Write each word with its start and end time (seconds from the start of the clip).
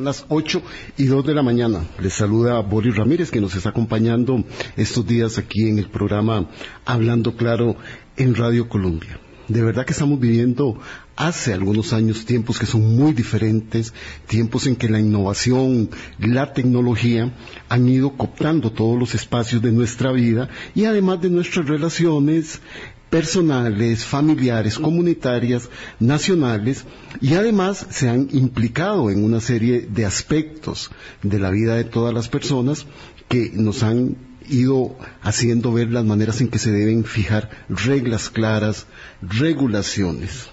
Son 0.00 0.06
las 0.06 0.24
8 0.30 0.62
y 0.96 1.04
2 1.04 1.26
de 1.26 1.34
la 1.34 1.42
mañana. 1.42 1.84
Les 2.00 2.14
saluda 2.14 2.58
Boris 2.60 2.96
Ramírez, 2.96 3.30
que 3.30 3.38
nos 3.38 3.54
está 3.54 3.68
acompañando 3.68 4.42
estos 4.74 5.06
días 5.06 5.36
aquí 5.36 5.68
en 5.68 5.78
el 5.78 5.90
programa 5.90 6.48
Hablando 6.86 7.36
Claro 7.36 7.76
en 8.16 8.34
Radio 8.34 8.66
Colombia. 8.66 9.20
De 9.48 9.60
verdad 9.60 9.84
que 9.84 9.92
estamos 9.92 10.18
viviendo 10.18 10.78
hace 11.16 11.52
algunos 11.52 11.92
años 11.92 12.24
tiempos 12.24 12.58
que 12.58 12.64
son 12.64 12.96
muy 12.96 13.12
diferentes, 13.12 13.92
tiempos 14.26 14.66
en 14.66 14.76
que 14.76 14.88
la 14.88 15.00
innovación, 15.00 15.90
la 16.18 16.54
tecnología 16.54 17.34
han 17.68 17.86
ido 17.86 18.16
cooptando 18.16 18.72
todos 18.72 18.98
los 18.98 19.14
espacios 19.14 19.60
de 19.60 19.70
nuestra 19.70 20.12
vida 20.12 20.48
y 20.74 20.86
además 20.86 21.20
de 21.20 21.28
nuestras 21.28 21.68
relaciones 21.68 22.62
personales, 23.10 24.04
familiares, 24.04 24.78
comunitarias, 24.78 25.68
nacionales 25.98 26.84
y 27.20 27.34
además 27.34 27.86
se 27.90 28.08
han 28.08 28.28
implicado 28.32 29.10
en 29.10 29.24
una 29.24 29.40
serie 29.40 29.88
de 29.90 30.06
aspectos 30.06 30.90
de 31.22 31.38
la 31.38 31.50
vida 31.50 31.74
de 31.74 31.84
todas 31.84 32.14
las 32.14 32.28
personas 32.28 32.86
que 33.28 33.50
nos 33.52 33.82
han 33.82 34.16
ido 34.48 34.96
haciendo 35.22 35.72
ver 35.72 35.90
las 35.90 36.04
maneras 36.04 36.40
en 36.40 36.48
que 36.48 36.58
se 36.58 36.72
deben 36.72 37.04
fijar 37.04 37.50
reglas 37.68 38.30
claras, 38.30 38.86
regulaciones. 39.22 40.48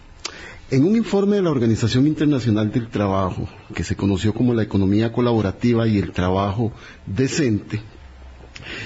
En 0.70 0.84
un 0.84 0.98
informe 0.98 1.38
de 1.38 1.44
la 1.44 1.52
Organización 1.52 2.08
Internacional 2.08 2.72
del 2.72 2.89
Trabajo, 2.89 3.48
que 3.73 3.86
se 3.86 3.95
conoció 3.95 4.34
como 4.34 4.53
la 4.53 4.64
economía 4.64 5.14
colaborativa 5.14 5.88
y 5.88 5.98
el 5.98 6.12
trabajo 6.12 6.73
decente, 7.05 7.81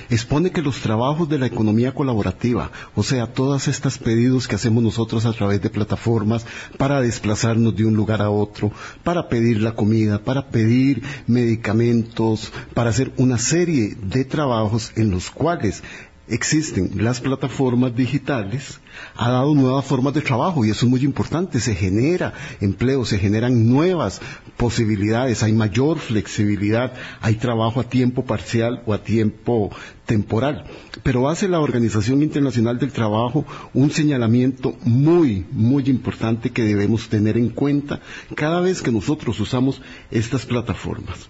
expone 0.09 0.51
que 0.51 0.61
los 0.61 0.81
trabajos 0.81 1.29
de 1.29 1.39
la 1.39 1.45
economía 1.45 1.93
colaborativa, 1.93 2.71
o 2.95 3.03
sea, 3.03 3.33
todos 3.33 3.67
estos 3.67 3.97
pedidos 3.97 4.47
que 4.47 4.55
hacemos 4.55 4.83
nosotros 4.83 5.25
a 5.25 5.33
través 5.33 5.61
de 5.61 5.69
plataformas 5.69 6.45
para 6.77 7.01
desplazarnos 7.01 7.75
de 7.75 7.85
un 7.85 7.95
lugar 7.95 8.21
a 8.21 8.29
otro, 8.29 8.71
para 9.03 9.29
pedir 9.29 9.61
la 9.61 9.75
comida, 9.75 10.23
para 10.23 10.49
pedir 10.49 11.03
medicamentos, 11.27 12.51
para 12.73 12.89
hacer 12.89 13.11
una 13.17 13.37
serie 13.37 13.95
de 14.01 14.25
trabajos 14.25 14.91
en 14.95 15.11
los 15.11 15.29
cuales 15.29 15.83
existen 16.27 16.91
las 17.03 17.19
plataformas 17.19 17.95
digitales, 17.95 18.79
ha 19.15 19.29
dado 19.29 19.53
nuevas 19.53 19.85
formas 19.85 20.13
de 20.13 20.21
trabajo 20.21 20.63
y 20.63 20.69
eso 20.69 20.85
es 20.85 20.89
muy 20.89 21.01
importante. 21.01 21.59
Se 21.59 21.75
genera 21.75 22.33
empleo, 22.59 23.05
se 23.05 23.17
generan 23.17 23.67
nuevas 23.67 24.21
posibilidades, 24.57 25.43
hay 25.43 25.53
mayor 25.53 25.99
flexibilidad, 25.99 26.93
hay 27.21 27.35
trabajo 27.35 27.79
a 27.79 27.89
tiempo 27.89 28.23
parcial 28.25 28.83
o 28.85 28.93
a 28.93 29.03
tiempo 29.03 29.71
temporal. 30.05 30.65
Pero 31.03 31.29
hace 31.29 31.47
la 31.47 31.59
Organización 31.59 32.21
Internacional 32.21 32.79
del 32.79 32.91
Trabajo 32.91 33.45
un 33.73 33.91
señalamiento 33.91 34.75
muy, 34.83 35.45
muy 35.51 35.83
importante 35.85 36.51
que 36.51 36.63
debemos 36.63 37.09
tener 37.09 37.37
en 37.37 37.49
cuenta 37.49 37.99
cada 38.35 38.61
vez 38.61 38.81
que 38.81 38.91
nosotros 38.91 39.39
usamos 39.39 39.81
estas 40.11 40.45
plataformas. 40.45 41.29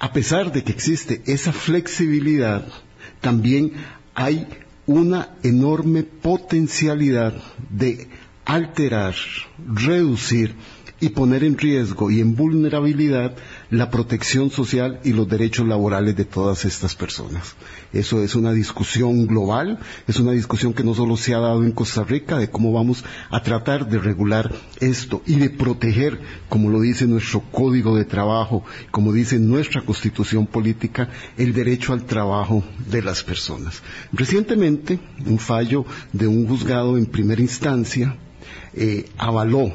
A 0.00 0.12
pesar 0.12 0.52
de 0.52 0.62
que 0.62 0.70
existe 0.70 1.22
esa 1.26 1.52
flexibilidad, 1.52 2.64
también 3.20 3.72
hay 4.18 4.48
una 4.88 5.36
enorme 5.44 6.02
potencialidad 6.02 7.34
de 7.70 8.08
alterar, 8.44 9.14
reducir 9.72 10.56
y 10.98 11.10
poner 11.10 11.44
en 11.44 11.56
riesgo 11.56 12.10
y 12.10 12.20
en 12.20 12.34
vulnerabilidad 12.34 13.36
la 13.70 13.90
protección 13.90 14.50
social 14.50 15.00
y 15.04 15.12
los 15.12 15.28
derechos 15.28 15.66
laborales 15.66 16.16
de 16.16 16.24
todas 16.24 16.64
estas 16.64 16.94
personas. 16.94 17.54
Eso 17.92 18.22
es 18.22 18.34
una 18.34 18.52
discusión 18.52 19.26
global, 19.26 19.78
es 20.06 20.18
una 20.18 20.32
discusión 20.32 20.72
que 20.72 20.84
no 20.84 20.94
solo 20.94 21.16
se 21.16 21.34
ha 21.34 21.38
dado 21.38 21.62
en 21.62 21.72
Costa 21.72 22.04
Rica 22.04 22.38
de 22.38 22.50
cómo 22.50 22.72
vamos 22.72 23.04
a 23.30 23.42
tratar 23.42 23.88
de 23.88 23.98
regular 23.98 24.52
esto 24.80 25.22
y 25.26 25.36
de 25.36 25.50
proteger, 25.50 26.18
como 26.48 26.70
lo 26.70 26.80
dice 26.80 27.06
nuestro 27.06 27.40
código 27.40 27.96
de 27.96 28.04
trabajo, 28.04 28.64
como 28.90 29.12
dice 29.12 29.38
nuestra 29.38 29.82
constitución 29.82 30.46
política, 30.46 31.10
el 31.36 31.52
derecho 31.52 31.92
al 31.92 32.04
trabajo 32.04 32.64
de 32.90 33.02
las 33.02 33.22
personas. 33.22 33.82
Recientemente, 34.12 34.98
un 35.26 35.38
fallo 35.38 35.84
de 36.12 36.26
un 36.26 36.46
juzgado 36.46 36.96
en 36.96 37.06
primera 37.06 37.42
instancia 37.42 38.16
eh, 38.74 39.08
avaló 39.18 39.72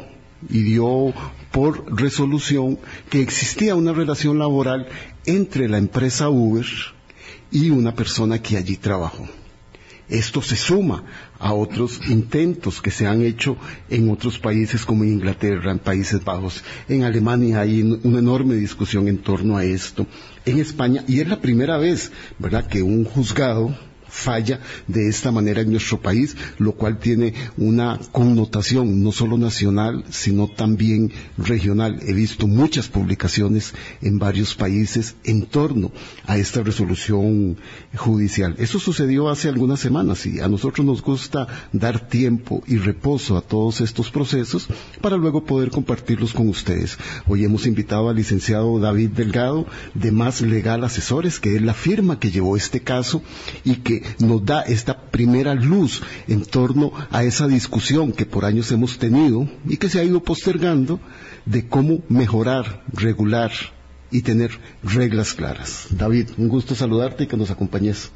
y 0.50 0.64
dio 0.64 1.14
por 1.54 1.86
resolución 1.96 2.80
que 3.12 3.22
existía 3.22 3.76
una 3.76 3.94
relación 3.94 4.40
laboral 4.40 4.88
entre 5.28 5.70
la 5.70 5.78
empresa 5.78 6.28
Uber 6.28 6.66
y 7.52 7.70
una 7.70 7.94
persona 7.94 8.42
que 8.42 8.58
allí 8.58 8.76
trabajó. 8.76 9.28
Esto 10.10 10.42
se 10.42 10.56
suma 10.56 11.04
a 11.38 11.54
otros 11.54 12.02
intentos 12.10 12.82
que 12.82 12.90
se 12.90 13.06
han 13.06 13.22
hecho 13.22 13.56
en 13.88 14.10
otros 14.10 14.40
países 14.40 14.84
como 14.84 15.04
en 15.04 15.14
Inglaterra, 15.14 15.72
en 15.72 15.78
Países 15.78 16.24
Bajos, 16.24 16.64
en 16.90 17.04
Alemania 17.04 17.62
hay 17.62 17.84
una 17.84 18.18
enorme 18.18 18.56
discusión 18.56 19.08
en 19.08 19.20
torno 19.20 19.56
a 19.56 19.64
esto, 19.64 20.08
en 20.46 20.60
España, 20.60 21.04
y 21.08 21.20
es 21.20 21.28
la 21.28 21.40
primera 21.40 21.78
vez, 21.78 22.12
¿verdad?, 22.40 22.68
que 22.68 22.82
un 22.82 23.06
juzgado 23.06 23.78
falla 24.14 24.60
de 24.88 25.10
esta 25.10 25.32
manera 25.32 25.62
en 25.62 25.72
nuestro 25.72 26.00
país, 26.00 26.38
lo 26.60 26.74
cual 26.74 27.00
tiene 27.00 27.34
una 27.58 28.00
connotación 28.12 29.04
no 29.04 29.12
solo 29.12 29.38
nacional, 29.38 30.06
sino 30.12 30.48
también 30.48 31.12
regional. 31.38 32.00
He 32.06 32.14
visto 32.14 32.48
muchas 32.48 32.88
publicaciones 32.88 33.74
en 34.02 34.20
varios 34.20 34.54
países 34.54 35.16
en 35.24 35.48
torno 35.48 35.92
a 36.28 36.38
esta 36.38 36.62
resolución 36.62 37.58
judicial. 37.96 38.56
Eso 38.60 38.80
sucedió 38.80 39.30
hace 39.30 39.50
algunas 39.50 39.80
semanas 39.80 40.26
y 40.28 40.40
a 40.40 40.48
nosotros 40.48 40.86
nos 40.86 41.02
gusta 41.02 41.48
dar 41.74 42.08
tiempo 42.08 42.64
y 42.68 42.78
reposo 42.78 43.36
a 43.36 43.42
todos 43.42 43.82
estos 43.82 44.12
procesos 44.12 44.68
para 45.02 45.18
luego 45.18 45.44
poder 45.44 45.72
compartirlos 45.72 46.34
con 46.34 46.50
ustedes. 46.50 46.98
Hoy 47.28 47.44
hemos 47.46 47.66
invitado 47.66 48.10
al 48.10 48.16
licenciado 48.16 48.80
David 48.80 49.10
Delgado 49.10 49.66
de 49.96 50.12
Más 50.12 50.42
Legal 50.42 50.84
Asesores, 50.84 51.40
que 51.40 51.56
es 51.56 51.62
la 51.64 51.74
firma 51.74 52.20
que 52.20 52.30
llevó 52.30 52.56
este 52.56 52.82
caso 52.82 53.24
y 53.64 53.78
que 53.78 54.03
nos 54.20 54.44
da 54.46 54.62
esta 54.62 54.94
primera 55.12 55.54
luz 55.54 56.02
en 56.28 56.46
torno 56.46 56.92
a 57.12 57.24
esa 57.24 57.48
discusión 57.48 58.12
que 58.12 58.26
por 58.26 58.46
años 58.46 58.72
hemos 58.72 58.98
tenido 58.98 59.48
y 59.68 59.78
que 59.78 59.90
se 59.90 60.00
ha 60.00 60.04
ido 60.04 60.22
postergando 60.22 61.00
de 61.46 61.68
cómo 61.68 62.02
mejorar, 62.10 62.84
regular 62.92 63.52
y 64.12 64.22
tener 64.22 64.52
reglas 64.84 65.34
claras. 65.34 65.88
David, 65.90 66.30
un 66.38 66.48
gusto 66.48 66.76
saludarte 66.76 67.24
y 67.24 67.28
que 67.28 67.38
nos 67.38 67.50
acompañes. 67.50 68.12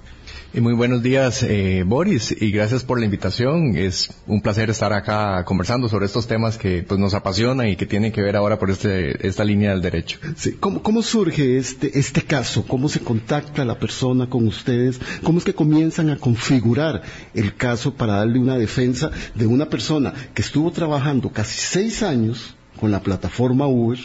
Y 0.54 0.62
muy 0.62 0.74
buenos 0.74 1.04
días, 1.04 1.44
eh, 1.44 1.84
Boris, 1.86 2.36
y 2.40 2.52
gracias 2.52 2.84
por 2.84 3.00
la 3.00 3.06
invitación. 3.06 3.76
Es 3.76 4.10
un 4.26 4.42
placer 4.42 4.70
estar 4.70 4.94
acá 4.94 5.44
conversando 5.46 5.90
sobre 5.90 6.06
estos 6.06 6.26
temas 6.26 6.58
que 6.58 6.84
pues, 6.84 7.00
nos 7.00 7.14
apasionan 7.14 7.68
y 7.68 7.76
que 7.76 7.86
tienen 7.86 8.12
que 8.12 8.22
ver 8.22 8.36
ahora 8.36 8.58
por 8.58 8.72
este, 8.72 9.28
esta 9.28 9.44
línea 9.44 9.72
del 9.72 9.82
derecho. 9.82 10.20
Sí. 10.36 10.54
¿Cómo, 10.60 10.82
¿Cómo, 10.82 11.02
surge 11.02 11.58
este, 11.58 12.00
este 12.00 12.22
caso? 12.24 12.66
¿Cómo 12.66 12.90
se 12.90 13.02
contacta 13.02 13.66
la 13.66 13.78
persona 13.78 14.30
con 14.30 14.48
ustedes? 14.48 15.00
¿Cómo 15.22 15.40
es 15.40 15.44
que 15.44 15.54
comienzan 15.54 16.10
a 16.10 16.18
configurar 16.18 17.04
el 17.34 17.56
caso 17.56 17.94
para 17.94 18.16
darle 18.16 18.40
una 18.40 18.58
defensa 18.58 19.12
de 19.36 19.46
una 19.46 19.70
persona 19.70 20.14
que 20.34 20.42
estuvo 20.42 20.72
trabajando 20.72 21.30
casi 21.30 21.60
seis 21.60 22.04
años 22.04 22.56
con 22.80 22.90
la 22.92 23.02
plataforma 23.02 23.68
Uber? 23.68 24.00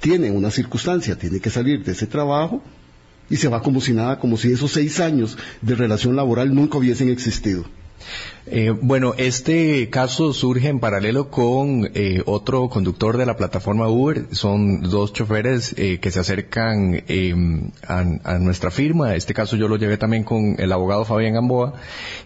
Tiene 0.00 0.30
una 0.30 0.50
circunstancia, 0.50 1.16
tiene 1.16 1.40
que 1.40 1.50
salir 1.50 1.84
de 1.84 1.92
ese 1.92 2.06
trabajo 2.06 2.62
y 3.30 3.36
se 3.36 3.48
va 3.48 3.62
como 3.62 3.80
si 3.80 3.92
nada, 3.92 4.18
como 4.18 4.36
si 4.36 4.52
esos 4.52 4.72
seis 4.72 5.00
años 5.00 5.36
de 5.62 5.74
relación 5.74 6.16
laboral 6.16 6.54
nunca 6.54 6.78
hubiesen 6.78 7.08
existido. 7.08 7.64
Eh, 8.48 8.70
bueno, 8.70 9.14
este 9.18 9.90
caso 9.90 10.32
surge 10.32 10.68
en 10.68 10.78
paralelo 10.78 11.30
con 11.30 11.90
eh, 11.94 12.22
otro 12.26 12.68
conductor 12.68 13.16
de 13.16 13.26
la 13.26 13.36
plataforma 13.36 13.88
Uber. 13.88 14.26
Son 14.30 14.82
dos 14.82 15.12
choferes 15.12 15.74
eh, 15.76 15.98
que 15.98 16.12
se 16.12 16.20
acercan 16.20 17.02
em, 17.08 17.70
a, 17.86 18.04
a, 18.22 18.38
nuestra 18.38 18.70
firma. 18.70 19.16
Este 19.16 19.34
caso 19.34 19.56
yo 19.56 19.66
lo 19.66 19.76
llevé 19.76 19.96
también 19.96 20.22
con 20.22 20.54
el 20.58 20.72
abogado 20.72 21.04
Fabián 21.04 21.34
Gamboa 21.34 21.74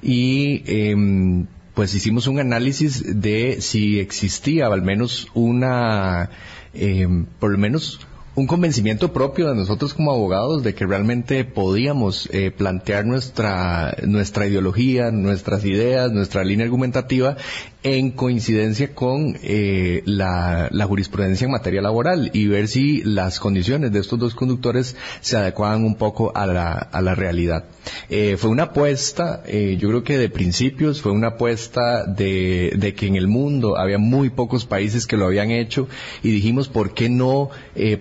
y 0.03 0.62
em, 0.67 1.47
pues 1.75 1.94
hicimos 1.94 2.27
un 2.27 2.38
análisis 2.38 3.21
de 3.22 3.62
si 3.62 3.99
existía 4.00 4.67
al 4.67 4.82
menos 4.82 5.29
una, 5.32 6.29
em, 6.75 7.25
por 7.38 7.50
lo 7.50 7.56
menos 7.56 8.00
un 8.35 8.47
convencimiento 8.47 9.12
propio 9.12 9.49
de 9.49 9.56
nosotros 9.56 9.93
como 9.94 10.12
abogados 10.12 10.62
de 10.62 10.75
que 10.75 10.87
realmente 10.87 11.44
podíamos 11.44 12.29
eh, 12.32 12.50
plantear 12.50 13.05
nuestra, 13.05 13.97
nuestra 14.06 14.47
ideología, 14.47 15.11
nuestras 15.11 15.65
ideas, 15.65 16.12
nuestra 16.12 16.44
línea 16.44 16.65
argumentativa 16.65 17.37
en 17.82 18.11
coincidencia 18.11 18.94
con 18.94 19.38
eh, 19.43 20.03
la, 20.05 20.69
jurisprudencia 20.87 21.47
en 21.47 21.53
materia 21.53 21.81
laboral 21.81 22.31
y 22.35 22.47
ver 22.47 22.69
si 22.69 23.03
las 23.03 23.41
condiciones 23.41 23.93
de 23.93 24.00
estos 24.00 24.19
dos 24.19 24.35
conductores 24.35 24.97
se 25.21 25.37
adecuaban 25.37 25.85
un 25.85 25.94
poco 25.94 26.33
a 26.35 26.47
la, 26.47 26.73
a 26.73 27.00
la 27.00 27.15
realidad. 27.15 27.65
Eh, 28.09 28.37
fue 28.38 28.50
una 28.50 28.65
apuesta, 28.65 29.43
eh, 29.47 29.76
yo 29.79 29.88
creo 29.88 30.05
que 30.05 30.19
de 30.19 30.29
principios, 30.29 31.00
fue 31.00 31.12
una 31.12 31.29
apuesta 31.29 32.05
de, 32.05 32.75
de, 32.76 32.94
que 32.94 33.06
en 33.06 33.17
el 33.17 33.29
mundo 33.29 33.79
había 33.79 33.99
muy 33.99 34.31
pocos 34.31 34.67
países 34.67 35.06
que 35.06 35.17
lo 35.17 35.26
habían 35.26 35.50
hecho 35.50 35.88
y 36.23 36.31
dijimos, 36.31 36.69
¿por 36.69 36.93
qué 36.93 37.09
no 37.09 37.50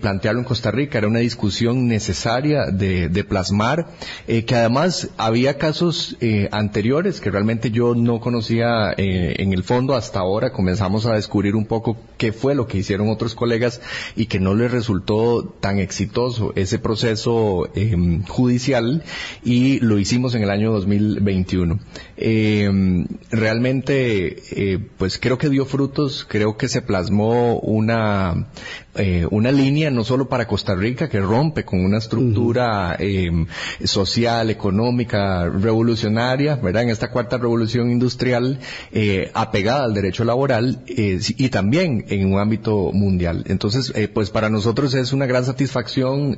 plantear 0.02 0.19
plantearlo 0.20 0.42
en 0.42 0.46
Costa 0.46 0.70
Rica, 0.70 0.98
era 0.98 1.08
una 1.08 1.20
discusión 1.20 1.88
necesaria 1.88 2.66
de, 2.66 3.24
plasmar, 3.24 3.88
eh, 4.28 4.44
que 4.44 4.56
además 4.56 5.12
había 5.18 5.58
casos 5.58 6.18
eh, 6.20 6.50
anteriores 6.52 7.22
que 7.22 7.32
realmente 7.32 7.72
yo 7.72 7.96
no 7.96 8.20
conocía 8.20 8.92
eh, 8.98 9.36
en 9.38 9.54
el 9.54 9.64
fondo 9.64 9.96
hasta 9.96 10.20
ahora, 10.20 10.52
comenzamos 10.52 11.06
a 11.06 11.14
descubrir 11.14 11.56
un 11.56 11.66
poco 11.66 11.96
qué 12.18 12.34
fue 12.34 12.54
lo 12.54 12.68
que 12.68 12.80
hicieron 12.80 13.08
otros 13.10 13.34
colegas 13.34 13.80
y 14.18 14.26
que 14.26 14.42
no 14.42 14.56
les 14.56 14.72
resultó 14.72 15.56
tan 15.62 15.80
exitoso 15.80 16.52
ese 16.56 16.80
proceso 16.80 17.70
em, 17.76 18.24
judicial 18.24 19.04
y 19.42 19.80
lo 19.80 20.00
hicimos 20.00 20.36
en 20.36 20.44
el 20.44 20.50
año 20.50 20.74
2021. 20.74 21.80
Em, 22.18 23.08
realmente, 23.32 24.90
pues 24.98 25.18
creo 25.18 25.38
que 25.38 25.48
dio 25.48 25.66
frutos, 25.66 26.26
creo 26.28 26.58
que 26.58 26.68
se 26.68 26.82
plasmó 26.82 27.58
una 27.60 28.48
eh, 29.00 29.26
una 29.32 29.52
línea 29.52 29.90
no 29.90 30.04
solo 30.04 30.28
para 30.28 30.46
Costa 30.46 30.76
Rica 30.76 31.08
que 31.08 31.22
rompe 31.22 31.64
con 31.64 31.84
una 31.84 32.00
estructura 32.00 32.98
em, 33.00 33.48
social, 33.84 34.50
económica, 34.50 35.48
revolucionaria, 35.48 36.58
¿verdad? 36.58 36.84
En 36.84 36.90
esta 36.90 37.10
cuarta 37.10 37.38
revolución 37.38 37.92
industrial 37.92 38.60
eh, 38.92 39.32
apegada 39.34 39.86
al 39.86 39.94
derecho 39.94 40.26
laboral 40.26 40.84
eh, 40.88 41.18
y 41.38 41.48
también 41.48 42.06
en 42.10 42.34
un 42.34 42.40
ámbito 42.40 42.92
mundial. 42.92 43.46
Entonces, 43.48 43.94
pues 44.14 44.32
para 44.32 44.50
nosotros 44.50 44.94
es 44.94 45.14
una 45.14 45.26
gran 45.26 45.46
satisfacción 45.46 46.38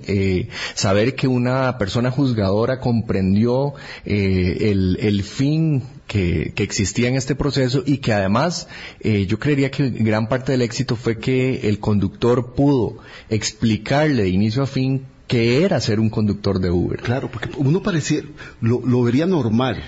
saber 0.75 1.16
que 1.16 1.28
una 1.28 1.78
persona 1.80 2.12
juzgadora 2.12 2.80
comprendió 2.80 3.74
el, 4.06 4.98
el 5.02 5.24
fin 5.24 5.84
que, 6.12 6.54
existía 6.58 7.08
en 7.08 7.16
este 7.16 7.36
proceso 7.36 7.84
y 7.86 8.00
que 8.00 8.12
además 8.12 8.68
eh, 9.00 9.25
yo 9.28 9.40
creería 9.40 9.72
que 9.72 9.90
gran 9.90 10.28
parte 10.28 10.52
del 10.52 10.62
éxito 10.62 10.98
fue 10.98 11.18
que 11.18 11.69
el 11.69 11.80
conductor 11.80 12.54
pudo 12.54 12.98
explicarle 13.30 14.24
de 14.24 14.30
inicio 14.30 14.63
a 14.63 14.68
fin 14.68 15.06
qué 15.28 15.63
era 15.63 15.80
ser 15.80 16.02
un 16.02 16.10
conductor 16.10 16.60
de 16.60 16.69
Uber. 16.69 17.00
Claro, 17.00 17.31
porque 17.31 17.50
uno 17.56 17.81
parecía, 17.81 18.24
lo, 18.60 18.81
lo 18.86 19.04
vería 19.04 19.25
normal, 19.25 19.81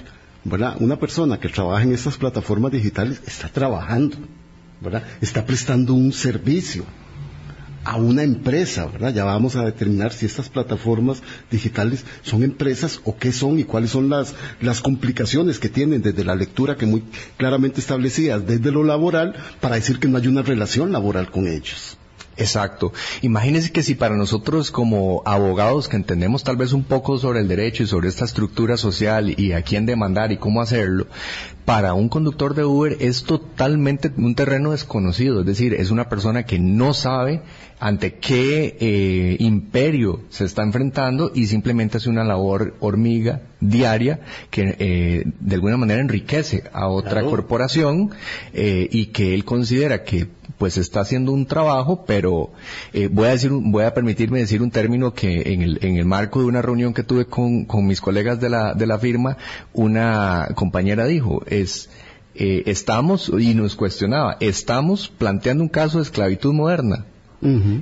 ¿verdad? 0.45 0.77
Una 0.79 0.97
persona 0.97 1.41
que 1.41 1.49
trabaja 1.49 1.83
en 1.83 1.91
estas 1.93 2.15
plataformas 2.15 2.71
digitales 2.71 3.21
está 3.27 3.49
trabajando, 3.49 4.15
¿verdad? 4.79 5.03
Está 5.19 5.45
prestando 5.45 5.93
un 5.93 6.13
servicio 6.13 6.85
a 7.83 7.97
una 7.97 8.23
empresa, 8.23 8.85
¿verdad? 8.85 9.13
Ya 9.13 9.25
vamos 9.25 9.55
a 9.55 9.65
determinar 9.65 10.13
si 10.13 10.25
estas 10.25 10.49
plataformas 10.49 11.21
digitales 11.51 12.05
son 12.21 12.43
empresas 12.43 13.01
o 13.03 13.17
qué 13.17 13.31
son 13.31 13.59
y 13.59 13.63
cuáles 13.63 13.91
son 13.91 14.09
las, 14.09 14.33
las 14.61 14.81
complicaciones 14.81 15.59
que 15.59 15.69
tienen 15.69 16.01
desde 16.01 16.23
la 16.23 16.35
lectura 16.35 16.75
que 16.75 16.85
muy 16.85 17.03
claramente 17.37 17.79
establecidas 17.79 18.45
desde 18.45 18.71
lo 18.71 18.83
laboral 18.83 19.35
para 19.59 19.75
decir 19.75 19.99
que 19.99 20.07
no 20.07 20.17
hay 20.17 20.27
una 20.27 20.41
relación 20.41 20.91
laboral 20.91 21.31
con 21.31 21.47
ellos. 21.47 21.97
Exacto. 22.35 22.91
Imagínense 23.21 23.71
que 23.71 23.83
si 23.83 23.93
para 23.93 24.15
nosotros 24.15 24.71
como 24.71 25.21
abogados 25.25 25.87
que 25.87 25.97
entendemos 25.97 26.43
tal 26.43 26.55
vez 26.55 26.73
un 26.73 26.83
poco 26.83 27.19
sobre 27.19 27.41
el 27.41 27.47
derecho 27.47 27.83
y 27.83 27.87
sobre 27.87 28.09
esta 28.09 28.25
estructura 28.25 28.75
social 28.75 29.39
y 29.39 29.51
a 29.51 29.61
quién 29.61 29.85
demandar 29.85 30.31
y 30.31 30.37
cómo 30.37 30.61
hacerlo, 30.61 31.05
para 31.65 31.93
un 31.93 32.09
conductor 32.09 32.55
de 32.55 32.65
Uber 32.65 32.97
es 32.99 33.23
totalmente 33.23 34.11
un 34.17 34.35
terreno 34.35 34.71
desconocido, 34.71 35.41
es 35.41 35.45
decir, 35.45 35.73
es 35.73 35.91
una 35.91 36.09
persona 36.09 36.43
que 36.43 36.59
no 36.59 36.93
sabe 36.93 37.41
ante 37.83 38.13
qué 38.15 38.77
eh, 38.79 39.35
imperio 39.39 40.21
se 40.29 40.45
está 40.45 40.63
enfrentando 40.63 41.33
y 41.35 41.47
simplemente 41.47 41.97
hace 41.97 42.09
una 42.09 42.23
labor 42.23 42.75
hormiga 42.79 43.41
diaria 43.59 44.21
que 44.49 44.75
eh, 44.79 45.23
de 45.39 45.55
alguna 45.55 45.75
manera 45.75 45.99
enriquece 45.99 46.63
a 46.71 46.87
otra 46.87 47.23
corporación 47.23 48.11
eh, 48.53 48.87
y 48.89 49.07
que 49.07 49.33
él 49.33 49.43
considera 49.43 50.03
que 50.03 50.27
pues 50.57 50.77
está 50.77 51.01
haciendo 51.01 51.33
un 51.33 51.45
trabajo, 51.45 52.05
pero 52.05 52.51
voy 53.11 53.27
a 53.27 53.31
decir, 53.31 53.51
voy 53.51 53.83
a 53.83 53.93
permitirme 53.93 54.39
decir 54.39 54.61
un 54.61 54.71
término 54.71 55.13
que 55.13 55.53
en 55.53 55.61
el, 55.61 55.79
en 55.81 55.97
el 55.97 56.05
marco 56.05 56.39
de 56.39 56.45
una 56.45 56.61
reunión 56.61 56.93
que 56.93 57.03
tuve 57.03 57.25
con, 57.25 57.65
con 57.65 57.85
mis 57.85 57.99
colegas 57.99 58.39
de 58.39 58.49
la, 58.49 58.73
de 58.73 58.87
la 58.87 58.97
firma, 58.97 59.35
una 59.73 60.49
compañera 60.55 61.05
dijo, 61.05 61.43
es 61.61 61.89
estamos, 62.35 63.31
y 63.37 63.53
nos 63.53 63.75
cuestionaba, 63.75 64.37
estamos 64.39 65.07
planteando 65.07 65.63
un 65.63 65.69
caso 65.69 65.99
de 65.99 66.03
esclavitud 66.03 66.51
moderna. 66.51 67.05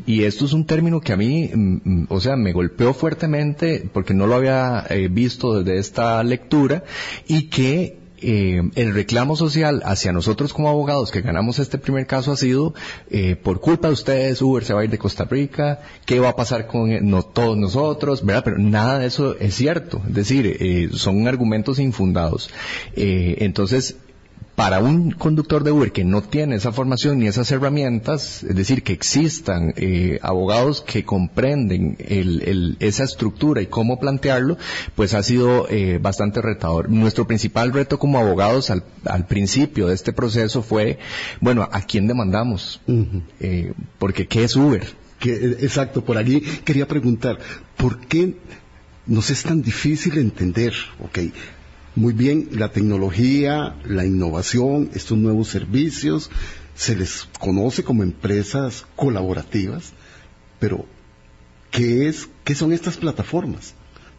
Y 0.07 0.23
esto 0.23 0.45
es 0.45 0.53
un 0.53 0.65
término 0.65 1.01
que 1.01 1.13
a 1.13 1.17
mí, 1.17 1.51
mm, 1.53 1.81
mm, 1.83 2.07
o 2.09 2.19
sea, 2.19 2.35
me 2.35 2.51
golpeó 2.51 2.95
fuertemente 2.95 3.87
porque 3.93 4.15
no 4.15 4.25
lo 4.25 4.33
había 4.33 4.87
eh, 4.89 5.07
visto 5.07 5.61
desde 5.61 5.77
esta 5.79 6.23
lectura 6.23 6.83
y 7.27 7.43
que 7.43 8.00
eh, 8.21 8.61
el 8.75 8.93
reclamo 8.93 9.35
social 9.35 9.81
hacia 9.85 10.11
nosotros 10.11 10.53
como 10.53 10.69
abogados 10.69 11.11
que 11.11 11.21
ganamos 11.21 11.59
este 11.59 11.77
primer 11.77 12.07
caso 12.07 12.31
ha 12.31 12.37
sido 12.37 12.73
eh, 13.09 13.35
por 13.35 13.59
culpa 13.59 13.87
de 13.87 13.93
ustedes 13.93 14.41
Uber 14.41 14.63
se 14.63 14.73
va 14.73 14.81
a 14.81 14.83
ir 14.83 14.89
de 14.89 14.97
Costa 14.97 15.25
Rica, 15.25 15.81
qué 16.05 16.19
va 16.19 16.29
a 16.29 16.35
pasar 16.35 16.67
con 16.67 17.09
no 17.09 17.23
todos 17.23 17.57
nosotros, 17.57 18.25
¿verdad? 18.25 18.43
Pero 18.43 18.57
nada 18.57 18.99
de 18.99 19.07
eso 19.07 19.37
es 19.39 19.55
cierto, 19.55 20.01
es 20.07 20.13
decir, 20.13 20.91
son 20.93 21.27
argumentos 21.27 21.79
infundados. 21.79 22.49
entonces 22.95 23.95
para 24.61 24.77
un 24.77 25.09
conductor 25.09 25.63
de 25.63 25.71
Uber 25.71 25.91
que 25.91 26.03
no 26.03 26.21
tiene 26.21 26.57
esa 26.57 26.71
formación 26.71 27.17
ni 27.17 27.25
esas 27.25 27.51
herramientas, 27.51 28.43
es 28.43 28.55
decir, 28.55 28.83
que 28.83 28.93
existan 28.93 29.73
eh, 29.75 30.19
abogados 30.21 30.81
que 30.81 31.03
comprenden 31.03 31.97
esa 32.79 33.03
estructura 33.03 33.63
y 33.63 33.65
cómo 33.65 33.99
plantearlo, 33.99 34.59
pues 34.93 35.15
ha 35.15 35.23
sido 35.23 35.67
eh, 35.67 35.97
bastante 35.99 36.43
retador. 36.43 36.91
Nuestro 36.91 37.25
principal 37.25 37.73
reto 37.73 37.97
como 37.97 38.19
abogados 38.19 38.69
al, 38.69 38.83
principio 39.27 39.87
de 39.87 39.95
este 39.95 40.13
proceso 40.13 40.61
fue, 40.61 40.99
bueno, 41.39 41.67
¿a 41.71 41.81
quién 41.81 42.05
demandamos? 42.05 42.81
Eh, 43.39 43.73
porque 43.97 44.27
¿qué 44.27 44.43
es 44.43 44.55
Uber? 44.55 44.85
exacto, 45.23 46.05
por 46.05 46.17
allí 46.17 46.41
quería 46.63 46.87
preguntar, 46.87 47.39
¿por 47.77 47.97
qué 48.05 48.37
nos 49.07 49.31
es 49.31 49.41
tan 49.41 49.63
difícil 49.63 50.19
entender, 50.19 50.75
ok, 50.99 51.17
muy 51.95 52.13
bien 52.13 52.49
la 52.51 52.71
tecnología, 52.71 53.75
la 53.85 54.05
innovación, 54.05 54.89
estos 54.93 55.17
nuevos 55.17 55.49
servicios, 55.49 56.29
se 56.75 56.95
les 56.95 57.27
conoce 57.39 57.83
como 57.83 58.03
empresas 58.03 58.85
colaborativas, 58.95 59.93
pero 60.59 60.85
¿qué 61.69 62.07
es, 62.07 62.29
qué 62.43 62.55
son 62.55 62.71
estas 62.71 62.97
plataformas? 62.97 63.73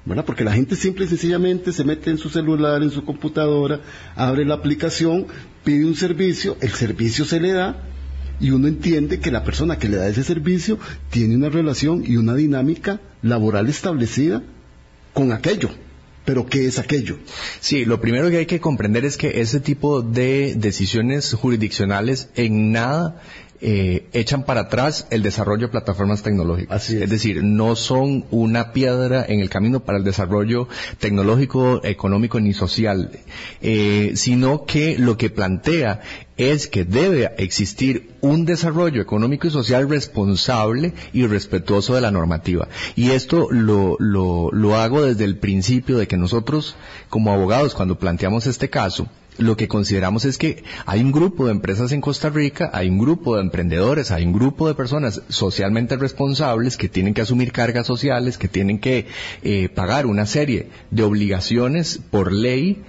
¿Verdad? 0.04 0.24
Porque 0.24 0.44
la 0.44 0.52
gente 0.52 0.74
simple 0.74 1.04
y 1.04 1.08
sencillamente 1.08 1.72
se 1.72 1.84
mete 1.84 2.10
en 2.10 2.18
su 2.18 2.28
celular, 2.28 2.82
en 2.82 2.90
su 2.90 3.04
computadora, 3.04 3.80
abre 4.16 4.44
la 4.44 4.54
aplicación, 4.54 5.26
pide 5.64 5.86
un 5.86 5.94
servicio, 5.94 6.56
el 6.60 6.70
servicio 6.70 7.24
se 7.24 7.40
le 7.40 7.52
da 7.52 7.84
y 8.40 8.50
uno 8.50 8.66
entiende 8.66 9.20
que 9.20 9.30
la 9.30 9.44
persona 9.44 9.78
que 9.78 9.88
le 9.88 9.96
da 9.96 10.08
ese 10.08 10.24
servicio 10.24 10.78
tiene 11.10 11.36
una 11.36 11.48
relación 11.48 12.02
y 12.04 12.16
una 12.16 12.34
dinámica 12.34 13.00
laboral 13.22 13.68
establecida 13.68 14.42
con 15.14 15.30
aquello. 15.30 15.70
Pero 16.24 16.46
¿qué 16.46 16.66
es 16.66 16.78
aquello? 16.78 17.18
Sí, 17.60 17.84
lo 17.84 18.00
primero 18.00 18.30
que 18.30 18.38
hay 18.38 18.46
que 18.46 18.60
comprender 18.60 19.04
es 19.04 19.16
que 19.16 19.40
ese 19.40 19.60
tipo 19.60 20.02
de 20.02 20.54
decisiones 20.56 21.32
jurisdiccionales 21.34 22.28
en 22.36 22.72
nada 22.72 23.20
eh, 23.64 24.08
echan 24.12 24.42
para 24.44 24.62
atrás 24.62 25.06
el 25.10 25.22
desarrollo 25.22 25.68
de 25.68 25.72
plataformas 25.72 26.24
tecnológicas. 26.24 26.90
es. 26.90 27.08
decir, 27.08 27.44
no 27.44 27.76
son 27.76 28.24
una 28.32 28.72
piedra 28.72 29.24
en 29.28 29.38
el 29.38 29.48
camino 29.48 29.84
para 29.84 29.98
el 29.98 30.04
desarrollo 30.04 30.66
tecnológico, 30.98 31.80
económico 31.84 32.40
ni 32.40 32.54
social, 32.54 33.12
eh, 33.60 34.12
sino 34.16 34.64
que 34.64 34.98
lo 34.98 35.16
que 35.16 35.30
plantea 35.30 36.00
es 36.50 36.66
que 36.66 36.84
debe 36.84 37.30
existir 37.38 38.10
un 38.20 38.44
desarrollo 38.44 39.00
económico 39.00 39.46
y 39.46 39.50
social 39.50 39.88
responsable 39.88 40.92
y 41.12 41.26
respetuoso 41.26 41.94
de 41.94 42.00
la 42.00 42.10
normativa. 42.10 42.68
Y 42.96 43.10
esto 43.10 43.48
lo, 43.50 43.96
lo, 43.98 44.50
lo 44.52 44.76
hago 44.76 45.02
desde 45.02 45.24
el 45.24 45.38
principio 45.38 45.98
de 45.98 46.08
que 46.08 46.16
nosotros, 46.16 46.76
como 47.08 47.32
abogados, 47.32 47.74
cuando 47.74 47.98
planteamos 47.98 48.46
este 48.46 48.70
caso, 48.70 49.08
lo 49.38 49.56
que 49.56 49.68
consideramos 49.68 50.24
es 50.24 50.36
que 50.36 50.62
hay 50.84 51.00
un 51.00 51.12
grupo 51.12 51.46
de 51.46 51.52
empresas 51.52 51.92
en 51.92 52.00
Costa 52.00 52.28
Rica, 52.28 52.70
hay 52.72 52.88
un 52.88 52.98
grupo 52.98 53.36
de 53.36 53.42
emprendedores, 53.42 54.10
hay 54.10 54.24
un 54.24 54.32
grupo 54.32 54.68
de 54.68 54.74
personas 54.74 55.22
socialmente 55.28 55.96
responsables 55.96 56.76
que 56.76 56.88
tienen 56.88 57.14
que 57.14 57.22
asumir 57.22 57.52
cargas 57.52 57.86
sociales, 57.86 58.36
que 58.36 58.48
tienen 58.48 58.78
que 58.78 59.06
eh, 59.42 59.68
pagar 59.68 60.06
una 60.06 60.26
serie 60.26 60.68
de 60.90 61.02
obligaciones 61.02 61.98
por 62.10 62.30
ley 62.32 62.82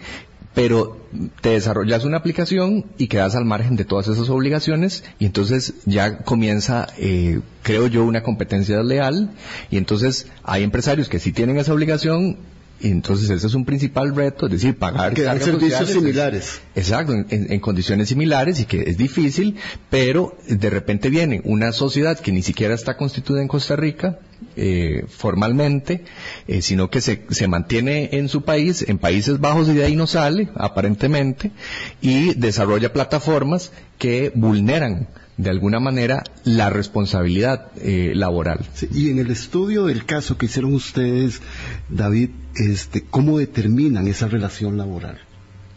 pero 0.54 0.98
te 1.42 1.50
desarrollas 1.50 2.06
una 2.06 2.18
aplicación 2.18 2.86
y 2.98 3.08
quedas 3.08 3.36
al 3.36 3.46
margen 3.46 3.76
de 3.76 3.86
todas 3.86 4.08
esas 4.08 4.30
obligaciones 4.30 5.04
y 5.20 5.26
entonces 5.26 5.74
ya 5.86 6.20
comienza, 6.20 6.88
eh, 6.98 7.42
creo 7.64 7.88
yo, 7.88 8.04
una 8.06 8.24
competencia 8.24 8.82
leal 8.84 9.32
y 9.72 9.78
entonces 9.78 10.28
hay 10.44 10.64
empresarios 10.64 11.10
que 11.10 11.20
sí 11.20 11.32
tienen 11.32 11.58
esa 11.58 11.74
obligación 11.74 12.38
y 12.80 12.90
entonces 12.90 13.30
ese 13.30 13.48
es 13.48 13.54
un 13.54 13.64
principal 13.64 14.14
reto, 14.14 14.48
es 14.48 14.54
decir, 14.54 14.78
pagar 14.78 15.14
que 15.14 15.24
servicios 15.40 15.90
similares. 15.90 16.62
exacto, 16.76 17.14
en, 17.14 17.60
condiciones 17.62 18.10
similares 18.10 18.60
y 18.60 18.66
que 18.66 18.82
es 18.82 18.98
difícil, 18.98 19.56
pero 19.90 20.38
de 20.50 20.70
repente 20.70 21.10
viene 21.10 21.42
una 21.46 21.72
sociedad 21.72 22.20
que 22.20 22.34
ni 22.34 22.42
siquiera 22.42 22.74
está 22.74 22.98
constituida 22.98 23.42
en 23.42 23.48
Costa 23.48 23.78
Rica, 23.78 24.20
eh, 24.56 25.06
formalmente, 25.08 26.04
eh, 26.48 26.62
sino 26.62 26.90
que 26.90 27.02
se, 27.02 27.26
se, 27.30 27.48
mantiene 27.48 28.10
en 28.14 28.30
su 28.30 28.44
país, 28.44 28.86
en 28.88 28.98
Países 28.98 29.40
Bajos 29.40 29.70
y 29.70 29.74
de 29.74 29.86
ahí 29.86 29.96
no 29.96 30.08
sale, 30.08 30.50
aparentemente, 30.56 31.52
y 32.02 32.34
desarrolla 32.34 32.94
plataformas 32.94 33.72
que 33.98 34.32
vulneran 34.36 35.08
de 35.38 35.50
alguna 35.50 35.80
manera 35.80 36.24
la 36.44 36.70
responsabilidad 36.70 37.72
eh, 37.82 38.14
laboral. 38.16 38.66
y 38.94 39.10
en 39.10 39.20
el 39.20 39.32
estudio 39.32 39.86
del 39.86 40.06
caso 40.06 40.38
que 40.38 40.46
hicieron 40.46 40.74
ustedes, 40.74 41.42
David, 41.90 42.30
este, 42.56 43.04
¿cómo 43.04 43.40
determinan 43.40 44.08
esa 44.08 44.28
relación 44.28 44.78
laboral? 44.78 45.20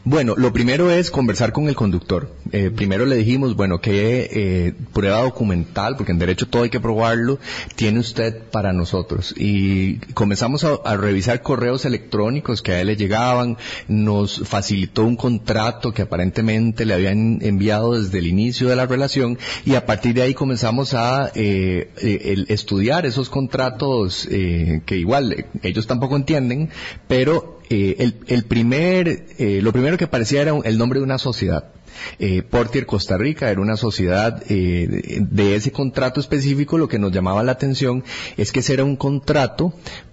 Bueno, 0.08 0.34
lo 0.36 0.52
primero 0.52 0.88
es 0.88 1.10
conversar 1.10 1.52
con 1.52 1.66
el 1.66 1.74
conductor. 1.74 2.30
Eh, 2.52 2.70
primero 2.70 3.06
le 3.06 3.16
dijimos, 3.16 3.56
bueno, 3.56 3.80
¿qué 3.80 4.30
eh, 4.30 4.72
prueba 4.92 5.20
documental, 5.22 5.96
porque 5.96 6.12
en 6.12 6.20
derecho 6.20 6.46
todo 6.46 6.62
hay 6.62 6.70
que 6.70 6.78
probarlo, 6.78 7.40
tiene 7.74 7.98
usted 7.98 8.40
para 8.52 8.72
nosotros? 8.72 9.34
Y 9.36 9.96
comenzamos 10.14 10.62
a, 10.62 10.96
revisar 10.96 11.42
correos 11.42 11.84
electrónicos 11.86 12.62
que 12.62 12.70
a 12.70 12.80
él 12.80 12.86
le 12.86 12.94
llegaban, 12.94 13.56
nos 13.88 14.46
facilitó 14.46 15.02
un 15.02 15.16
contrato 15.16 15.92
que 15.92 16.02
aparentemente 16.02 16.86
le 16.86 16.94
habían 16.94 17.40
enviado 17.42 18.00
desde 18.00 18.20
el 18.20 18.28
inicio 18.28 18.68
de 18.68 18.76
la 18.76 18.86
relación 18.86 19.36
y 19.64 19.74
a 19.74 19.86
partir 19.86 20.14
de 20.14 20.22
ahí 20.22 20.34
comenzamos 20.34 20.94
a 20.94 21.32
eh, 21.34 22.46
estudiar 22.48 23.06
esos 23.06 23.28
contratos 23.28 24.28
que 24.28 24.96
igual 24.96 25.46
ellos 25.64 25.88
tampoco 25.88 26.14
entienden, 26.14 26.70
pero 27.08 27.55
eh, 27.68 28.12
el, 28.26 28.44
primer, 28.44 29.26
eh, 29.38 29.60
lo 29.62 29.72
primero 29.72 29.96
que 29.96 30.04
aparecía 30.04 30.42
era 30.42 30.54
el 30.64 30.78
nombre 30.78 31.00
de 31.00 31.04
una 31.04 31.18
sociedad. 31.18 31.72
Eh, 32.18 32.42
Portier 32.42 32.86
Costa 32.86 33.16
Rica 33.16 33.50
era 33.50 33.60
una 33.60 33.76
sociedad 33.76 34.44
de 34.44 35.54
ese 35.56 35.72
contrato 35.72 36.20
específico. 36.20 36.78
Lo 36.78 36.88
que 36.88 36.98
nos 36.98 37.12
llamaba 37.12 37.42
la 37.42 37.52
atención 37.52 38.04
es 38.36 38.52
que 38.52 38.60
ese 38.60 38.74
era 38.74 38.84
un 38.84 38.96
contrato 38.96 39.72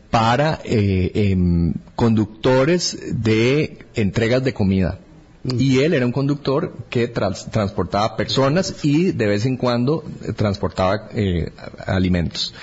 para 0.09 0.59
em, 0.63 1.73
conductores 1.95 2.97
de 3.11 3.79
entregas 3.95 4.43
de 4.43 4.53
comida. 4.53 4.99
Mm. 5.43 5.59
Y 5.59 5.79
él 5.79 5.93
era 5.93 6.05
un 6.05 6.13
conductor 6.13 6.73
que 6.89 7.07
transportaba 7.07 8.15
personas 8.15 8.83
y 8.83 9.11
de 9.11 9.27
vez 9.27 9.45
en 9.45 9.57
cuando 9.57 10.03
eh, 10.23 10.31
transportaba 10.31 11.09
eh, 11.13 11.51
alimentos. 11.85 12.53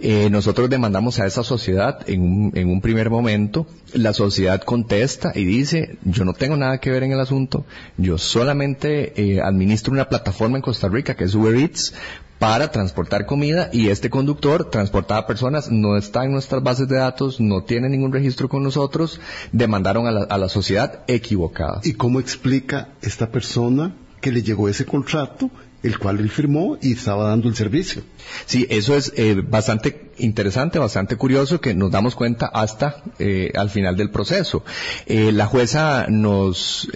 Eh, 0.00 0.28
nosotros 0.30 0.68
demandamos 0.68 1.20
a 1.20 1.26
esa 1.26 1.44
sociedad 1.44 2.00
en 2.08 2.22
un, 2.22 2.52
en 2.54 2.68
un 2.68 2.80
primer 2.80 3.08
momento. 3.08 3.66
La 3.92 4.12
sociedad 4.12 4.60
contesta 4.62 5.32
y 5.34 5.44
dice, 5.44 5.98
yo 6.02 6.24
no 6.24 6.32
tengo 6.32 6.56
nada 6.56 6.78
que 6.78 6.90
ver 6.90 7.04
en 7.04 7.12
el 7.12 7.20
asunto, 7.20 7.64
yo 7.96 8.18
solamente 8.18 9.40
administro 9.40 9.92
una 9.92 10.08
plataforma 10.08 10.56
en 10.56 10.62
Costa 10.62 10.88
Rica 10.88 11.14
que 11.14 11.24
es 11.24 11.34
Uber 11.34 11.54
Eats 11.54 11.94
para 12.38 12.70
transportar 12.70 13.26
comida 13.26 13.70
y 13.72 13.88
este 13.88 14.10
conductor 14.10 14.70
transportaba 14.70 15.26
personas, 15.26 15.70
no 15.70 15.96
está 15.96 16.24
en 16.24 16.32
nuestras 16.32 16.62
bases 16.62 16.88
de 16.88 16.96
datos, 16.96 17.40
no 17.40 17.64
tiene 17.64 17.88
ningún 17.88 18.12
registro 18.12 18.48
con 18.48 18.62
nosotros, 18.62 19.20
demandaron 19.52 20.06
a 20.06 20.10
la, 20.10 20.22
a 20.24 20.38
la 20.38 20.48
sociedad 20.48 21.04
equivocada. 21.06 21.80
¿Y 21.84 21.94
cómo 21.94 22.20
explica 22.20 22.88
esta 23.02 23.30
persona 23.30 23.94
que 24.20 24.32
le 24.32 24.42
llegó 24.42 24.68
ese 24.68 24.86
contrato 24.86 25.50
el 25.84 25.98
cual 25.98 26.18
él 26.18 26.30
firmó 26.30 26.78
y 26.80 26.92
estaba 26.92 27.28
dando 27.28 27.46
el 27.46 27.54
servicio. 27.54 28.02
Sí, 28.46 28.66
eso 28.70 28.96
es 28.96 29.12
eh, 29.16 29.36
bastante 29.46 30.10
interesante, 30.16 30.78
bastante 30.78 31.16
curioso 31.16 31.60
que 31.60 31.74
nos 31.74 31.90
damos 31.90 32.14
cuenta 32.14 32.46
hasta 32.46 33.02
eh, 33.18 33.52
al 33.54 33.68
final 33.68 33.94
del 33.94 34.10
proceso. 34.10 34.64
Eh, 35.06 35.30
la 35.30 35.46
jueza 35.46 36.06
nos 36.08 36.88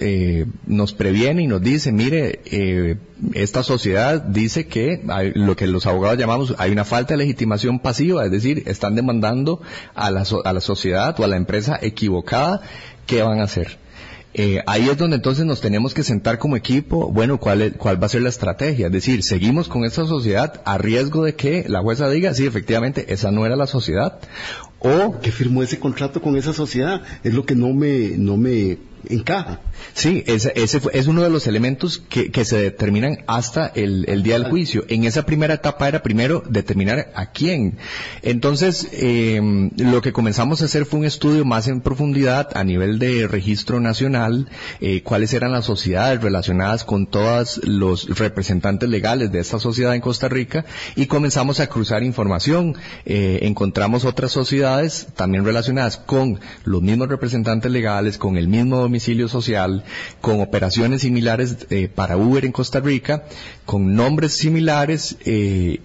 nos 0.65 0.93
previene 0.93 1.43
y 1.43 1.47
nos 1.47 1.61
dice, 1.61 1.91
mire, 1.91 2.39
esta 3.33 3.61
sociedad 3.63 4.21
dice 4.21 4.67
que 4.67 5.03
hay, 5.07 5.33
lo 5.35 5.55
que 5.55 5.67
los 5.67 5.85
abogados 5.85 6.17
llamamos 6.17 6.55
hay 6.57 6.71
una 6.71 6.85
falta 6.85 7.13
de 7.13 7.19
legitimación 7.19 7.79
pasiva, 7.79 8.25
es 8.25 8.31
decir, 8.31 8.63
están 8.65 8.95
demandando 8.95 9.61
a 9.93 10.09
la, 10.09 10.23
a 10.43 10.53
la 10.53 10.61
sociedad 10.61 11.19
o 11.19 11.23
a 11.23 11.27
la 11.27 11.35
empresa 11.35 11.77
equivocada, 11.81 12.61
¿qué 13.05 13.21
van 13.21 13.39
a 13.39 13.43
hacer? 13.43 13.77
Eh, 14.41 14.63
ahí 14.67 14.87
es 14.87 14.97
donde 14.97 15.17
entonces 15.17 15.43
nos 15.43 15.59
tenemos 15.59 15.93
que 15.93 16.01
sentar 16.01 16.39
como 16.39 16.55
equipo, 16.55 17.11
bueno, 17.11 17.41
¿cuál, 17.41 17.73
cuál 17.73 18.01
va 18.01 18.05
a 18.05 18.09
ser 18.09 18.21
la 18.21 18.29
estrategia? 18.29 18.85
Es 18.85 18.93
decir, 18.93 19.21
seguimos 19.21 19.67
con 19.67 19.83
esta 19.83 20.05
sociedad 20.05 20.61
a 20.63 20.77
riesgo 20.77 21.25
de 21.25 21.35
que 21.35 21.65
la 21.67 21.81
jueza 21.81 22.09
diga, 22.09 22.33
sí, 22.33 22.45
efectivamente, 22.45 23.11
esa 23.13 23.31
no 23.31 23.45
era 23.45 23.57
la 23.57 23.67
sociedad. 23.67 24.17
O 24.79 25.19
que 25.19 25.33
firmó 25.33 25.61
ese 25.61 25.77
contrato 25.77 26.21
con 26.21 26.37
esa 26.37 26.53
sociedad, 26.53 27.01
es 27.21 27.33
lo 27.33 27.45
que 27.45 27.53
no 27.53 27.73
me, 27.73 28.17
no 28.17 28.37
me 28.37 28.77
encaja. 29.07 29.61
Sí, 29.93 30.23
ese, 30.27 30.53
ese 30.55 30.81
es 30.93 31.07
uno 31.07 31.21
de 31.21 31.29
los 31.29 31.47
elementos 31.47 31.97
que, 31.97 32.31
que 32.31 32.45
se 32.45 32.61
determinan 32.61 33.19
hasta 33.27 33.67
el, 33.67 34.05
el, 34.07 34.23
día 34.23 34.37
del 34.39 34.49
juicio. 34.49 34.83
En 34.87 35.03
esa 35.03 35.25
primera 35.25 35.53
etapa 35.55 35.87
era 35.87 36.03
primero 36.03 36.43
determinar 36.47 37.11
a 37.15 37.31
quién. 37.31 37.77
Entonces, 38.21 38.89
eh, 38.91 39.69
lo 39.77 40.01
que 40.01 40.13
comenzamos 40.13 40.61
a 40.61 40.65
hacer 40.65 40.85
fue 40.85 40.99
un 40.99 41.05
estudio 41.05 41.45
más 41.45 41.67
en 41.67 41.81
profundidad 41.81 42.49
a 42.55 42.63
nivel 42.63 42.99
de 42.99 43.27
registro 43.27 43.79
nacional, 43.79 44.49
eh, 44.81 45.01
cuáles 45.03 45.33
eran 45.33 45.51
las 45.51 45.65
sociedades 45.65 46.21
relacionadas 46.21 46.83
con 46.83 47.07
todos 47.07 47.61
los 47.63 48.17
representantes 48.17 48.89
legales 48.89 49.31
de 49.31 49.39
esta 49.39 49.59
sociedad 49.59 49.95
en 49.95 50.01
Costa 50.01 50.27
Rica 50.27 50.65
y 50.95 51.05
comenzamos 51.05 51.59
a 51.59 51.67
cruzar 51.67 52.03
información. 52.03 52.75
Eh, 53.05 53.39
encontramos 53.43 54.05
otras 54.05 54.31
sociedades 54.31 55.07
también 55.15 55.45
relacionadas 55.45 55.97
con 55.97 56.39
los 56.63 56.81
mismos 56.81 57.07
representantes 57.07 57.71
legales, 57.71 58.17
con 58.17 58.37
el 58.37 58.47
mismo 58.47 58.88
domicilio 58.89 59.27
social, 59.27 59.83
con 60.19 60.41
operaciones 60.41 61.03
similares 61.03 61.67
eh, 61.69 61.87
para 61.93 62.17
Uber 62.17 62.43
en 62.43 62.51
Costa 62.51 62.79
Rica, 62.79 63.23
con 63.65 63.95
nombres 63.95 64.33
similares 64.33 65.15
eh, 65.25 65.79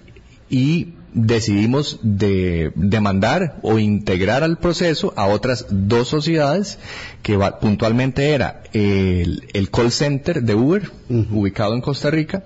y 0.49 0.94
decidimos 1.12 2.00
de 2.02 2.73
demandar 2.75 3.58
o 3.62 3.78
integrar 3.78 4.42
al 4.42 4.58
proceso 4.58 5.12
a 5.16 5.26
otras 5.26 5.66
dos 5.70 6.08
sociedades 6.08 6.78
que 7.23 7.38
puntualmente 7.61 8.30
era 8.30 8.64
el, 8.73 9.68
call 9.70 9.92
center 9.92 10.42
de 10.42 10.56
Uber 10.56 10.90
ubicado 11.08 11.75
en 11.75 11.82
Costa 11.82 12.11
Rica 12.11 12.42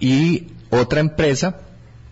y 0.00 0.46
otra 0.70 1.00
empresa 1.00 1.67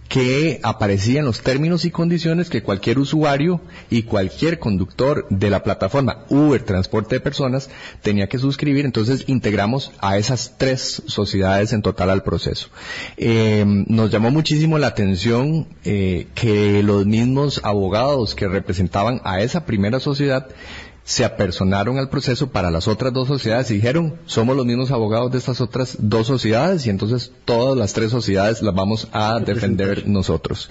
que 0.08 0.60
aparecía 0.62 1.20
en 1.20 1.26
los 1.26 1.40
términos 1.42 1.84
y 1.84 1.90
condiciones 1.90 2.48
que 2.48 2.62
cualquier 2.62 2.98
usuario 2.98 3.60
y 3.90 4.02
cualquier 4.02 4.58
conductor 4.58 5.26
de 5.30 5.50
la 5.50 5.62
plataforma 5.62 6.24
Uber 6.28 6.62
Transporte 6.62 7.16
de 7.16 7.20
Personas 7.20 7.70
tenía 8.02 8.28
que 8.28 8.38
suscribir. 8.38 8.84
Entonces 8.84 9.24
integramos 9.26 9.92
a 10.00 10.18
esas 10.18 10.54
tres 10.58 11.02
sociedades 11.06 11.72
en 11.72 11.82
total 11.82 12.10
al 12.10 12.22
proceso. 12.22 12.68
Eh, 13.16 13.64
nos 13.66 14.10
llamó 14.10 14.30
muchísimo 14.30 14.78
la 14.78 14.88
atención 14.88 15.66
eh, 15.84 16.28
que 16.34 16.82
los 16.82 17.06
mismos 17.06 17.60
abogados 17.64 18.34
que 18.34 18.48
representaban 18.48 19.20
a 19.24 19.40
esa 19.40 19.66
primera 19.66 20.00
sociedad 20.00 20.48
se 21.06 21.24
apersonaron 21.24 21.98
al 21.98 22.08
proceso 22.08 22.50
para 22.50 22.72
las 22.72 22.88
otras 22.88 23.12
dos 23.12 23.28
sociedades 23.28 23.70
y 23.70 23.74
dijeron, 23.74 24.16
somos 24.26 24.56
los 24.56 24.66
mismos 24.66 24.90
abogados 24.90 25.30
de 25.30 25.38
estas 25.38 25.60
otras 25.60 25.96
dos 26.00 26.26
sociedades 26.26 26.84
y 26.84 26.90
entonces 26.90 27.30
todas 27.44 27.78
las 27.78 27.92
tres 27.92 28.10
sociedades 28.10 28.60
las 28.60 28.74
vamos 28.74 29.06
a 29.12 29.38
defender 29.38 30.08
nosotros. 30.08 30.68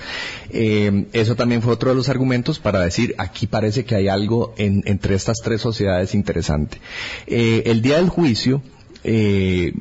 Eh, 0.50 1.08
eso 1.14 1.36
también 1.36 1.62
fue 1.62 1.72
otro 1.72 1.90
de 1.90 1.96
los 1.96 2.10
argumentos 2.10 2.60
para 2.60 2.82
decir, 2.82 3.16
aquí 3.18 3.48
parece 3.48 3.86
que 3.86 3.96
hay 3.96 4.10
algo 4.10 4.54
entre 4.58 5.16
estas 5.16 5.38
tres 5.42 5.62
sociedades 5.62 6.14
interesante. 6.14 6.82
Eh, 7.28 7.64
el 7.68 7.82
día 7.82 7.96
del 7.96 8.10
juicio, 8.10 8.62
eh, 9.06 9.72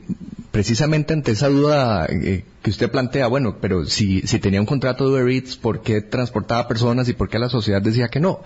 precisamente 0.55 1.13
ante 1.13 1.33
esa 1.33 1.49
duda 1.49 2.07
eh, 2.09 2.45
que 2.63 2.71
usted 2.71 2.89
plantea, 2.89 3.27
bueno, 3.27 3.59
pero 3.61 3.87
si, 3.87 4.21
si 4.21 4.39
tenía 4.39 4.61
un 4.61 4.67
contrato 4.67 5.05
de 5.05 5.11
Uber 5.11 5.35
Eats, 5.35 5.57
¿por 5.57 5.83
qué 5.83 6.01
transportaba 6.01 6.69
personas 6.69 7.09
y 7.09 7.13
por 7.13 7.29
qué 7.29 7.41
la 7.41 7.49
sociedad 7.49 7.83
decía 7.83 8.07
que 8.07 8.21
no? 8.21 8.41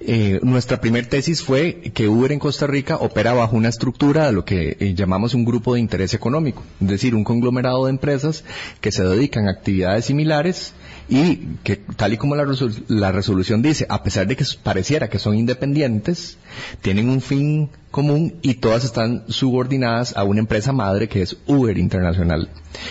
Eh, 0.00 0.40
nuestra 0.42 0.80
primer 0.80 1.04
tesis 1.04 1.42
fue 1.42 1.92
que 1.92 2.08
Uber 2.08 2.32
en 2.32 2.38
Costa 2.38 2.66
Rica 2.66 2.96
opera 2.96 3.34
bajo 3.34 3.56
una 3.56 3.68
estructura 3.68 4.24
de 4.24 4.32
lo 4.32 4.46
que 4.46 4.78
eh, 4.80 4.94
llamamos 4.94 5.34
un 5.34 5.44
grupo 5.44 5.74
de 5.74 5.80
interés 5.80 6.14
económico, 6.14 6.62
es 6.80 6.88
decir, 6.88 7.14
un 7.14 7.24
conglomerado 7.24 7.84
de 7.84 7.90
empresas 7.90 8.42
que 8.80 8.90
se 8.90 9.04
dedican 9.04 9.46
a 9.46 9.50
actividades 9.50 10.06
similares 10.06 10.72
y 11.10 11.56
que 11.64 11.76
tal 11.76 12.12
y 12.12 12.16
como 12.16 12.36
la, 12.36 12.46
la 12.86 13.12
resolución 13.12 13.62
dice, 13.62 13.84
a 13.88 14.02
pesar 14.04 14.28
de 14.28 14.36
que 14.36 14.44
pareciera 14.62 15.10
que 15.10 15.18
son 15.18 15.36
independientes, 15.36 16.38
tienen 16.82 17.10
un 17.10 17.20
fin 17.20 17.68
común 17.90 18.36
y 18.42 18.54
todas 18.54 18.84
están 18.84 19.24
subordinadas 19.28 20.16
a 20.16 20.22
una 20.22 20.38
empresa 20.38 20.72
madre 20.72 21.08
que 21.08 21.22
es 21.22 21.36
Uber 21.46 21.76
Internacional. 21.76 22.48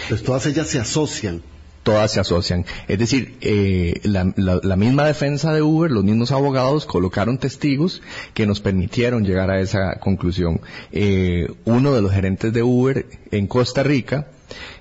Pues 0.09 0.21
todas 0.21 0.45
ellas 0.45 0.67
se 0.67 0.79
asocian 0.79 1.41
todas 1.81 2.11
se 2.11 2.19
asocian. 2.19 2.65
Es 2.87 2.99
decir, 2.99 3.37
eh, 3.41 3.99
la, 4.03 4.31
la, 4.35 4.75
misma 4.75 5.07
defensa 5.07 5.53
de 5.53 5.63
Uber, 5.63 5.89
los 5.89 6.03
mismos 6.03 6.31
abogados 6.31 6.85
colocaron 6.85 7.39
testigos 7.39 8.03
que 8.35 8.45
nos 8.45 8.59
permitieron 8.59 9.25
llegar 9.25 9.49
a 9.49 9.59
esa 9.59 9.95
conclusión. 9.95 10.61
Eh, 10.91 11.51
uno 11.65 11.93
de 11.93 12.01
los 12.03 12.11
gerentes 12.11 12.53
de 12.53 12.61
Uber 12.61 13.07
en 13.31 13.47
Costa 13.47 13.81
Rica 13.81 14.27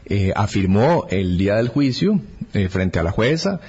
eh, 0.09 0.33
afirmó 0.35 1.07
el 1.11 1.39
día 1.39 1.57
del 1.57 1.69
juicio 1.69 2.21
eh, 2.55 2.69
frente 2.69 2.99
a 2.99 3.03
la 3.03 3.11
jueza, 3.11 3.61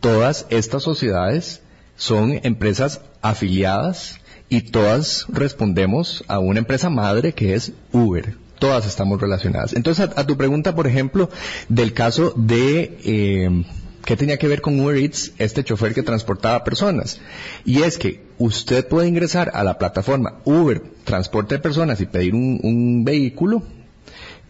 todas 0.00 0.46
estas 0.50 0.82
sociedades 0.82 1.62
son 1.96 2.40
empresas 2.42 3.00
afiliadas 3.22 4.20
y 4.48 4.62
todas 4.62 5.26
respondemos 5.28 6.24
a 6.28 6.38
una 6.38 6.60
empresa 6.60 6.90
madre 6.90 7.32
que 7.32 7.54
es 7.54 7.72
Uber. 7.92 8.34
Todas 8.58 8.86
estamos 8.86 9.20
relacionadas. 9.20 9.72
Entonces, 9.72 10.10
a, 10.14 10.26
tu 10.26 10.36
pregunta, 10.36 10.74
por 10.74 10.86
ejemplo, 10.86 11.30
del 11.68 11.94
caso 11.94 12.34
de 12.36 12.98
eh, 13.04 13.64
¿Qué 14.04 14.16
tenía 14.16 14.38
que 14.38 14.48
ver 14.48 14.60
con 14.60 14.80
Uber 14.80 14.96
Eats, 14.96 15.32
este 15.38 15.62
chofer 15.62 15.94
que 15.94 16.02
transportaba 16.02 16.64
personas? 16.64 17.20
Y 17.64 17.82
es 17.82 17.98
que 17.98 18.24
usted 18.38 18.88
puede 18.88 19.08
ingresar 19.08 19.50
a 19.54 19.62
la 19.62 19.78
plataforma 19.78 20.40
Uber 20.44 20.82
Transporte 21.04 21.56
de 21.56 21.60
Personas 21.60 22.00
y 22.00 22.06
pedir 22.06 22.34
un, 22.34 23.04
vehículo 23.04 23.62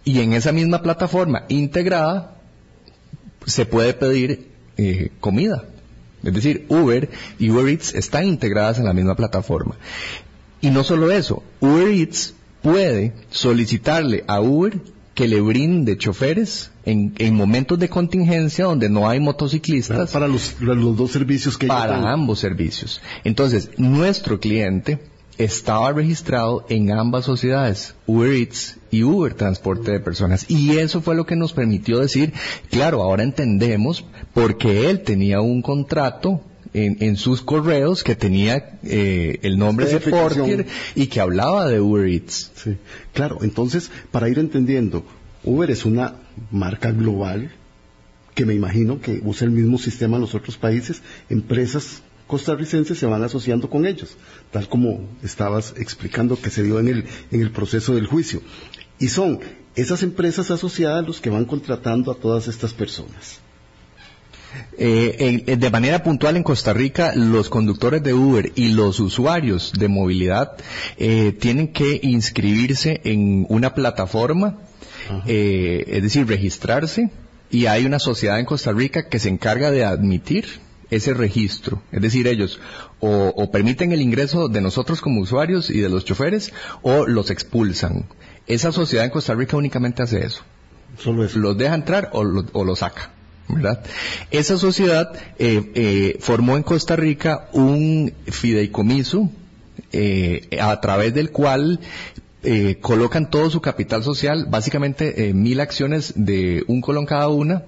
y 0.04 0.20
en 0.20 0.32
esa 0.32 0.52
misma 0.52 0.82
plataforma 0.82 1.44
integrada 1.48 2.36
se 3.46 3.66
puede 3.66 3.94
pedir 3.94 4.48
eh, 4.76 5.10
comida. 5.20 5.64
Es 6.22 6.34
decir, 6.34 6.66
Uber 6.68 7.08
y 7.38 7.50
Uber 7.50 7.68
Eats 7.68 7.94
están 7.94 8.26
integradas 8.26 8.78
en 8.78 8.84
la 8.84 8.92
misma 8.92 9.16
plataforma. 9.16 9.76
Y 10.60 10.70
no 10.70 10.84
solo 10.84 11.10
eso, 11.10 11.42
Uber 11.60 11.88
Eats 11.88 12.34
puede 12.62 13.14
solicitarle 13.30 14.24
a 14.26 14.40
Uber 14.40 14.78
que 15.14 15.28
le 15.28 15.40
brinde 15.40 15.98
choferes 15.98 16.70
en, 16.84 17.34
momentos 17.34 17.78
de 17.78 17.88
contingencia 17.88 18.64
donde 18.64 18.88
no 18.88 19.08
hay 19.08 19.20
motociclistas. 19.20 20.10
Para 20.10 20.28
los, 20.28 20.56
dos 20.60 21.10
servicios 21.10 21.58
que 21.58 21.66
Para 21.66 22.10
ambos 22.10 22.38
servicios. 22.38 23.00
Entonces, 23.24 23.70
nuestro 23.76 24.40
cliente 24.40 24.98
estaba 25.44 25.92
registrado 25.92 26.66
en 26.68 26.90
ambas 26.92 27.24
sociedades, 27.24 27.94
Uber 28.06 28.32
Eats 28.32 28.78
y 28.90 29.04
Uber 29.04 29.32
Transporte 29.34 29.90
de 29.90 30.00
Personas. 30.00 30.44
Y 30.50 30.76
eso 30.76 31.00
fue 31.00 31.14
lo 31.14 31.24
que 31.24 31.34
nos 31.34 31.54
permitió 31.54 31.98
decir, 31.98 32.34
claro, 32.70 33.02
ahora 33.02 33.22
entendemos 33.22 34.04
por 34.34 34.58
qué 34.58 34.90
él 34.90 35.00
tenía 35.02 35.40
un 35.40 35.62
contrato 35.62 36.42
en, 36.72 37.16
sus 37.16 37.42
correos 37.42 38.04
que 38.04 38.14
tenía 38.14 38.78
eh, 38.84 39.40
el 39.42 39.58
nombre 39.58 39.86
de 39.86 39.98
Portier 39.98 40.66
y 40.94 41.06
que 41.08 41.20
hablaba 41.20 41.66
de 41.66 41.80
Uber 41.80 42.06
Eats. 42.06 42.52
Sí, 42.54 42.76
claro. 43.12 43.38
Entonces, 43.42 43.90
para 44.10 44.28
ir 44.28 44.38
entendiendo, 44.38 45.04
Uber 45.42 45.70
es 45.70 45.84
una 45.84 46.16
marca 46.50 46.92
global 46.92 47.50
que 48.34 48.44
me 48.44 48.54
imagino 48.54 49.00
que 49.00 49.20
usa 49.24 49.46
el 49.46 49.52
mismo 49.52 49.78
sistema 49.78 50.16
en 50.16 50.22
los 50.22 50.34
otros 50.34 50.56
países. 50.56 51.02
Empresas 51.28 52.02
costarricenses 52.30 52.96
se 52.96 53.06
van 53.06 53.24
asociando 53.24 53.68
con 53.68 53.84
ellos, 53.84 54.16
tal 54.52 54.68
como 54.68 55.00
estabas 55.22 55.74
explicando 55.76 56.40
que 56.40 56.48
se 56.48 56.62
dio 56.62 56.78
en 56.78 56.86
el, 56.86 57.04
en 57.32 57.40
el 57.42 57.50
proceso 57.50 57.94
del 57.94 58.06
juicio. 58.06 58.40
Y 59.00 59.08
son 59.08 59.40
esas 59.74 60.04
empresas 60.04 60.50
asociadas 60.52 61.04
los 61.04 61.20
que 61.20 61.28
van 61.28 61.44
contratando 61.44 62.12
a 62.12 62.14
todas 62.14 62.46
estas 62.46 62.72
personas. 62.72 63.40
Eh, 64.78 65.56
de 65.58 65.70
manera 65.70 66.02
puntual 66.02 66.36
en 66.36 66.44
Costa 66.44 66.72
Rica, 66.72 67.12
los 67.16 67.48
conductores 67.48 68.02
de 68.02 68.14
Uber 68.14 68.52
y 68.54 68.68
los 68.68 69.00
usuarios 69.00 69.72
de 69.76 69.88
movilidad 69.88 70.52
eh, 70.98 71.32
tienen 71.32 71.72
que 71.72 71.98
inscribirse 72.02 73.00
en 73.04 73.44
una 73.48 73.74
plataforma, 73.74 74.58
eh, 75.26 75.84
es 75.86 76.02
decir, 76.02 76.26
registrarse, 76.28 77.10
y 77.50 77.66
hay 77.66 77.86
una 77.86 77.98
sociedad 77.98 78.38
en 78.38 78.46
Costa 78.46 78.72
Rica 78.72 79.08
que 79.08 79.18
se 79.18 79.28
encarga 79.28 79.72
de 79.72 79.84
admitir 79.84 80.46
ese 80.90 81.14
registro. 81.14 81.82
Es 81.92 82.02
decir, 82.02 82.26
ellos 82.26 82.60
o, 82.98 83.50
permiten 83.50 83.92
el 83.92 84.02
ingreso 84.02 84.48
de 84.48 84.60
nosotros 84.60 85.00
como 85.00 85.20
usuarios 85.20 85.70
y 85.70 85.80
de 85.80 85.88
los 85.88 86.04
choferes 86.04 86.52
o 86.82 87.06
los 87.06 87.30
expulsan. 87.30 88.06
Esa 88.46 88.72
sociedad 88.72 89.04
en 89.04 89.10
Costa 89.10 89.34
Rica 89.34 89.56
únicamente 89.56 90.02
hace 90.02 90.24
eso. 90.24 90.42
Solo 90.98 91.24
eso. 91.24 91.38
Los 91.38 91.56
deja 91.56 91.74
entrar 91.74 92.10
o, 92.12 92.20
o 92.52 92.64
los 92.64 92.80
saca. 92.80 93.12
¿verdad? 93.54 93.82
Esa 94.30 94.58
sociedad 94.58 95.12
eh, 95.38 95.70
eh, 95.74 96.16
formó 96.20 96.56
en 96.56 96.62
Costa 96.62 96.96
Rica 96.96 97.48
un 97.52 98.12
fideicomiso 98.26 99.30
eh, 99.92 100.58
a 100.60 100.80
través 100.80 101.14
del 101.14 101.30
cual 101.30 101.80
colocan 102.80 103.28
todo 103.28 103.50
su 103.50 103.60
capital 103.60 104.02
social, 104.02 104.46
básicamente 104.48 105.34
mil 105.34 105.60
acciones 105.60 106.14
de 106.16 106.64
un 106.68 106.80
colón 106.80 107.04
cada 107.04 107.28
una. 107.28 107.64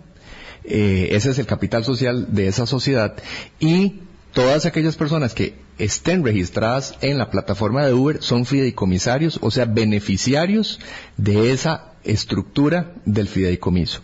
Ese 0.65 1.31
es 1.31 1.39
el 1.39 1.47
capital 1.47 1.85
social 1.85 2.29
de 2.31 2.47
esa 2.47 2.67
sociedad 2.67 3.15
y 3.59 4.01
todas 4.33 4.67
aquellas 4.67 4.97
personas 4.97 5.35
que 5.35 5.55
estén 5.79 6.25
registradas 6.25 6.95
en 7.01 7.19
la 7.19 7.31
plataforma 7.31 7.85
de 7.85 7.93
Uber 7.93 8.23
son 8.23 8.45
fideicomisarios, 8.45 9.39
o 9.43 9.51
sea, 9.51 9.65
beneficiarios 9.65 10.81
de 11.17 11.53
esa 11.53 11.93
estructura 12.05 12.95
del 13.05 13.29
fideicomiso. 13.29 14.01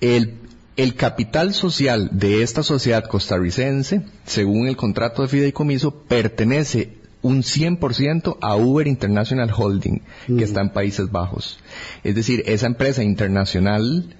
El, 0.00 0.34
el 0.76 0.94
capital 0.94 1.54
social 1.54 2.10
de 2.12 2.42
esta 2.42 2.62
sociedad 2.62 3.04
costarricense, 3.04 4.02
según 4.24 4.68
el 4.68 4.76
contrato 4.76 5.22
de 5.22 5.28
fideicomiso, 5.28 6.02
pertenece 6.02 6.98
un 7.20 7.42
100% 7.42 8.38
a 8.40 8.56
Uber 8.56 8.86
International 8.86 9.50
Holding, 9.54 10.02
que 10.26 10.32
mm. 10.32 10.40
está 10.40 10.60
en 10.60 10.70
Países 10.70 11.10
Bajos. 11.10 11.58
Es 12.04 12.14
decir, 12.14 12.44
esa 12.46 12.66
empresa 12.66 13.02
internacional 13.02 14.14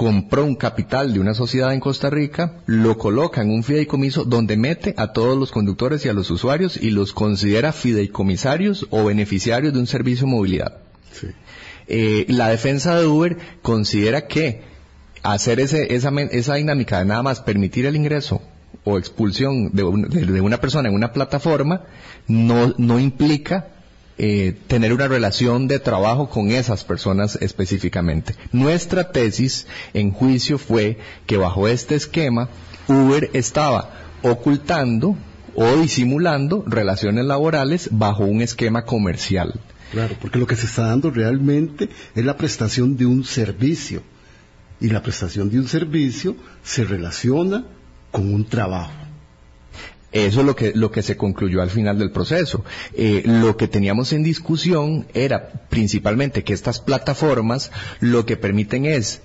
compró 0.00 0.46
un 0.46 0.54
capital 0.54 1.12
de 1.12 1.20
una 1.20 1.34
sociedad 1.34 1.74
en 1.74 1.80
Costa 1.80 2.08
Rica, 2.08 2.62
lo 2.64 2.96
coloca 2.96 3.42
en 3.42 3.50
un 3.50 3.62
fideicomiso 3.62 4.24
donde 4.24 4.56
mete 4.56 4.94
a 4.96 5.12
todos 5.12 5.36
los 5.36 5.52
conductores 5.52 6.06
y 6.06 6.08
a 6.08 6.14
los 6.14 6.30
usuarios 6.30 6.78
y 6.78 6.90
los 6.90 7.12
considera 7.12 7.70
fideicomisarios 7.74 8.86
o 8.88 9.04
beneficiarios 9.04 9.74
de 9.74 9.78
un 9.78 9.86
servicio 9.86 10.24
de 10.24 10.32
movilidad. 10.32 10.78
Eh, 11.86 12.24
la 12.28 12.48
defensa 12.48 12.98
de 12.98 13.04
Uber 13.04 13.36
considera 13.60 14.26
que 14.26 14.62
hacer 15.22 15.60
ese, 15.60 15.94
esa, 15.94 16.10
esa 16.30 16.54
dinámica 16.54 17.00
de 17.00 17.04
nada 17.04 17.22
más 17.22 17.42
permitir 17.42 17.84
el 17.84 17.94
ingreso 17.94 18.40
o 18.84 18.96
expulsión 18.96 19.70
de, 19.74 19.82
una 19.82 20.60
persona 20.62 20.88
en 20.88 20.94
una 20.94 21.12
plataforma 21.12 21.82
no, 22.26 22.72
no 22.78 22.98
implica 22.98 23.68
eh, 24.22 24.54
tener 24.66 24.92
una 24.92 25.08
relación 25.08 25.66
de 25.66 25.78
trabajo 25.78 26.28
con 26.28 26.50
esas 26.50 26.84
personas 26.84 27.38
específicamente. 27.40 28.34
Nuestra 28.52 29.12
tesis 29.12 29.66
en 29.94 30.12
juicio 30.12 30.58
fue 30.58 30.98
que 31.24 31.38
bajo 31.38 31.66
este 31.68 31.94
esquema 31.94 32.50
Uber 32.86 33.30
estaba 33.32 33.94
ocultando 34.20 35.16
o 35.54 35.74
disimulando 35.76 36.62
relaciones 36.66 37.24
laborales 37.24 37.88
bajo 37.92 38.24
un 38.24 38.42
esquema 38.42 38.84
comercial. 38.84 39.58
Claro, 39.90 40.14
porque 40.20 40.38
lo 40.38 40.46
que 40.46 40.56
se 40.56 40.66
está 40.66 40.88
dando 40.88 41.10
realmente 41.10 41.88
es 42.14 42.22
la 42.22 42.36
prestación 42.36 42.98
de 42.98 43.06
un 43.06 43.24
servicio 43.24 44.02
y 44.82 44.88
la 44.88 45.02
prestación 45.02 45.48
de 45.48 45.60
un 45.60 45.66
servicio 45.66 46.36
se 46.62 46.84
relaciona 46.84 47.64
con 48.10 48.34
un 48.34 48.44
trabajo. 48.44 48.99
Eso 50.12 50.40
es 50.40 50.46
lo 50.46 50.56
que, 50.56 50.72
lo 50.74 50.90
que 50.90 51.02
se 51.02 51.16
concluyó 51.16 51.62
al 51.62 51.70
final 51.70 51.98
del 51.98 52.10
proceso. 52.10 52.64
Eh, 52.94 53.22
lo 53.24 53.56
que 53.56 53.68
teníamos 53.68 54.12
en 54.12 54.22
discusión 54.22 55.06
era 55.14 55.50
principalmente 55.68 56.42
que 56.42 56.52
estas 56.52 56.80
plataformas 56.80 57.70
lo 58.00 58.26
que 58.26 58.36
permiten 58.36 58.86
es 58.86 59.20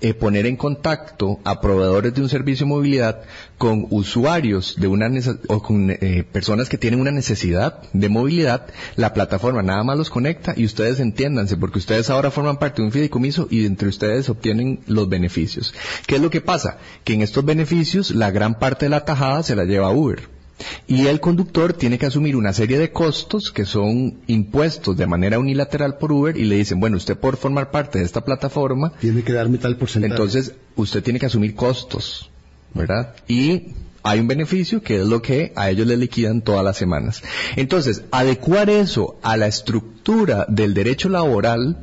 eh, 0.00 0.14
poner 0.14 0.46
en 0.46 0.56
contacto 0.56 1.40
a 1.44 1.60
proveedores 1.60 2.14
de 2.14 2.22
un 2.22 2.28
servicio 2.28 2.66
de 2.66 2.70
movilidad 2.70 3.22
con 3.56 3.86
usuarios 3.90 4.76
de 4.78 4.86
una 4.86 5.10
o 5.48 5.62
con 5.62 5.90
eh, 5.90 6.24
personas 6.30 6.68
que 6.68 6.78
tienen 6.78 7.00
una 7.00 7.10
necesidad 7.10 7.82
de 7.92 8.08
movilidad, 8.08 8.66
la 8.96 9.14
plataforma 9.14 9.62
nada 9.62 9.82
más 9.82 9.98
los 9.98 10.10
conecta 10.10 10.54
y 10.56 10.64
ustedes 10.64 11.00
entiéndanse, 11.00 11.56
porque 11.56 11.78
ustedes 11.78 12.10
ahora 12.10 12.30
forman 12.30 12.58
parte 12.58 12.82
de 12.82 12.86
un 12.86 12.92
fideicomiso 12.92 13.48
y 13.50 13.66
entre 13.66 13.88
ustedes 13.88 14.28
obtienen 14.28 14.80
los 14.86 15.08
beneficios. 15.08 15.74
¿Qué 16.06 16.16
es 16.16 16.22
lo 16.22 16.30
que 16.30 16.40
pasa? 16.40 16.78
Que 17.04 17.14
en 17.14 17.22
estos 17.22 17.44
beneficios 17.44 18.10
la 18.10 18.30
gran 18.30 18.58
parte 18.58 18.86
de 18.86 18.90
la 18.90 19.04
tajada 19.04 19.42
se 19.42 19.56
la 19.56 19.64
lleva 19.64 19.90
Uber. 19.90 20.37
Y 20.86 21.06
el 21.06 21.20
conductor 21.20 21.72
tiene 21.72 21.98
que 21.98 22.06
asumir 22.06 22.36
una 22.36 22.52
serie 22.52 22.78
de 22.78 22.90
costos 22.90 23.50
que 23.50 23.64
son 23.64 24.18
impuestos 24.26 24.96
de 24.96 25.06
manera 25.06 25.38
unilateral 25.38 25.98
por 25.98 26.12
Uber 26.12 26.36
y 26.36 26.44
le 26.44 26.56
dicen, 26.56 26.80
bueno, 26.80 26.96
usted 26.96 27.16
por 27.16 27.36
formar 27.36 27.70
parte 27.70 27.98
de 27.98 28.04
esta 28.04 28.24
plataforma... 28.24 28.92
Tiene 29.00 29.22
que 29.22 29.32
darme 29.32 29.58
tal 29.58 29.76
porcentaje. 29.76 30.12
Entonces, 30.12 30.54
usted 30.76 31.02
tiene 31.02 31.18
que 31.18 31.26
asumir 31.26 31.54
costos, 31.54 32.30
¿verdad? 32.74 33.14
Y 33.28 33.74
hay 34.02 34.20
un 34.20 34.28
beneficio 34.28 34.82
que 34.82 35.00
es 35.00 35.06
lo 35.06 35.20
que 35.22 35.52
a 35.56 35.70
ellos 35.70 35.86
le 35.86 35.96
liquidan 35.96 36.42
todas 36.42 36.64
las 36.64 36.76
semanas. 36.76 37.22
Entonces, 37.56 38.02
adecuar 38.10 38.70
eso 38.70 39.18
a 39.22 39.36
la 39.36 39.46
estructura 39.46 40.46
del 40.48 40.74
derecho 40.74 41.08
laboral, 41.08 41.78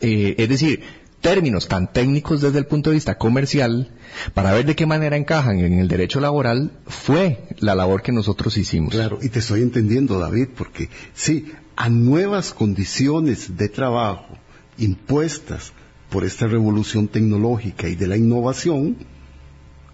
eh, 0.00 0.34
es 0.38 0.48
decir, 0.48 0.82
términos 1.24 1.68
tan 1.68 1.90
técnicos 1.90 2.42
desde 2.42 2.58
el 2.58 2.66
punto 2.66 2.90
de 2.90 2.94
vista 2.94 3.16
comercial, 3.16 3.88
para 4.34 4.52
ver 4.52 4.66
de 4.66 4.76
qué 4.76 4.84
manera 4.84 5.16
encajan 5.16 5.58
en 5.58 5.78
el 5.78 5.88
derecho 5.88 6.20
laboral, 6.20 6.70
fue 6.86 7.48
la 7.60 7.74
labor 7.74 8.02
que 8.02 8.12
nosotros 8.12 8.58
hicimos. 8.58 8.92
Claro, 8.92 9.18
y 9.22 9.30
te 9.30 9.38
estoy 9.38 9.62
entendiendo, 9.62 10.18
David, 10.18 10.48
porque 10.54 10.90
sí, 11.14 11.50
a 11.76 11.88
nuevas 11.88 12.52
condiciones 12.52 13.56
de 13.56 13.70
trabajo 13.70 14.36
impuestas 14.76 15.72
por 16.10 16.24
esta 16.24 16.46
revolución 16.46 17.08
tecnológica 17.08 17.88
y 17.88 17.94
de 17.94 18.06
la 18.06 18.18
innovación, 18.18 18.98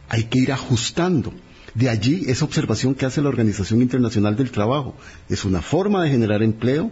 hay 0.08 0.24
que 0.24 0.40
ir 0.40 0.50
ajustando. 0.50 1.32
De 1.74 1.88
allí 1.88 2.24
esa 2.26 2.44
observación 2.44 2.96
que 2.96 3.06
hace 3.06 3.22
la 3.22 3.28
Organización 3.28 3.82
Internacional 3.82 4.34
del 4.34 4.50
Trabajo. 4.50 4.96
Es 5.28 5.44
una 5.44 5.62
forma 5.62 6.02
de 6.02 6.10
generar 6.10 6.42
empleo, 6.42 6.90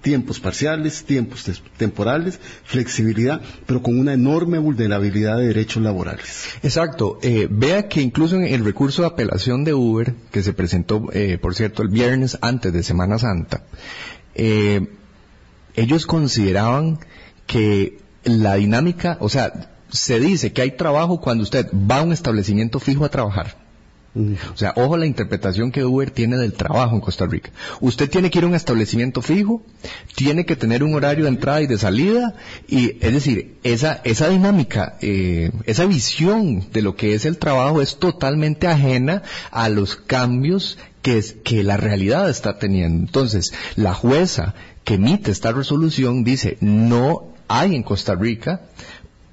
tiempos 0.00 0.40
parciales, 0.40 1.04
tiempos 1.04 1.48
temporales, 1.76 2.40
flexibilidad, 2.64 3.40
pero 3.66 3.82
con 3.82 3.98
una 3.98 4.14
enorme 4.14 4.58
vulnerabilidad 4.58 5.38
de 5.38 5.48
derechos 5.48 5.82
laborales. 5.82 6.48
Exacto. 6.62 7.18
Eh, 7.22 7.48
vea 7.50 7.88
que 7.88 8.00
incluso 8.00 8.36
en 8.36 8.44
el 8.44 8.64
recurso 8.64 9.02
de 9.02 9.08
apelación 9.08 9.64
de 9.64 9.74
Uber, 9.74 10.14
que 10.30 10.42
se 10.42 10.52
presentó, 10.52 11.08
eh, 11.12 11.38
por 11.38 11.54
cierto, 11.54 11.82
el 11.82 11.88
viernes 11.88 12.38
antes 12.40 12.72
de 12.72 12.82
Semana 12.82 13.18
Santa, 13.18 13.64
eh, 14.34 14.88
ellos 15.74 16.06
consideraban 16.06 16.98
que 17.46 17.98
la 18.24 18.54
dinámica, 18.56 19.16
o 19.20 19.28
sea, 19.28 19.70
se 19.88 20.20
dice 20.20 20.52
que 20.52 20.62
hay 20.62 20.72
trabajo 20.72 21.20
cuando 21.20 21.42
usted 21.42 21.68
va 21.72 21.98
a 21.98 22.02
un 22.02 22.12
establecimiento 22.12 22.80
fijo 22.80 23.04
a 23.04 23.08
trabajar. 23.08 23.59
O 24.12 24.56
sea, 24.56 24.72
ojo 24.74 24.96
la 24.96 25.06
interpretación 25.06 25.70
que 25.70 25.84
Uber 25.84 26.10
tiene 26.10 26.36
del 26.36 26.52
trabajo 26.52 26.96
en 26.96 27.00
Costa 27.00 27.26
Rica. 27.26 27.52
Usted 27.80 28.10
tiene 28.10 28.28
que 28.28 28.38
ir 28.38 28.44
a 28.44 28.48
un 28.48 28.56
establecimiento 28.56 29.22
fijo, 29.22 29.62
tiene 30.16 30.44
que 30.44 30.56
tener 30.56 30.82
un 30.82 30.94
horario 30.94 31.24
de 31.24 31.30
entrada 31.30 31.62
y 31.62 31.68
de 31.68 31.78
salida, 31.78 32.34
y 32.66 32.96
es 33.00 33.14
decir, 33.14 33.58
esa, 33.62 34.00
esa 34.02 34.28
dinámica, 34.28 34.96
eh, 35.00 35.52
esa 35.64 35.86
visión 35.86 36.72
de 36.72 36.82
lo 36.82 36.96
que 36.96 37.14
es 37.14 37.24
el 37.24 37.38
trabajo 37.38 37.80
es 37.80 37.98
totalmente 37.98 38.66
ajena 38.66 39.22
a 39.52 39.68
los 39.68 39.94
cambios 39.94 40.76
que, 41.02 41.18
es, 41.18 41.36
que 41.44 41.62
la 41.62 41.76
realidad 41.76 42.28
está 42.28 42.58
teniendo. 42.58 43.06
Entonces, 43.06 43.52
la 43.76 43.94
jueza 43.94 44.54
que 44.82 44.94
emite 44.94 45.30
esta 45.30 45.52
resolución 45.52 46.24
dice, 46.24 46.58
no 46.60 47.32
hay 47.46 47.76
en 47.76 47.84
Costa 47.84 48.16
Rica 48.16 48.62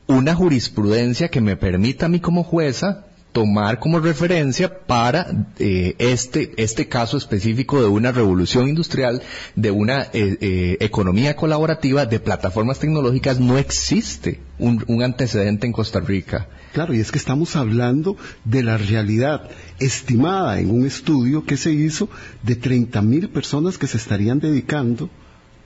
una 0.05 0.35
jurisprudencia 0.35 1.29
que 1.29 1.41
me 1.41 1.57
permita 1.57 2.05
a 2.05 2.09
mí 2.09 2.19
como 2.19 2.43
jueza 2.43 3.06
tomar 3.37 3.77
como 3.77 3.99
referencia 3.99 4.79
para 4.87 5.27
eh, 5.59 5.93
este, 5.99 6.53
este 6.57 6.87
caso 6.87 7.17
específico 7.17 7.79
de 7.79 7.87
una 7.87 8.11
revolución 8.11 8.67
industrial, 8.67 9.21
de 9.55 9.69
una 9.69 10.01
eh, 10.11 10.37
eh, 10.41 10.77
economía 10.79 11.35
colaborativa, 11.35 12.07
de 12.07 12.19
plataformas 12.19 12.79
tecnológicas, 12.79 13.39
no 13.39 13.59
existe 13.59 14.39
un, 14.57 14.83
un 14.87 15.03
antecedente 15.03 15.67
en 15.67 15.71
Costa 15.71 15.99
Rica. 15.99 16.47
Claro, 16.73 16.95
y 16.95 16.99
es 16.99 17.11
que 17.11 17.19
estamos 17.19 17.55
hablando 17.55 18.17
de 18.43 18.63
la 18.63 18.79
realidad 18.79 19.47
estimada 19.77 20.59
en 20.59 20.71
un 20.71 20.87
estudio 20.87 21.45
que 21.45 21.57
se 21.57 21.71
hizo 21.71 22.09
de 22.41 22.55
30 22.55 23.03
mil 23.03 23.29
personas 23.29 23.77
que 23.77 23.85
se 23.85 23.97
estarían 23.97 24.39
dedicando 24.39 25.11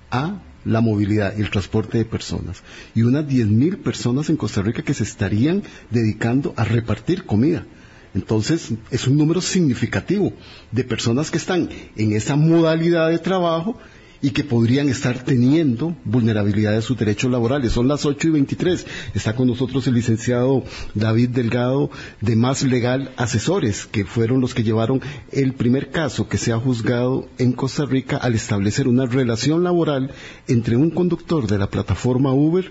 a 0.09 0.41
la 0.65 0.81
movilidad 0.81 1.35
y 1.37 1.41
el 1.41 1.49
transporte 1.49 1.97
de 1.97 2.05
personas. 2.05 2.61
Y 2.93 3.03
unas 3.03 3.25
10.000 3.25 3.77
personas 3.77 4.29
en 4.29 4.37
Costa 4.37 4.61
Rica 4.61 4.83
que 4.83 4.93
se 4.93 5.03
estarían 5.03 5.63
dedicando 5.89 6.53
a 6.57 6.63
repartir 6.63 7.25
comida. 7.25 7.65
Entonces, 8.13 8.73
es 8.89 9.07
un 9.07 9.17
número 9.17 9.41
significativo 9.41 10.33
de 10.71 10.83
personas 10.83 11.31
que 11.31 11.37
están 11.37 11.69
en 11.95 12.11
esa 12.11 12.35
modalidad 12.35 13.09
de 13.09 13.19
trabajo 13.19 13.77
y 14.21 14.31
que 14.31 14.43
podrían 14.43 14.89
estar 14.89 15.23
teniendo 15.23 15.95
vulnerabilidad 16.05 16.73
de 16.73 16.81
sus 16.81 16.97
derechos 16.97 17.31
laborales. 17.31 17.71
Son 17.71 17.87
las 17.87 18.05
8 18.05 18.27
y 18.27 18.31
23. 18.31 18.85
Está 19.15 19.35
con 19.35 19.47
nosotros 19.47 19.87
el 19.87 19.95
licenciado 19.95 20.63
David 20.93 21.29
Delgado 21.29 21.89
de 22.21 22.35
Más 22.35 22.63
Legal 22.63 23.11
Asesores, 23.17 23.85
que 23.85 24.05
fueron 24.05 24.41
los 24.41 24.53
que 24.53 24.63
llevaron 24.63 25.01
el 25.31 25.53
primer 25.53 25.89
caso 25.89 26.27
que 26.27 26.37
se 26.37 26.51
ha 26.51 26.57
juzgado 26.57 27.27
en 27.37 27.53
Costa 27.53 27.85
Rica 27.85 28.17
al 28.17 28.35
establecer 28.35 28.87
una 28.87 29.05
relación 29.05 29.63
laboral 29.63 30.11
entre 30.47 30.75
un 30.75 30.91
conductor 30.91 31.47
de 31.47 31.57
la 31.57 31.69
plataforma 31.69 32.33
Uber 32.33 32.69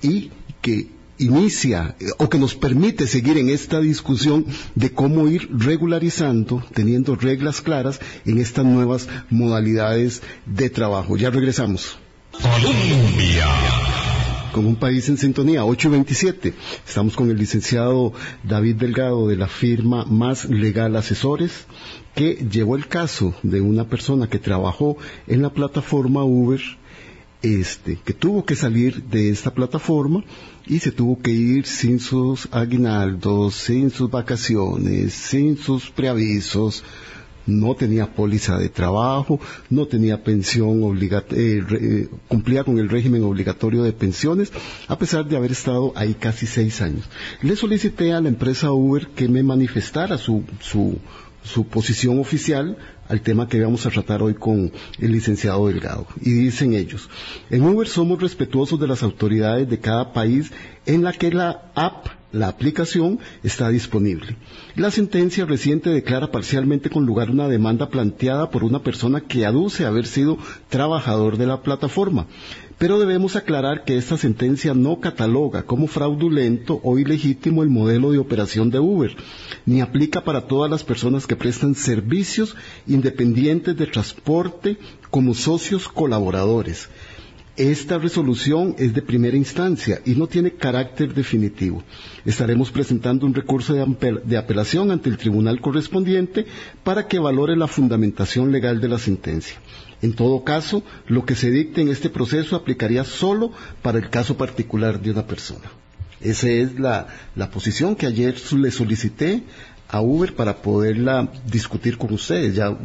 y 0.00 0.30
que 0.60 1.01
inicia 1.22 1.96
o 2.18 2.28
que 2.28 2.38
nos 2.38 2.54
permite 2.54 3.06
seguir 3.06 3.38
en 3.38 3.48
esta 3.48 3.80
discusión 3.80 4.46
de 4.74 4.92
cómo 4.92 5.28
ir 5.28 5.48
regularizando, 5.52 6.62
teniendo 6.74 7.14
reglas 7.16 7.60
claras 7.60 8.00
en 8.26 8.38
estas 8.38 8.64
nuevas 8.64 9.08
modalidades 9.30 10.22
de 10.46 10.70
trabajo. 10.70 11.16
Ya 11.16 11.30
regresamos. 11.30 11.98
Colombia. 12.32 13.46
Con 14.52 14.66
un 14.66 14.76
país 14.76 15.08
en 15.08 15.16
sintonía, 15.16 15.64
8 15.64 15.88
y 15.88 15.90
27. 15.90 16.54
Estamos 16.86 17.16
con 17.16 17.30
el 17.30 17.38
licenciado 17.38 18.12
David 18.42 18.76
Delgado 18.76 19.28
de 19.28 19.36
la 19.36 19.48
firma 19.48 20.04
Más 20.04 20.44
Legal 20.44 20.94
Asesores, 20.96 21.64
que 22.14 22.46
llevó 22.50 22.76
el 22.76 22.86
caso 22.86 23.34
de 23.42 23.62
una 23.62 23.88
persona 23.88 24.28
que 24.28 24.38
trabajó 24.38 24.98
en 25.26 25.40
la 25.40 25.54
plataforma 25.54 26.24
Uber 26.24 26.60
este, 27.42 27.98
que 28.04 28.12
tuvo 28.12 28.44
que 28.44 28.56
salir 28.56 29.02
de 29.04 29.30
esta 29.30 29.52
plataforma 29.52 30.24
y 30.66 30.78
se 30.78 30.92
tuvo 30.92 31.20
que 31.20 31.32
ir 31.32 31.66
sin 31.66 31.98
sus 31.98 32.48
aguinaldos, 32.52 33.54
sin 33.54 33.90
sus 33.90 34.10
vacaciones, 34.10 35.12
sin 35.12 35.56
sus 35.56 35.90
preavisos, 35.90 36.84
no 37.46 37.74
tenía 37.74 38.14
póliza 38.14 38.58
de 38.58 38.68
trabajo, 38.68 39.40
no 39.68 39.86
tenía 39.86 40.22
pensión 40.22 40.82
obligatoria, 40.82 41.42
eh, 41.42 41.64
eh, 41.70 42.08
cumplía 42.28 42.64
con 42.64 42.78
el 42.78 42.88
régimen 42.88 43.24
obligatorio 43.24 43.82
de 43.82 43.92
pensiones, 43.92 44.52
a 44.88 44.98
pesar 44.98 45.26
de 45.26 45.36
haber 45.36 45.52
estado 45.52 45.92
ahí 45.96 46.14
casi 46.14 46.46
seis 46.46 46.80
años. 46.80 47.08
Le 47.42 47.56
solicité 47.56 48.12
a 48.12 48.20
la 48.20 48.28
empresa 48.28 48.72
Uber 48.72 49.08
que 49.08 49.28
me 49.28 49.42
manifestara 49.42 50.18
su, 50.18 50.44
su, 50.60 50.98
su 51.42 51.66
posición 51.66 52.18
oficial 52.18 52.76
al 53.08 53.20
tema 53.20 53.48
que 53.48 53.60
vamos 53.60 53.84
a 53.84 53.90
tratar 53.90 54.22
hoy 54.22 54.34
con 54.34 54.72
el 54.98 55.12
licenciado 55.12 55.66
Delgado. 55.66 56.06
Y 56.20 56.32
dicen 56.32 56.74
ellos, 56.74 57.08
en 57.50 57.62
Uber 57.62 57.88
somos 57.88 58.20
respetuosos 58.20 58.80
de 58.80 58.88
las 58.88 59.02
autoridades 59.02 59.68
de 59.68 59.80
cada 59.80 60.12
país 60.12 60.52
en 60.86 61.02
la 61.02 61.12
que 61.12 61.30
la 61.30 61.70
app 61.74 62.06
la 62.32 62.48
aplicación 62.48 63.20
está 63.42 63.68
disponible. 63.68 64.36
La 64.74 64.90
sentencia 64.90 65.44
reciente 65.44 65.90
declara 65.90 66.32
parcialmente 66.32 66.88
con 66.88 67.04
lugar 67.04 67.30
una 67.30 67.46
demanda 67.46 67.90
planteada 67.90 68.50
por 68.50 68.64
una 68.64 68.82
persona 68.82 69.20
que 69.20 69.44
aduce 69.44 69.84
haber 69.84 70.06
sido 70.06 70.38
trabajador 70.70 71.36
de 71.36 71.46
la 71.46 71.62
plataforma. 71.62 72.26
Pero 72.82 72.98
debemos 72.98 73.36
aclarar 73.36 73.84
que 73.84 73.96
esta 73.96 74.16
sentencia 74.16 74.74
no 74.74 74.98
cataloga 74.98 75.62
como 75.62 75.86
fraudulento 75.86 76.80
o 76.82 76.98
ilegítimo 76.98 77.62
el 77.62 77.68
modelo 77.68 78.10
de 78.10 78.18
operación 78.18 78.70
de 78.70 78.80
Uber, 78.80 79.14
ni 79.64 79.80
aplica 79.80 80.24
para 80.24 80.48
todas 80.48 80.68
las 80.68 80.82
personas 80.82 81.28
que 81.28 81.36
prestan 81.36 81.76
servicios 81.76 82.56
independientes 82.88 83.76
de 83.76 83.86
transporte 83.86 84.78
como 85.10 85.32
socios 85.32 85.86
colaboradores. 85.86 86.88
Esta 87.56 87.98
resolución 87.98 88.74
es 88.76 88.92
de 88.92 89.02
primera 89.02 89.36
instancia 89.36 90.00
y 90.04 90.16
no 90.16 90.26
tiene 90.26 90.50
carácter 90.50 91.14
definitivo. 91.14 91.84
Estaremos 92.24 92.72
presentando 92.72 93.26
un 93.26 93.34
recurso 93.34 93.74
de, 93.74 94.36
apelación 94.36 94.90
ante 94.90 95.08
el 95.08 95.18
tribunal 95.18 95.60
correspondiente 95.60 96.46
para 96.82 97.06
que 97.06 97.20
valore 97.20 97.54
la 97.54 97.68
fundamentación 97.68 98.50
legal 98.50 98.80
de 98.80 98.88
la 98.88 98.98
sentencia. 98.98 99.60
En 100.02 100.14
todo 100.14 100.42
caso, 100.42 100.82
lo 101.06 101.24
que 101.24 101.36
se 101.36 101.50
dicte 101.50 101.80
en 101.80 101.88
este 101.88 102.10
proceso 102.10 102.56
aplicaría 102.56 103.04
solo 103.04 103.52
para 103.82 103.98
el 103.98 104.10
caso 104.10 104.36
particular 104.36 105.00
de 105.00 105.12
una 105.12 105.26
persona. 105.26 105.70
Esa 106.20 106.48
es 106.48 106.78
la, 106.78 107.06
posición 107.52 107.96
que 107.96 108.06
ayer 108.06 108.34
le 108.52 108.70
solicité 108.70 109.42
a 109.88 110.00
Uber 110.00 110.34
para 110.34 110.62
poderla 110.62 111.30
discutir 111.46 111.98
con 111.98 112.12
ustedes. 112.12 112.54
Ya 112.54 112.76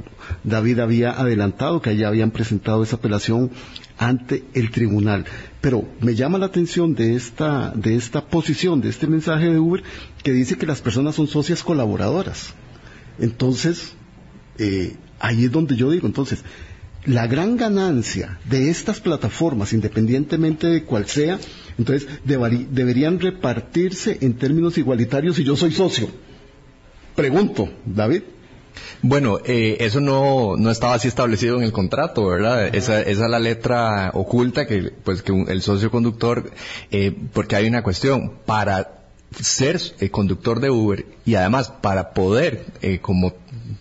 David 0.43 0.79
había 0.79 1.11
adelantado 1.11 1.81
que 1.81 1.95
ya 1.95 2.07
habían 2.07 2.31
presentado 2.31 2.83
esa 2.83 2.97
apelación 2.97 3.51
ante 3.97 4.43
el 4.53 4.71
tribunal. 4.71 5.25
Pero 5.61 5.87
me 6.01 6.15
llama 6.15 6.37
la 6.37 6.47
atención 6.47 6.95
de 6.95 7.15
esta, 7.15 7.71
de 7.75 7.95
esta 7.95 8.25
posición, 8.25 8.81
de 8.81 8.89
este 8.89 9.07
mensaje 9.07 9.49
de 9.49 9.59
Uber, 9.59 9.83
que 10.23 10.33
dice 10.33 10.57
que 10.57 10.65
las 10.65 10.81
personas 10.81 11.15
son 11.15 11.27
socias 11.27 11.63
colaboradoras. 11.63 12.53
Entonces, 13.19 13.93
eh, 14.57 14.95
ahí 15.19 15.45
es 15.45 15.51
donde 15.51 15.75
yo 15.75 15.89
digo, 15.91 16.07
entonces, 16.07 16.43
la 17.07 17.25
gran 17.25 17.55
ganancia 17.55 18.37
de 18.43 18.69
estas 18.69 18.99
plataformas, 18.99 19.71
independientemente 19.73 20.67
de 20.67 20.83
cuál 20.83 21.07
sea, 21.07 21.39
entonces 21.77 22.07
deberían 22.25 23.19
repartirse 23.19 24.17
en 24.21 24.33
términos 24.33 24.77
igualitarios 24.77 25.37
si 25.37 25.43
yo 25.43 25.55
soy 25.55 25.71
socio. 25.71 26.09
Pregunto, 27.15 27.69
David. 27.85 28.23
Bueno, 29.01 29.39
eh, 29.45 29.77
eso 29.79 30.01
no, 30.01 30.55
no 30.57 30.69
estaba 30.69 30.95
así 30.95 31.07
establecido 31.07 31.57
en 31.57 31.63
el 31.63 31.71
contrato, 31.71 32.27
¿verdad? 32.27 32.75
Esa, 32.75 33.01
esa 33.01 33.23
es 33.25 33.31
la 33.31 33.39
letra 33.39 34.11
oculta 34.13 34.67
que, 34.67 34.91
pues, 35.03 35.23
que 35.23 35.33
el 35.47 35.61
socio 35.61 35.89
conductor, 35.89 36.51
eh, 36.91 37.15
porque 37.33 37.55
hay 37.55 37.67
una 37.67 37.83
cuestión, 37.83 38.33
para 38.45 38.97
ser 39.41 39.79
eh, 39.99 40.09
conductor 40.09 40.59
de 40.59 40.69
Uber 40.69 41.05
y 41.25 41.35
además 41.35 41.71
para 41.81 42.11
poder, 42.11 42.65
eh, 42.81 42.99
como 42.99 43.33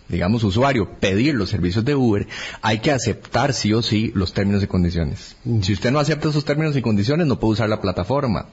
digamos 0.09 0.43
usuario, 0.43 0.89
pedir 0.99 1.35
los 1.35 1.49
servicios 1.49 1.85
de 1.85 1.95
Uber, 1.95 2.27
hay 2.61 2.79
que 2.79 2.91
aceptar 2.91 3.53
sí 3.53 3.73
o 3.73 3.81
sí 3.81 4.11
los 4.15 4.33
términos 4.33 4.63
y 4.63 4.67
condiciones. 4.67 5.35
Si 5.61 5.73
usted 5.73 5.91
no 5.91 5.99
acepta 5.99 6.29
esos 6.29 6.45
términos 6.45 6.75
y 6.75 6.81
condiciones, 6.81 7.27
no 7.27 7.39
puede 7.39 7.53
usar 7.53 7.69
la 7.69 7.81
plataforma. 7.81 8.47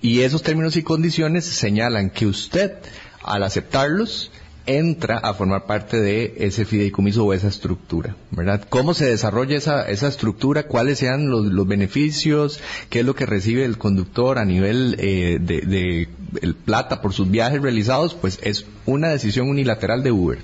Y 0.00 0.20
esos 0.20 0.42
términos 0.42 0.76
y 0.76 0.82
condiciones 0.82 1.44
señalan 1.44 2.10
que 2.10 2.26
usted 2.26 2.74
al 3.22 3.42
aceptarlos, 3.42 4.30
entra 4.66 5.18
a 5.18 5.34
formar 5.34 5.66
parte 5.66 6.00
de 6.00 6.34
ese 6.38 6.64
fideicomiso 6.64 7.24
o 7.24 7.32
esa 7.32 7.48
estructura, 7.48 8.14
¿verdad? 8.30 8.66
¿Cómo 8.68 8.94
se 8.94 9.06
desarrolla 9.06 9.56
esa, 9.56 9.88
esa 9.88 10.08
estructura? 10.08 10.64
¿Cuáles 10.64 10.98
sean 10.98 11.28
los, 11.28 11.66
beneficios? 11.66 12.60
¿Qué 12.88 13.00
es 13.00 13.06
lo 13.06 13.14
que 13.14 13.26
recibe 13.26 13.64
el 13.64 13.78
conductor 13.78 14.38
a 14.38 14.44
nivel 14.44 14.96
eh, 14.98 15.38
de, 15.40 16.08
el 16.40 16.54
plata 16.54 17.00
por 17.00 17.12
sus 17.12 17.30
viajes 17.30 17.60
realizados? 17.60 18.14
Pues 18.14 18.38
es 18.42 18.66
una 18.86 19.08
decisión 19.08 19.48
unilateral 19.48 20.02
de 20.02 20.12
Uber. 20.12 20.38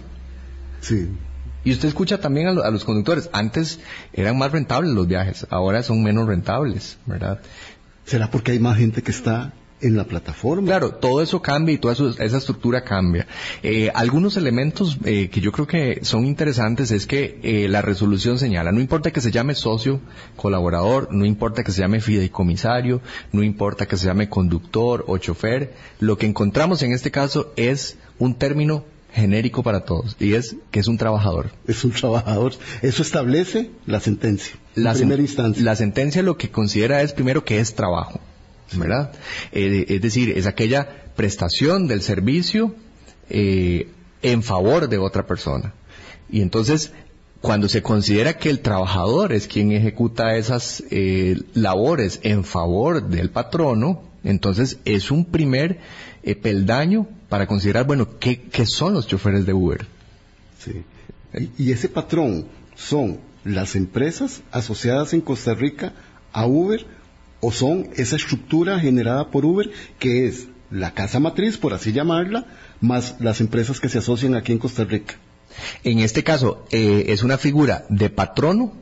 Sí. 0.86 1.08
Y 1.64 1.72
usted 1.72 1.88
escucha 1.88 2.20
también 2.20 2.46
a, 2.46 2.50
a 2.50 2.70
los 2.70 2.84
conductores, 2.84 3.28
antes 3.32 3.80
eran 4.12 4.38
más 4.38 4.52
rentables 4.52 4.92
los 4.92 5.08
viajes, 5.08 5.46
ahora 5.50 5.82
son 5.82 6.02
menos 6.02 6.28
rentables, 6.28 6.98
¿verdad? 7.06 7.40
¿Será 8.04 8.30
porque 8.30 8.52
hay 8.52 8.60
más 8.60 8.78
gente 8.78 9.02
que 9.02 9.10
está 9.10 9.52
en 9.80 9.96
la 9.96 10.04
plataforma. 10.04 10.66
Claro, 10.66 10.94
todo 10.94 11.22
eso 11.22 11.42
cambia 11.42 11.74
y 11.74 11.78
toda 11.78 11.94
esa 11.94 12.38
estructura 12.38 12.82
cambia. 12.82 13.26
Eh, 13.62 13.90
algunos 13.94 14.36
elementos 14.36 14.98
eh, 15.04 15.28
que 15.28 15.40
yo 15.40 15.52
creo 15.52 15.66
que 15.66 16.00
son 16.02 16.24
interesantes 16.24 16.90
es 16.90 17.06
que 17.06 17.40
eh, 17.42 17.68
la 17.68 17.82
resolución 17.82 18.38
señala, 18.38 18.72
no 18.72 18.80
importa 18.80 19.10
que 19.10 19.20
se 19.20 19.30
llame 19.30 19.54
socio, 19.54 20.00
colaborador, 20.36 21.08
no 21.12 21.24
importa 21.24 21.64
que 21.64 21.72
se 21.72 21.80
llame 21.80 22.00
fideicomisario, 22.00 23.02
no 23.32 23.42
importa 23.42 23.86
que 23.86 23.96
se 23.96 24.06
llame 24.06 24.28
conductor 24.28 25.04
o 25.08 25.18
chofer, 25.18 25.74
lo 26.00 26.16
que 26.16 26.26
encontramos 26.26 26.82
en 26.82 26.92
este 26.92 27.10
caso 27.10 27.52
es 27.56 27.98
un 28.18 28.34
término 28.34 28.84
genérico 29.16 29.62
para 29.62 29.80
todos 29.84 30.16
y 30.20 30.34
es 30.34 30.56
que 30.70 30.78
es 30.78 30.86
un 30.86 30.98
trabajador. 30.98 31.50
Es 31.66 31.82
un 31.84 31.90
trabajador. 31.90 32.52
Eso 32.82 33.02
establece 33.02 33.70
la 33.86 33.98
sentencia. 33.98 34.54
La, 34.74 34.92
primera 34.92 35.20
instancia. 35.22 35.64
la 35.64 35.74
sentencia 35.74 36.22
lo 36.22 36.36
que 36.36 36.50
considera 36.50 37.02
es 37.02 37.12
primero 37.12 37.44
que 37.44 37.58
es 37.58 37.74
trabajo. 37.74 38.20
¿verdad? 38.74 39.12
Eh, 39.52 39.86
es 39.88 40.00
decir, 40.00 40.30
es 40.36 40.46
aquella 40.46 40.88
prestación 41.14 41.86
del 41.86 42.02
servicio 42.02 42.74
eh, 43.30 43.88
en 44.22 44.42
favor 44.42 44.88
de 44.88 44.98
otra 44.98 45.26
persona. 45.26 45.72
Y 46.30 46.40
entonces, 46.40 46.92
cuando 47.40 47.68
se 47.68 47.82
considera 47.82 48.38
que 48.38 48.50
el 48.50 48.60
trabajador 48.60 49.32
es 49.32 49.46
quien 49.46 49.72
ejecuta 49.72 50.36
esas 50.36 50.82
eh, 50.90 51.40
labores 51.54 52.20
en 52.22 52.44
favor 52.44 53.08
del 53.08 53.30
patrono, 53.30 54.02
entonces 54.24 54.78
es 54.84 55.10
un 55.10 55.24
primer 55.24 55.78
peldaño 56.42 57.06
para 57.28 57.46
considerar, 57.46 57.86
bueno, 57.86 58.18
¿qué, 58.18 58.42
¿qué, 58.42 58.66
son 58.66 58.94
los 58.94 59.06
choferes 59.06 59.46
de 59.46 59.52
Uber? 59.52 59.86
Sí. 60.58 60.84
Y, 61.34 61.64
y 61.64 61.72
ese 61.72 61.88
patrón 61.88 62.46
son 62.74 63.18
las 63.44 63.76
empresas 63.76 64.42
asociadas 64.50 65.12
en 65.12 65.20
Costa 65.20 65.54
Rica 65.54 65.92
a 66.32 66.46
Uber 66.46 66.86
o 67.40 67.52
son 67.52 67.90
esa 67.96 68.16
estructura 68.16 68.78
generada 68.78 69.30
por 69.30 69.44
Uber 69.44 69.70
que 69.98 70.26
es 70.26 70.48
la 70.70 70.94
casa 70.94 71.20
matriz, 71.20 71.58
por 71.58 71.74
así 71.74 71.92
llamarla, 71.92 72.46
más 72.80 73.16
las 73.20 73.40
empresas 73.40 73.80
que 73.80 73.88
se 73.88 73.98
asocian 73.98 74.34
aquí 74.34 74.52
en 74.52 74.58
Costa 74.58 74.84
Rica. 74.84 75.14
En 75.84 76.00
este 76.00 76.24
caso, 76.24 76.66
eh, 76.70 77.06
es 77.08 77.22
una 77.22 77.38
figura 77.38 77.84
de 77.88 78.10
patrono 78.10 78.72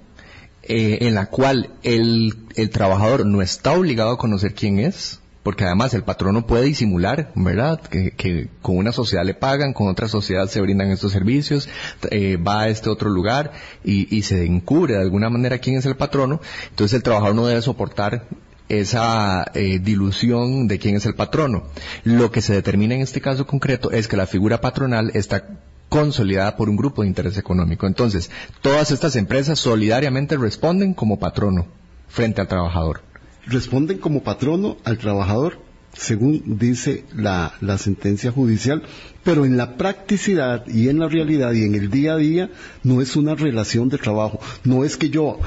eh, 0.62 0.98
en 1.02 1.14
la 1.14 1.26
cual 1.26 1.74
el, 1.82 2.34
el, 2.56 2.70
trabajador 2.70 3.26
no 3.26 3.42
está 3.42 3.72
obligado 3.72 4.12
a 4.12 4.18
conocer 4.18 4.54
quién 4.54 4.78
es, 4.78 5.20
porque 5.44 5.64
además 5.64 5.94
el 5.94 6.02
patrono 6.02 6.46
puede 6.46 6.64
disimular, 6.64 7.30
¿verdad? 7.36 7.80
Que, 7.80 8.48
con 8.62 8.78
una 8.78 8.90
sociedad 8.90 9.24
le 9.24 9.34
pagan, 9.34 9.74
con 9.74 9.88
otra 9.88 10.08
sociedad 10.08 10.48
se 10.48 10.60
brindan 10.60 10.90
estos 10.90 11.12
servicios, 11.12 11.68
eh, 12.10 12.36
va 12.36 12.62
a 12.62 12.68
este 12.68 12.90
otro 12.90 13.10
lugar 13.10 13.52
y, 13.84 14.22
se 14.24 14.46
encubre 14.46 14.94
de 14.94 15.02
alguna 15.02 15.28
manera 15.28 15.58
quién 15.58 15.76
es 15.76 15.84
el 15.84 15.96
patrono, 15.96 16.40
entonces 16.70 16.96
el 16.96 17.02
trabajador 17.02 17.36
no 17.36 17.46
debe 17.46 17.60
soportar 17.60 18.26
esa 18.70 19.44
eh, 19.54 19.78
dilución 19.78 20.66
de 20.66 20.78
quién 20.78 20.96
es 20.96 21.04
el 21.04 21.14
patrono. 21.14 21.64
Lo 22.04 22.30
que 22.32 22.40
se 22.40 22.54
determina 22.54 22.94
en 22.94 23.02
este 23.02 23.20
caso 23.20 23.46
concreto 23.46 23.90
es 23.90 24.08
que 24.08 24.16
la 24.16 24.26
figura 24.26 24.62
patronal 24.62 25.10
está 25.12 25.60
consolidada 25.90 26.56
por 26.56 26.70
un 26.70 26.76
grupo 26.76 27.02
de 27.02 27.08
interés 27.08 27.36
económico. 27.36 27.86
Entonces, 27.86 28.30
todas 28.62 28.90
estas 28.90 29.14
empresas 29.16 29.58
solidariamente 29.58 30.38
responden 30.38 30.94
como 30.94 31.18
patrono 31.18 31.66
frente 32.08 32.40
al 32.40 32.48
trabajador. 32.48 33.02
Responden 33.46 33.98
como 33.98 34.22
patrono 34.22 34.78
al 34.84 34.98
trabajador, 34.98 35.58
según 35.92 36.58
dice 36.58 37.04
la, 37.14 37.54
la 37.60 37.78
sentencia 37.78 38.32
judicial, 38.32 38.82
pero 39.22 39.44
en 39.44 39.56
la 39.56 39.76
practicidad 39.76 40.66
y 40.66 40.88
en 40.88 40.98
la 40.98 41.08
realidad 41.08 41.52
y 41.52 41.64
en 41.64 41.74
el 41.74 41.90
día 41.90 42.14
a 42.14 42.16
día 42.16 42.50
no 42.82 43.00
es 43.00 43.16
una 43.16 43.34
relación 43.34 43.88
de 43.88 43.98
trabajo. 43.98 44.40
No 44.64 44.84
es 44.84 44.96
que 44.96 45.10
yo 45.10 45.38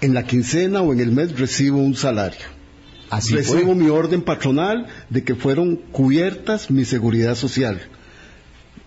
en 0.00 0.14
la 0.14 0.24
quincena 0.24 0.82
o 0.82 0.92
en 0.92 1.00
el 1.00 1.12
mes 1.12 1.38
recibo 1.38 1.78
un 1.78 1.94
salario 1.94 2.54
Recibo 3.10 3.74
mi 3.74 3.88
orden 3.88 4.22
patronal 4.22 4.86
de 5.10 5.22
que 5.24 5.34
fueron 5.34 5.76
cubiertas 5.76 6.70
mi 6.70 6.84
seguridad 6.84 7.34
social. 7.34 7.80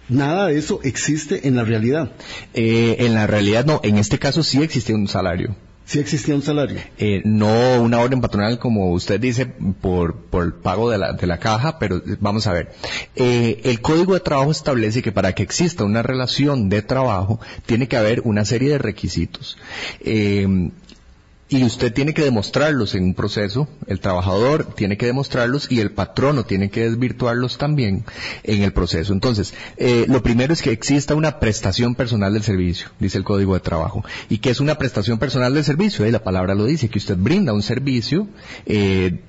Nada 0.10 0.48
de 0.48 0.58
eso 0.58 0.80
existe 0.84 1.48
en 1.48 1.56
la 1.56 1.64
realidad. 1.64 2.12
Eh, 2.54 2.98
en 3.00 3.14
la 3.14 3.28
realidad 3.28 3.66
no, 3.66 3.80
en 3.84 3.98
este 3.98 4.20
caso 4.20 4.44
sí 4.44 4.62
existe 4.62 4.94
un 4.94 5.08
salario. 5.08 5.56
Sí 5.88 6.00
existía 6.00 6.36
un 6.36 6.42
salario. 6.42 6.82
Eh, 6.98 7.22
no 7.24 7.82
una 7.82 8.00
orden 8.00 8.20
patronal 8.20 8.60
como 8.60 8.92
usted 8.92 9.22
dice 9.22 9.46
por, 9.46 10.18
por 10.18 10.44
el 10.44 10.52
pago 10.52 10.92
de 10.92 10.98
la, 10.98 11.14
de 11.14 11.26
la 11.28 11.40
caja, 11.40 11.80
pero 11.80 12.04
vamos 12.20 12.46
a 12.46 12.52
ver. 12.52 12.74
Eh, 13.16 13.62
el 13.64 13.80
Código 13.80 14.14
de 14.14 14.20
Trabajo 14.20 14.52
establece 14.52 15.02
que 15.02 15.14
para 15.14 15.34
que 15.34 15.44
exista 15.44 15.86
una 15.86 16.04
relación 16.04 16.68
de 16.68 16.82
trabajo 16.82 17.40
tiene 17.66 17.88
que 17.88 17.96
haber 17.96 18.20
una 18.26 18.44
serie 18.44 18.70
de 18.70 18.80
requisitos. 18.80 19.58
Eh, 20.02 20.72
y 21.50 21.64
usted 21.64 21.94
tiene 21.94 22.14
que 22.14 22.24
demostrarlos 22.24 22.94
en 22.96 23.04
un 23.06 23.14
proceso, 23.14 23.70
el 23.88 24.00
trabajador 24.00 24.74
tiene 24.76 24.98
que 24.98 25.06
demostrarlos 25.06 25.72
y 25.72 25.80
el 25.80 25.92
patrono 25.92 26.44
tiene 26.44 26.70
que 26.70 26.90
desvirtuarlos 26.90 27.58
también 27.58 28.04
en 28.44 28.64
el 28.64 28.74
proceso. 28.74 29.14
Entonces, 29.14 29.54
eh, 29.78 30.06
lo 30.10 30.22
primero 30.22 30.52
es 30.52 30.62
que 30.62 30.72
exista 30.72 31.16
una 31.16 31.40
prestación 31.40 31.96
personal 31.96 32.34
del 32.34 32.44
servicio, 32.44 32.90
dice 33.00 33.18
el 33.18 33.24
Código 33.24 33.54
de 33.54 33.62
Trabajo. 33.62 34.04
¿Y 34.30 34.40
qué 34.40 34.50
es 34.50 34.60
una 34.60 34.78
prestación 34.78 35.20
personal 35.20 35.54
del 35.54 35.64
servicio? 35.64 36.04
Eh, 36.04 36.12
la 36.12 36.24
palabra 36.24 36.54
lo 36.54 36.66
dice, 36.66 36.90
que 36.90 37.00
usted 37.00 37.18
brinda 37.18 37.54
un 37.54 37.64
servicio 37.64 38.28
eh, 38.66 39.22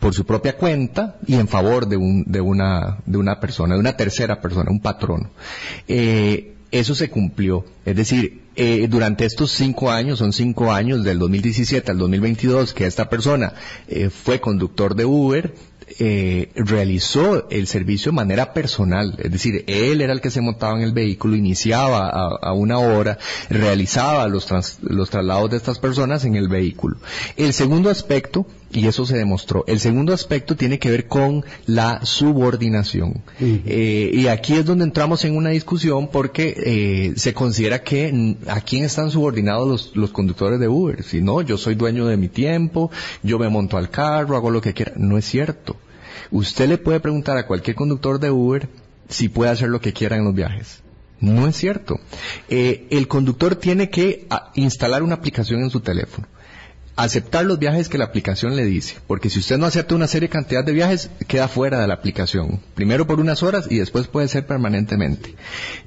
por 0.00 0.12
su 0.12 0.26
propia 0.26 0.56
cuenta 0.56 1.16
y 1.26 1.34
en 1.34 1.46
favor 1.46 1.86
de, 1.86 1.96
un, 1.96 2.24
de, 2.26 2.40
una, 2.40 2.98
de 3.06 3.16
una 3.16 3.38
persona, 3.38 3.74
de 3.74 3.80
una 3.80 3.96
tercera 3.96 4.40
persona, 4.40 4.70
un 4.70 4.80
patrono. 4.80 5.30
Eh, 5.86 6.54
eso 6.74 6.96
se 6.96 7.08
cumplió. 7.08 7.64
Es 7.84 7.94
decir, 7.94 8.42
eh, 8.56 8.88
durante 8.88 9.24
estos 9.24 9.52
cinco 9.52 9.92
años, 9.92 10.18
son 10.18 10.32
cinco 10.32 10.72
años 10.72 11.04
del 11.04 11.20
2017 11.20 11.92
al 11.92 11.98
2022 11.98 12.74
que 12.74 12.86
esta 12.86 13.08
persona 13.08 13.54
eh, 13.86 14.10
fue 14.10 14.40
conductor 14.40 14.96
de 14.96 15.04
Uber, 15.04 15.54
eh, 16.00 16.50
realizó 16.56 17.48
el 17.50 17.68
servicio 17.68 18.10
de 18.10 18.16
manera 18.16 18.52
personal, 18.52 19.16
es 19.22 19.30
decir, 19.30 19.64
él 19.68 20.00
era 20.00 20.12
el 20.12 20.20
que 20.20 20.30
se 20.30 20.40
montaba 20.40 20.76
en 20.76 20.82
el 20.82 20.92
vehículo, 20.92 21.36
iniciaba 21.36 22.08
a, 22.08 22.52
una 22.54 22.78
hora, 22.78 23.18
realizaba 23.50 24.26
los, 24.26 24.48
los 24.82 25.10
traslados 25.10 25.50
de 25.50 25.58
estas 25.58 25.78
personas 25.78 26.24
en 26.24 26.34
el 26.34 26.48
vehículo. 26.48 26.96
El 27.36 27.52
segundo 27.52 27.90
aspecto, 27.90 28.46
y 28.74 28.86
eso 28.86 29.06
se 29.06 29.16
demostró, 29.16 29.64
el 29.66 29.78
segundo 29.78 30.12
aspecto 30.12 30.56
tiene 30.56 30.78
que 30.78 30.90
ver 30.90 31.06
con 31.06 31.44
la 31.66 32.04
subordinación. 32.04 33.22
Eh, 33.40 34.10
y 34.12 34.26
aquí 34.26 34.54
es 34.54 34.64
donde 34.64 34.84
entramos 34.84 35.24
en 35.24 35.36
una 35.36 35.50
discusión 35.50 36.08
porque 36.08 36.54
eh, 36.56 37.12
se 37.16 37.34
considera 37.34 37.82
que 37.82 38.36
a 38.48 38.60
quién 38.60 38.84
están 38.84 39.10
subordinados 39.10 39.68
los, 39.68 39.96
los 39.96 40.10
conductores 40.10 40.58
de 40.58 40.68
Uber. 40.68 41.02
Si 41.04 41.20
no, 41.20 41.40
yo 41.42 41.56
soy 41.56 41.76
dueño 41.76 42.06
de 42.06 42.16
mi 42.16 42.28
tiempo, 42.28 42.90
yo 43.22 43.38
me 43.38 43.48
monto 43.48 43.76
al 43.76 43.90
carro, 43.90 44.36
hago 44.36 44.50
lo 44.50 44.60
que 44.60 44.74
quiera. 44.74 44.92
No 44.96 45.18
es 45.18 45.24
cierto. 45.24 45.76
Usted 46.30 46.68
le 46.68 46.78
puede 46.78 47.00
preguntar 47.00 47.36
a 47.36 47.46
cualquier 47.46 47.76
conductor 47.76 48.18
de 48.18 48.30
Uber 48.30 48.68
si 49.08 49.28
puede 49.28 49.50
hacer 49.50 49.68
lo 49.68 49.80
que 49.80 49.92
quiera 49.92 50.16
en 50.16 50.24
los 50.24 50.34
viajes. 50.34 50.82
No 51.20 51.46
es 51.46 51.56
cierto. 51.56 52.00
Eh, 52.48 52.86
el 52.90 53.08
conductor 53.08 53.56
tiene 53.56 53.88
que 53.88 54.26
ah, 54.30 54.50
instalar 54.56 55.02
una 55.02 55.14
aplicación 55.14 55.62
en 55.62 55.70
su 55.70 55.80
teléfono. 55.80 56.26
Aceptar 56.96 57.44
los 57.44 57.58
viajes 57.58 57.88
que 57.88 57.98
la 57.98 58.04
aplicación 58.04 58.54
le 58.54 58.64
dice, 58.64 58.96
porque 59.06 59.28
si 59.28 59.40
usted 59.40 59.58
no 59.58 59.66
acepta 59.66 59.96
una 59.96 60.06
serie 60.06 60.28
cantidad 60.28 60.64
de 60.64 60.72
viajes, 60.72 61.10
queda 61.26 61.48
fuera 61.48 61.80
de 61.80 61.88
la 61.88 61.94
aplicación. 61.94 62.60
Primero 62.74 63.06
por 63.06 63.18
unas 63.18 63.42
horas 63.42 63.66
y 63.68 63.78
después 63.78 64.06
puede 64.06 64.28
ser 64.28 64.46
permanentemente. 64.46 65.34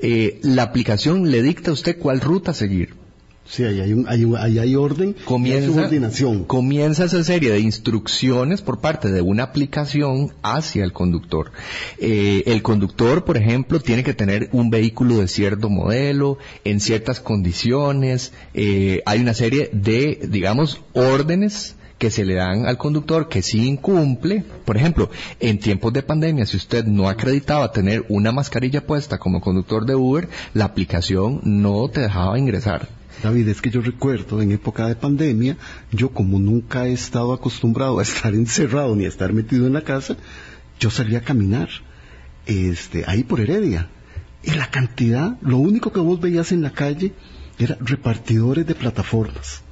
Eh, 0.02 0.40
la 0.44 0.64
aplicación 0.64 1.32
le 1.32 1.42
dicta 1.42 1.72
a 1.72 1.74
usted 1.74 1.98
cuál 1.98 2.20
ruta 2.20 2.54
seguir 2.54 3.07
Sí, 3.50 3.64
ahí 3.64 3.80
hay, 3.80 3.94
un, 3.94 4.08
hay, 4.08 4.60
hay 4.60 4.76
orden 4.76 5.16
comienza, 5.24 5.68
subordinación. 5.68 6.44
Comienza 6.44 7.06
esa 7.06 7.24
serie 7.24 7.52
de 7.52 7.60
instrucciones 7.60 8.62
por 8.62 8.82
parte 8.82 9.10
de 9.10 9.22
una 9.22 9.44
aplicación 9.44 10.34
hacia 10.44 10.84
el 10.84 10.92
conductor. 10.92 11.52
Eh, 11.98 12.44
el 12.46 12.62
conductor, 12.62 13.24
por 13.24 13.38
ejemplo, 13.38 13.80
tiene 13.80 14.04
que 14.04 14.14
tener 14.14 14.50
un 14.52 14.70
vehículo 14.70 15.18
de 15.18 15.30
cierto 15.30 15.70
modelo, 15.70 16.38
en 16.66 16.82
ciertas 16.82 17.22
condiciones. 17.22 18.34
Eh, 18.54 19.02
hay 19.06 19.22
una 19.22 19.34
serie 19.34 19.70
de, 19.72 20.28
digamos, 20.30 20.82
órdenes 20.94 21.76
que 21.98 22.12
se 22.12 22.26
le 22.26 22.36
dan 22.36 22.66
al 22.66 22.78
conductor 22.78 23.28
que 23.30 23.42
si 23.42 23.66
incumple, 23.66 24.44
por 24.66 24.78
ejemplo, 24.78 25.10
en 25.40 25.60
tiempos 25.60 25.94
de 25.94 26.04
pandemia, 26.04 26.46
si 26.46 26.58
usted 26.58 26.86
no 26.86 27.10
acreditaba 27.10 27.72
tener 27.72 28.06
una 28.10 28.32
mascarilla 28.32 28.86
puesta 28.86 29.18
como 29.18 29.42
conductor 29.42 29.86
de 29.86 29.96
Uber, 29.96 30.30
la 30.54 30.66
aplicación 30.66 31.42
no 31.44 31.88
te 31.90 32.02
dejaba 32.02 32.38
ingresar. 32.38 32.97
David, 33.24 33.48
es 33.50 33.62
que 33.62 33.70
yo 33.70 33.82
recuerdo 33.82 34.42
en 34.42 34.52
época 34.52 34.88
de 34.88 34.96
pandemia, 34.96 35.58
yo 35.92 36.10
como 36.10 36.40
nunca 36.40 36.88
he 36.88 36.94
estado 36.94 37.34
acostumbrado 37.34 38.00
a 38.00 38.04
estar 38.10 38.34
encerrado 38.34 38.96
ni 38.96 39.06
a 39.06 39.10
estar 39.10 39.34
metido 39.34 39.68
en 39.68 39.74
la 39.74 39.84
casa, 39.84 40.18
yo 40.80 40.90
salía 40.90 41.20
a 41.20 41.24
caminar, 41.24 41.70
este, 42.46 43.04
ahí 43.08 43.24
por 43.24 43.42
Heredia. 43.42 43.90
Y 44.44 44.52
la 44.52 44.70
cantidad, 44.70 45.38
lo 45.42 45.58
único 45.58 45.92
que 45.92 46.00
vos 46.00 46.22
veías 46.22 46.52
en 46.52 46.62
la 46.62 46.72
calle 46.72 47.14
era 47.58 47.78
repartidores 47.82 48.66
de 48.68 48.76
plataformas. 48.76 49.64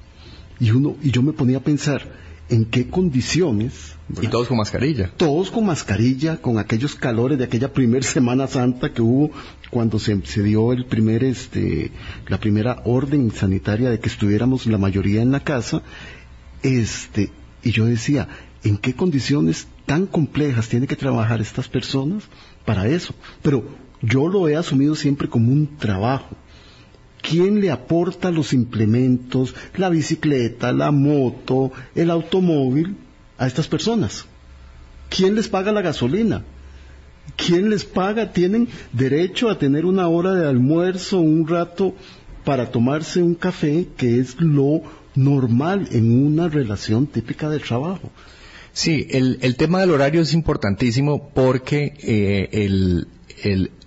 Y 0.60 0.72
uno, 0.72 0.96
y 1.02 1.12
yo 1.12 1.22
me 1.22 1.34
ponía 1.34 1.58
a 1.58 1.64
pensar, 1.64 2.25
¿en 2.50 2.66
qué 2.66 2.88
condiciones 2.88 3.96
y 4.22 4.28
todos 4.28 4.48
con 4.48 4.58
mascarilla. 4.58 5.12
Todos 5.18 5.50
con 5.50 5.66
mascarilla, 5.66 6.38
con 6.38 6.60
aquellos 6.60 6.94
calores 6.96 7.40
de 7.40 7.46
aquella 7.46 7.74
primera 7.74 8.04
Semana 8.06 8.48
Santa 8.48 8.94
que 8.94 9.02
hubo 9.02 9.32
cuando 9.72 9.98
se, 10.00 10.16
dio 10.44 10.72
el 10.74 10.86
primer, 10.86 11.24
este, 11.24 11.92
la 12.28 12.40
primera 12.40 12.82
orden 12.86 13.32
sanitaria 13.32 13.90
de 13.90 14.00
que 14.00 14.10
estuviéramos 14.10 14.68
la 14.68 14.78
mayoría 14.78 15.22
en 15.22 15.32
la 15.32 15.40
casa. 15.40 15.82
Este, 16.62 17.32
y 17.64 17.72
yo 17.72 17.86
decía, 17.86 18.28
en 18.64 18.78
qué 18.78 18.94
condiciones 18.94 19.68
tan 19.86 20.06
complejas 20.06 20.70
tienen 20.70 20.88
que 20.88 20.96
trabajar 20.96 21.42
estas 21.42 21.68
personas 21.68 22.24
para 22.64 22.88
eso. 22.88 23.16
Pero 23.42 23.66
yo 24.02 24.28
lo 24.28 24.48
he 24.48 24.56
asumido 24.56 24.96
siempre 24.96 25.28
como 25.28 25.52
un 25.52 25.78
trabajo. 25.78 26.36
¿Quién 27.28 27.60
le 27.60 27.72
aporta 27.72 28.30
los 28.30 28.54
implementos, 28.54 29.56
la 29.78 29.90
bicicleta, 29.90 30.72
la 30.72 30.92
moto, 30.92 31.72
el 31.96 32.12
automóvil 32.12 32.98
a 33.38 33.48
estas 33.48 33.68
personas? 33.68 34.26
¿Quién 35.10 35.34
les 35.36 35.48
paga 35.48 35.72
la 35.72 35.82
gasolina? 35.82 36.44
¿Quién 37.36 37.70
les 37.70 37.84
paga? 37.84 38.32
Tienen 38.32 38.68
derecho 38.94 39.50
a 39.50 39.58
tener 39.58 39.86
una 39.86 40.08
hora 40.08 40.34
de 40.34 40.48
almuerzo, 40.48 41.20
un 41.20 41.48
rato 41.48 41.96
para 42.44 42.70
tomarse 42.70 43.24
un 43.24 43.34
café, 43.34 43.88
que 43.98 44.20
es 44.20 44.40
lo 44.40 44.84
normal 45.16 45.88
en 45.92 46.26
una 46.26 46.48
relación 46.48 47.08
típica 47.08 47.50
de 47.50 47.60
trabajo. 47.60 48.12
Sí, 48.72 49.08
el, 49.10 49.56
tema 49.56 49.80
del 49.80 49.92
horario 49.92 50.22
es 50.22 50.34
importantísimo 50.34 51.30
porque 51.34 51.94
eh, 52.04 52.50
el, 52.52 53.08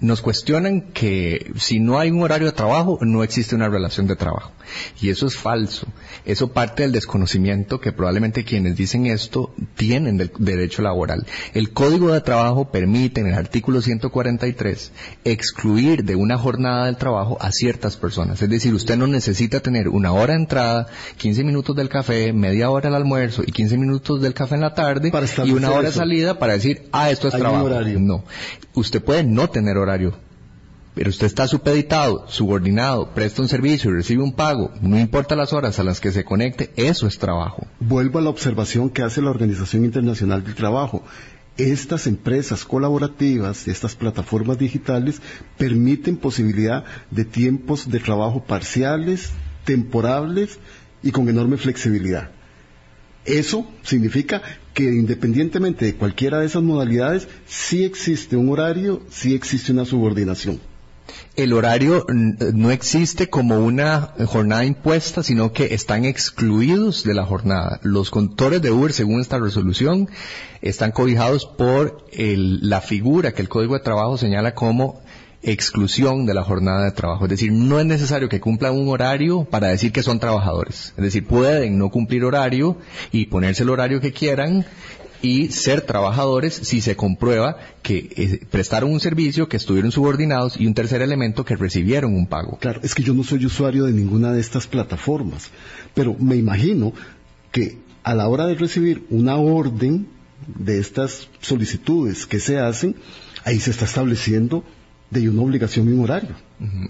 nos 0.01 0.23
cuestionan 0.23 0.93
que 0.93 1.53
si 1.57 1.81
no 1.81 1.99
hay 1.99 2.11
un 2.11 2.23
horario 2.23 2.47
de 2.47 2.53
trabajo, 2.53 2.99
no 3.03 3.23
existe 3.25 3.55
una 3.55 3.69
relación 3.69 4.07
de 4.07 4.17
trabajo. 4.17 4.53
Y 5.01 5.11
eso 5.11 5.27
es 5.27 5.37
falso. 5.37 5.87
Eso 6.25 6.53
parte 6.53 6.83
del 6.83 6.93
desconocimiento 6.93 7.81
que 7.81 7.93
probablemente 7.93 8.45
quienes 8.45 8.77
dicen 8.77 9.07
esto 9.07 9.55
tienen 9.77 10.17
del 10.17 10.31
derecho 10.39 10.83
laboral. 10.83 11.27
El 11.55 11.73
Código 11.73 12.13
de 12.13 12.21
Trabajo 12.21 12.71
permite 12.71 13.21
en 13.21 13.29
el 13.29 13.35
artículo 13.35 13.81
143 13.81 14.93
excluir 15.25 16.05
de 16.05 16.17
una 16.17 16.39
jornada 16.39 16.87
del 16.87 16.97
trabajo 16.97 17.39
a 17.41 17.51
ciertas 17.51 17.97
personas. 17.97 18.41
Es 18.43 18.51
decir, 18.51 18.75
usted 18.75 18.97
no 18.97 19.07
necesita 19.07 19.61
tener 19.61 19.89
una 19.89 20.13
hora 20.13 20.35
de 20.35 20.41
entrada, 20.41 20.87
15 21.17 21.45
minutos 21.45 21.75
del 21.75 21.89
café, 21.89 22.33
media 22.33 22.71
hora 22.71 22.89
al 22.89 22.95
almuerzo 22.95 23.43
y 23.47 23.53
15 23.53 23.79
minutos 23.79 24.21
del 24.21 24.35
café 24.35 24.57
en 24.57 24.61
la 24.61 24.75
tarde 24.75 25.11
y 25.45 25.51
una 25.53 25.71
hora 25.71 25.89
de 25.89 25.95
salida 25.95 26.39
para 26.39 26.55
decir, 26.55 26.89
ah, 26.93 27.11
esto 27.11 27.29
es 27.29 27.35
trabajo. 27.35 27.69
No. 27.99 28.25
Usted 28.75 29.03
puede 29.03 29.25
no 29.25 29.48
tener 29.51 29.77
horario 29.77 30.15
pero 30.99 31.11
usted 31.11 31.29
está 31.29 31.47
supeditado, 31.47 32.25
subordinado, 32.27 33.15
presta 33.15 33.41
un 33.41 33.47
servicio 33.47 33.89
y 33.89 33.95
recibe 33.95 34.25
un 34.25 34.33
pago, 34.33 34.73
no 34.83 34.99
importa 34.99 35.37
las 35.37 35.53
horas 35.53 35.79
a 35.79 35.85
las 35.85 36.01
que 36.01 36.11
se 36.11 36.25
conecte, 36.25 36.73
eso 36.75 37.07
es 37.07 37.21
trabajo. 37.21 37.69
Vuelvo 37.79 38.19
a 38.19 38.23
la 38.23 38.31
observación 38.31 38.91
que 38.91 39.03
hace 39.03 39.23
la 39.23 39.31
Organización 39.31 39.85
Internacional 39.85 40.43
del 40.43 40.57
Trabajo. 40.57 41.05
Estas 41.57 42.09
empresas 42.09 42.65
colaborativas, 42.65 43.69
estas 43.69 43.95
plataformas 43.95 44.59
digitales, 44.59 45.23
permiten 45.57 46.17
posibilidad 46.17 46.83
de 47.13 47.25
tiempos 47.25 47.89
de 47.89 48.01
trabajo 48.01 48.43
parciales, 48.43 49.31
temporables 49.65 50.59
y 51.05 51.13
con 51.13 51.29
enorme 51.29 51.59
flexibilidad. 51.59 52.33
Eso 53.25 53.67
significa 53.83 54.43
que 54.75 54.85
independientemente 54.85 55.85
de 55.85 55.97
cualquiera 55.97 56.41
de 56.41 56.47
esas 56.47 56.63
modalidades, 56.63 57.29
sí 57.47 57.85
existe 57.85 58.37
un 58.37 58.49
horario, 58.49 59.03
sí 59.11 59.35
existe 59.35 59.73
una 59.73 59.85
subordinación 59.85 60.61
el 61.39 61.53
horario 61.53 62.05
no 62.09 62.73
existe 62.73 63.31
como 63.31 63.59
una 63.65 64.13
jornada 64.27 64.65
impuesta, 64.65 65.23
sino 65.23 65.53
que 65.53 65.73
están 65.73 66.05
excluidos 66.05 67.05
de 67.05 67.15
la 67.15 67.25
jornada. 67.25 67.79
Los 67.85 68.11
conductores 68.11 68.61
de 68.61 68.73
Uber, 68.73 68.93
según 68.93 69.21
esta 69.21 69.39
resolución, 69.39 70.09
están 70.63 70.91
cobijados 70.91 71.47
por 71.47 72.05
la 72.13 72.81
figura 72.81 73.33
que 73.35 73.43
el 73.43 73.49
Código 73.49 73.75
de 73.75 73.85
Trabajo 73.85 74.19
señala 74.19 74.55
como 74.55 75.01
exclusión 75.43 76.27
de 76.27 76.35
la 76.35 76.43
jornada 76.43 76.85
de 76.85 76.93
trabajo. 76.93 77.25
Es 77.25 77.31
decir, 77.31 77.53
no 77.53 77.79
es 77.79 77.87
necesario 77.87 78.29
que 78.29 78.41
cumplan 78.41 78.75
un 78.75 78.89
horario 78.89 79.45
para 79.45 79.69
decir 79.69 79.93
que 79.93 80.03
son 80.03 80.19
trabajadores. 80.19 80.95
Es 80.97 81.05
decir, 81.05 81.27
pueden 81.27 81.79
no 81.79 81.91
cumplir 81.91 82.25
horario 82.25 82.77
y 83.13 83.27
ponerse 83.27 83.63
el 83.63 83.71
horario 83.71 84.01
que 84.01 84.13
quieran 84.13 84.67
y 85.21 85.49
ser 85.49 85.81
trabajadores 85.81 86.55
si 86.55 86.81
se 86.81 86.97
comprueba 86.97 87.57
que 87.83 88.09
eh, 88.17 88.47
prestaron 88.51 88.93
un 88.93 89.01
servicio, 89.01 89.49
que 89.49 89.57
estuvieron 89.57 89.91
subordinados 89.91 90.59
y 90.59 90.67
un 90.67 90.75
tercer 90.75 91.03
elemento 91.03 91.45
que 91.45 91.57
recibieron 91.57 92.15
un 92.15 92.27
pago. 92.27 92.59
Claro, 92.59 92.81
es 92.83 92.95
que 92.95 93.03
yo 93.03 93.15
no 93.15 93.25
soy 93.25 93.45
usuario 93.45 93.85
de 93.85 93.93
ninguna 93.93 94.33
de 94.33 94.41
estas 94.41 94.67
plataformas, 94.67 95.51
pero 95.95 96.15
me 96.19 96.37
imagino 96.37 96.93
que 97.51 97.79
a 98.05 98.15
la 98.15 98.29
hora 98.29 98.47
de 98.47 98.55
recibir 98.55 99.05
una 99.11 99.37
orden 99.37 100.09
de 100.47 100.79
estas 100.79 101.29
solicitudes 101.41 102.27
que 102.27 102.39
se 102.39 102.59
hacen, 102.59 102.95
ahí 103.45 103.59
se 103.59 103.71
está 103.71 103.87
estableciendo 103.87 104.65
de 105.11 105.29
una 105.29 105.43
obligación 105.43 105.89
y 105.89 105.93
un 105.93 106.05
horario. 106.05 106.35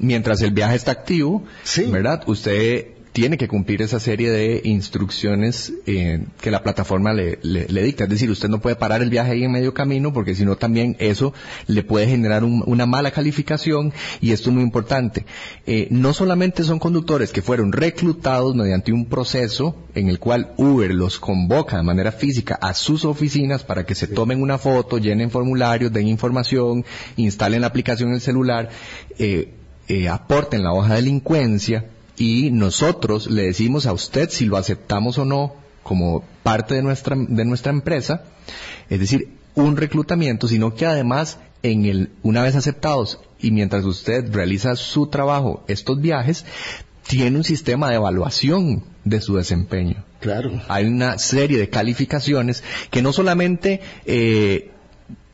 Mientras 0.00 0.40
el 0.42 0.50
viaje 0.50 0.76
está 0.76 0.92
activo, 0.92 1.44
¿verdad? 1.90 2.22
Usted 2.26 2.97
tiene 3.12 3.38
que 3.38 3.48
cumplir 3.48 3.82
esa 3.82 4.00
serie 4.00 4.30
de 4.30 4.60
instrucciones 4.64 5.72
eh, 5.86 6.24
que 6.40 6.50
la 6.50 6.62
plataforma 6.62 7.12
le, 7.12 7.38
dicta. 7.42 8.04
Es 8.04 8.10
decir, 8.10 8.30
usted 8.30 8.48
no 8.48 8.60
puede 8.60 8.76
parar 8.76 9.02
el 9.02 9.10
viaje 9.10 9.32
ahí 9.32 9.44
en 9.44 9.52
medio 9.52 9.74
camino 9.74 10.12
porque 10.12 10.34
si 10.34 10.44
no 10.44 10.56
también 10.56 10.96
eso 10.98 11.32
le 11.66 11.82
puede 11.82 12.06
generar 12.06 12.44
una 12.44 12.86
mala 12.86 13.10
calificación 13.10 13.92
y 14.20 14.32
esto 14.32 14.50
es 14.50 14.54
muy 14.54 14.62
importante. 14.62 15.24
Eh, 15.66 15.88
no 15.90 16.12
solamente 16.12 16.64
son 16.64 16.78
conductores 16.78 17.32
que 17.32 17.42
fueron 17.42 17.72
reclutados 17.72 18.54
mediante 18.54 18.92
un 18.92 19.06
proceso 19.06 19.76
en 19.94 20.08
el 20.08 20.18
cual 20.18 20.52
Uber 20.56 20.92
los 20.94 21.18
convoca 21.18 21.76
de 21.76 21.82
manera 21.82 22.12
física 22.12 22.58
a 22.60 22.74
sus 22.74 23.04
oficinas 23.04 23.64
para 23.64 23.84
que 23.84 23.94
se 23.94 24.06
tomen 24.06 24.42
una 24.42 24.58
foto, 24.58 24.98
llenen 24.98 25.30
formularios, 25.30 25.92
den 25.92 26.08
información, 26.08 26.84
instalen 27.16 27.62
la 27.62 27.66
aplicación 27.68 28.10
en 28.10 28.16
el 28.16 28.20
celular, 28.20 28.70
eh, 29.18 29.54
aporten 30.08 30.62
la 30.62 30.72
hoja 30.72 30.90
de 30.90 30.96
delincuencia, 30.96 31.86
y 32.18 32.50
nosotros 32.50 33.30
le 33.30 33.42
decimos 33.42 33.86
a 33.86 33.92
usted 33.92 34.28
si 34.30 34.44
lo 34.44 34.56
aceptamos 34.56 35.18
o 35.18 35.24
no 35.24 35.54
como 35.82 36.24
parte 36.42 36.74
de 36.74 36.82
nuestra, 36.82 37.16
de 37.16 37.44
nuestra 37.44 37.72
empresa, 37.72 38.24
es 38.90 39.00
decir, 39.00 39.38
un 39.54 39.76
reclutamiento, 39.76 40.48
sino 40.48 40.74
que 40.74 40.86
además 40.86 41.38
en 41.62 41.86
el, 41.86 42.10
una 42.22 42.42
vez 42.42 42.56
aceptados 42.56 43.20
y 43.40 43.50
mientras 43.50 43.84
usted 43.84 44.32
realiza 44.32 44.76
su 44.76 45.06
trabajo, 45.06 45.64
estos 45.68 46.00
viajes, 46.00 46.44
tiene 47.06 47.38
un 47.38 47.44
sistema 47.44 47.88
de 47.88 47.96
evaluación 47.96 48.84
de 49.04 49.20
su 49.20 49.36
desempeño. 49.36 50.04
Claro. 50.20 50.60
Hay 50.68 50.84
una 50.84 51.18
serie 51.18 51.58
de 51.58 51.70
calificaciones 51.70 52.62
que 52.90 53.00
no 53.00 53.12
solamente 53.12 53.80
eh, 54.04 54.72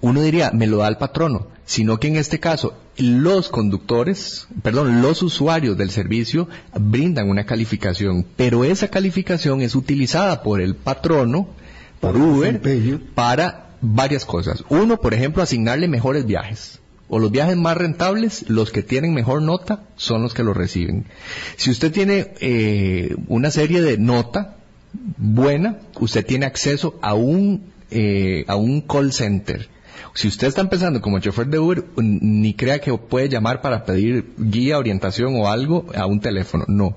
uno 0.00 0.22
diría, 0.22 0.50
me 0.52 0.66
lo 0.66 0.78
da 0.78 0.88
el 0.88 0.98
patrono, 0.98 1.48
sino 1.66 1.98
que 1.98 2.08
en 2.08 2.16
este 2.16 2.40
caso 2.40 2.74
los 2.96 3.48
conductores, 3.48 4.46
perdón, 4.62 5.02
los 5.02 5.22
usuarios 5.22 5.76
del 5.76 5.90
servicio 5.90 6.48
brindan 6.78 7.28
una 7.28 7.44
calificación, 7.44 8.26
pero 8.36 8.64
esa 8.64 8.88
calificación 8.88 9.62
es 9.62 9.74
utilizada 9.74 10.42
por 10.42 10.60
el 10.60 10.76
patrono, 10.76 11.48
por 12.00 12.16
Uber, 12.16 12.60
para 13.14 13.70
varias 13.80 14.24
cosas. 14.24 14.64
Uno, 14.68 15.00
por 15.00 15.14
ejemplo, 15.14 15.42
asignarle 15.42 15.88
mejores 15.88 16.26
viajes. 16.26 16.80
O 17.08 17.18
los 17.18 17.30
viajes 17.30 17.56
más 17.56 17.76
rentables, 17.76 18.48
los 18.48 18.70
que 18.70 18.82
tienen 18.82 19.12
mejor 19.12 19.42
nota, 19.42 19.84
son 19.96 20.22
los 20.22 20.32
que 20.34 20.42
lo 20.42 20.54
reciben. 20.54 21.04
Si 21.56 21.70
usted 21.70 21.92
tiene 21.92 22.32
eh, 22.40 23.14
una 23.28 23.50
serie 23.50 23.82
de 23.82 23.98
nota 23.98 24.56
buena, 25.18 25.78
usted 26.00 26.24
tiene 26.24 26.46
acceso 26.46 26.98
a 27.02 27.14
un, 27.14 27.72
eh, 27.90 28.44
a 28.48 28.56
un 28.56 28.80
call 28.80 29.12
center 29.12 29.68
si 30.14 30.28
usted 30.28 30.46
está 30.46 30.60
empezando 30.60 31.00
como 31.00 31.18
chofer 31.18 31.48
de 31.48 31.58
Uber, 31.58 31.84
ni 31.96 32.54
crea 32.54 32.80
que 32.80 32.96
puede 32.96 33.28
llamar 33.28 33.60
para 33.60 33.84
pedir 33.84 34.32
guía, 34.38 34.78
orientación 34.78 35.34
o 35.36 35.48
algo 35.48 35.86
a 35.92 36.06
un 36.06 36.20
teléfono. 36.20 36.64
No. 36.68 36.94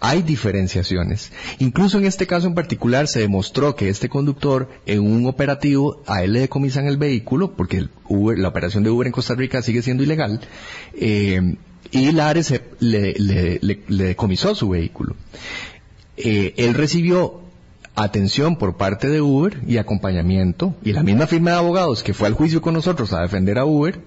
Hay 0.00 0.22
diferenciaciones. 0.22 1.30
Incluso 1.60 1.98
en 1.98 2.06
este 2.06 2.26
caso 2.26 2.48
en 2.48 2.54
particular 2.54 3.06
se 3.06 3.20
demostró 3.20 3.76
que 3.76 3.88
este 3.88 4.08
conductor 4.08 4.68
en 4.84 5.00
un 5.00 5.26
operativo 5.26 6.02
a 6.06 6.24
él 6.24 6.32
le 6.32 6.40
decomisan 6.40 6.88
el 6.88 6.96
vehículo 6.96 7.54
porque 7.54 7.86
la 8.10 8.48
operación 8.48 8.82
de 8.82 8.90
Uber 8.90 9.06
en 9.06 9.12
Costa 9.12 9.36
Rica 9.36 9.62
sigue 9.62 9.82
siendo 9.82 10.02
ilegal. 10.02 10.40
Eh, 10.94 11.54
y 11.92 12.10
la 12.10 12.28
ARES 12.30 12.60
le, 12.80 13.14
le, 13.14 14.06
decomisó 14.06 14.56
su 14.56 14.70
vehículo. 14.70 15.14
Eh, 16.16 16.52
él 16.56 16.74
recibió 16.74 17.45
atención 17.96 18.56
por 18.56 18.76
parte 18.76 19.08
de 19.08 19.20
Uber 19.20 19.58
y 19.66 19.78
acompañamiento, 19.78 20.74
y 20.82 20.92
la 20.92 21.02
misma 21.02 21.26
firma 21.26 21.52
de 21.52 21.56
abogados 21.56 22.02
que 22.02 22.14
fue 22.14 22.28
al 22.28 22.34
juicio 22.34 22.60
con 22.62 22.74
nosotros 22.74 23.12
a 23.12 23.22
defender 23.22 23.58
a 23.58 23.64
Uber, 23.64 24.00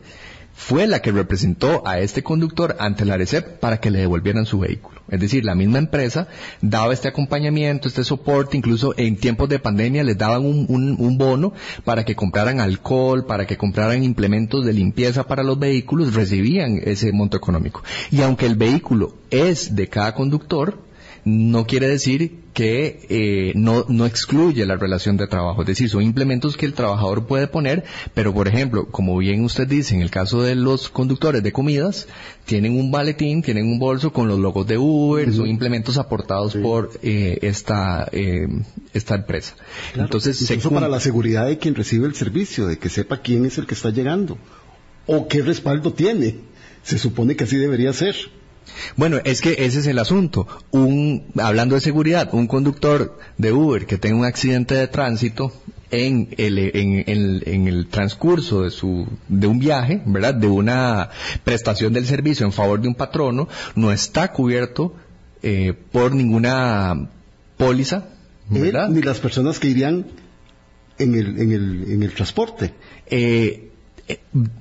fue 0.59 0.87
la 0.87 1.01
que 1.01 1.13
representó 1.13 1.87
a 1.87 1.99
este 1.99 2.21
conductor 2.21 2.75
ante 2.79 3.05
la 3.05 3.13
ARECEP 3.13 3.59
para 3.59 3.79
que 3.79 3.91
le 3.91 3.99
devolvieran 3.99 4.45
su 4.45 4.59
vehículo. 4.59 5.01
Es 5.09 5.21
decir, 5.21 5.45
la 5.45 5.55
misma 5.55 5.79
empresa 5.79 6.27
daba 6.61 6.93
este 6.93 7.07
acompañamiento, 7.07 7.87
este 7.87 8.03
soporte, 8.03 8.57
incluso 8.57 8.93
en 8.97 9.15
tiempos 9.15 9.47
de 9.47 9.59
pandemia 9.59 10.03
les 10.03 10.17
daban 10.17 10.45
un, 10.45 10.97
un, 10.99 11.17
bono 11.17 11.53
para 11.85 12.03
que 12.03 12.15
compraran 12.15 12.59
alcohol, 12.59 13.25
para 13.25 13.47
que 13.47 13.57
compraran 13.57 14.03
implementos 14.03 14.65
de 14.65 14.73
limpieza 14.73 15.23
para 15.25 15.43
los 15.43 15.57
vehículos, 15.57 16.13
recibían 16.13 16.81
ese 16.83 17.13
monto 17.13 17.37
económico. 17.37 17.81
Y 18.11 18.21
aunque 18.21 18.45
el 18.45 18.55
vehículo 18.55 19.15
es 19.31 19.75
de 19.75 19.87
cada 19.87 20.13
conductor, 20.13 20.88
no 21.29 21.65
quiere 21.67 21.87
decir 21.87 22.39
que 22.53 23.05
eh, 23.09 23.53
no, 23.55 23.85
no 23.87 24.05
excluye 24.05 24.65
la 24.65 24.75
relación 24.75 25.15
de 25.15 25.27
trabajo. 25.27 25.61
Es 25.61 25.67
decir, 25.67 25.89
son 25.89 26.01
implementos 26.01 26.57
que 26.57 26.65
el 26.65 26.73
trabajador 26.73 27.27
puede 27.27 27.47
poner, 27.47 27.83
pero 28.13 28.33
por 28.33 28.47
ejemplo, 28.47 28.87
como 28.87 29.17
bien 29.17 29.43
usted 29.43 29.67
dice, 29.67 29.95
en 29.95 30.01
el 30.01 30.09
caso 30.09 30.41
de 30.41 30.55
los 30.55 30.89
conductores 30.89 31.43
de 31.43 31.51
comidas, 31.51 32.07
tienen 32.45 32.77
un 32.77 32.91
maletín, 32.91 33.41
tienen 33.41 33.67
un 33.67 33.79
bolso 33.79 34.11
con 34.11 34.27
los 34.27 34.39
logos 34.39 34.67
de 34.67 34.77
Uber, 34.77 35.31
son 35.31 35.47
implementos 35.47 35.97
aportados 35.97 36.55
por 36.55 36.91
eh, 37.03 37.37
esta, 37.43 38.09
eh, 38.11 38.47
esta 38.93 39.15
empresa. 39.15 39.55
Entonces, 39.95 40.41
incluso 40.41 40.71
para 40.71 40.87
la 40.87 40.99
seguridad 40.99 41.45
de 41.45 41.57
quien 41.59 41.75
recibe 41.75 42.07
el 42.07 42.15
servicio, 42.15 42.67
de 42.67 42.77
que 42.77 42.89
sepa 42.89 43.21
quién 43.21 43.45
es 43.45 43.57
el 43.57 43.67
que 43.67 43.75
está 43.75 43.91
llegando 43.91 44.37
o 45.05 45.27
qué 45.27 45.41
respaldo 45.41 45.93
tiene. 45.93 46.35
Se 46.83 46.97
supone 46.97 47.35
que 47.35 47.43
así 47.43 47.57
debería 47.57 47.93
ser. 47.93 48.15
Bueno, 48.95 49.17
es 49.23 49.41
que 49.41 49.55
ese 49.59 49.79
es 49.79 49.87
el 49.87 49.99
asunto. 49.99 50.47
Un, 50.71 51.25
hablando 51.39 51.75
de 51.75 51.81
seguridad, 51.81 52.29
un 52.33 52.47
conductor 52.47 53.17
de 53.37 53.51
Uber 53.51 53.85
que 53.85 53.97
tenga 53.97 54.17
un 54.17 54.25
accidente 54.25 54.75
de 54.75 54.87
tránsito 54.87 55.51
en 55.91 56.29
el, 56.37 56.57
en, 56.75 57.67
el 57.67 57.87
transcurso 57.87 58.63
de 58.63 58.71
su, 58.71 59.07
de 59.27 59.47
un 59.47 59.59
viaje, 59.59 60.01
¿verdad? 60.05 60.35
De 60.35 60.47
una 60.47 61.09
prestación 61.43 61.93
del 61.93 62.05
servicio 62.05 62.45
en 62.45 62.51
favor 62.51 62.79
de 62.79 62.87
un 62.87 62.95
patrono, 62.95 63.47
no 63.75 63.91
está 63.91 64.31
cubierto 64.31 64.93
eh, 65.41 65.73
por 65.91 66.13
ninguna 66.13 67.09
póliza, 67.57 68.05
¿verdad? 68.49 68.89
ni 68.89 69.01
las 69.01 69.19
personas 69.19 69.59
que 69.59 69.69
irían 69.69 70.05
en 70.99 71.15
el, 71.15 71.39
en 71.39 71.51
el, 71.51 71.91
en 71.91 72.03
el 72.03 72.13
transporte. 72.13 72.73
Eh, 73.07 73.17
eh, 73.17 73.68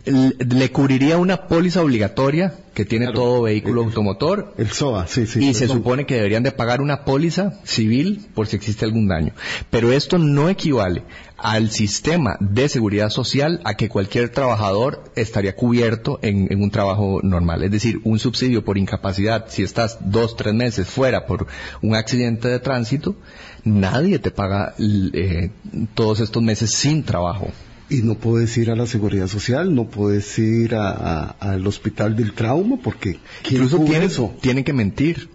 le 0.05 0.72
cubriría 0.72 1.16
una 1.16 1.46
póliza 1.46 1.82
obligatoria 1.82 2.55
que 2.74 2.84
tiene 2.84 3.12
todo 3.12 3.42
vehículo 3.42 3.82
automotor. 3.82 4.55
El 4.57 4.70
SOA, 4.70 5.07
sí, 5.07 5.26
sí. 5.26 5.49
Y 5.49 5.55
se 5.55 5.66
supone 5.66 6.07
que 6.07 6.14
deberían 6.14 6.42
de 6.42 6.53
pagar 6.53 6.80
una 6.80 7.05
póliza 7.05 7.61
civil 7.64 8.26
por 8.34 8.46
si 8.46 8.57
existe 8.57 8.84
algún 8.84 9.09
daño. 9.09 9.32
Pero 9.70 9.92
esto 9.92 10.18
no 10.18 10.49
equivale 10.49 11.03
al 11.36 11.70
sistema 11.70 12.36
de 12.40 12.68
seguridad 12.68 13.11
social 13.11 13.61
a 13.64 13.74
que 13.74 13.88
cualquier 13.88 14.28
trabajador 14.28 15.05
estaría 15.16 15.57
cubierto 15.57 16.18
en, 16.22 16.49
un 16.62 16.70
trabajo 16.70 17.20
normal. 17.22 17.64
Es 17.64 17.70
decir, 17.70 18.01
un 18.05 18.18
subsidio 18.18 18.64
por 18.64 18.76
incapacidad, 18.76 19.46
si 19.49 19.62
estás 19.62 19.99
dos, 20.01 20.36
tres 20.36 20.55
meses 20.55 20.88
fuera 20.88 21.26
por 21.26 21.46
un 21.82 21.94
accidente 21.94 22.49
de 22.49 22.61
tránsito, 22.61 23.16
nadie 23.64 24.18
te 24.18 24.30
paga 24.30 24.74
eh, 24.78 25.51
todos 25.94 26.20
estos 26.20 26.42
meses 26.42 26.70
sin 26.70 27.03
trabajo 27.03 27.51
y 27.91 28.03
no 28.03 28.16
puedes 28.16 28.57
ir 28.59 28.70
a 28.70 28.76
la 28.76 28.86
seguridad 28.86 29.28
social, 29.28 29.74
no 29.74 29.84
puedes 29.84 30.39
ir 30.39 30.74
al 30.74 31.66
hospital 31.66 32.16
del 32.16 32.32
trauma, 32.32 32.76
porque 32.82 33.18
incluso 33.49 33.78
tiene, 33.80 34.09
tiene 34.41 34.64
que 34.64 34.72
mentir. 34.72 35.28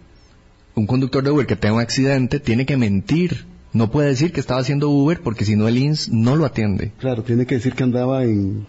Un 0.76 0.88
conductor 0.88 1.24
de 1.24 1.32
Uber 1.32 1.46
que 1.46 1.56
tenga 1.56 1.76
un 1.76 1.82
accidente 1.82 2.40
tiene 2.40 2.66
que 2.66 2.78
mentir. 2.78 3.46
No 3.74 3.92
puede 3.92 4.10
decir 4.10 4.32
que 4.32 4.40
estaba 4.40 4.60
haciendo 4.60 4.90
Uber 4.90 5.22
porque 5.22 5.46
si 5.46 5.56
no 5.56 5.68
el 5.68 5.78
INS 5.78 6.10
no 6.10 6.36
lo 6.36 6.46
atiende. 6.46 6.92
Claro, 7.00 7.24
tiene 7.24 7.46
que 7.46 7.56
decir 7.56 7.74
que 7.74 7.84
andaba 7.84 8.24
en 8.24 8.66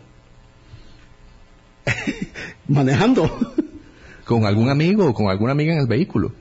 manejando 2.68 3.30
con 4.24 4.47
algún 4.47 4.70
amigo 4.70 5.07
o 5.07 5.14
con 5.14 5.28
alguna 5.28 5.53
amiga 5.53 5.74
en 5.74 5.80
el 5.80 5.87
vehículo. 5.87 6.32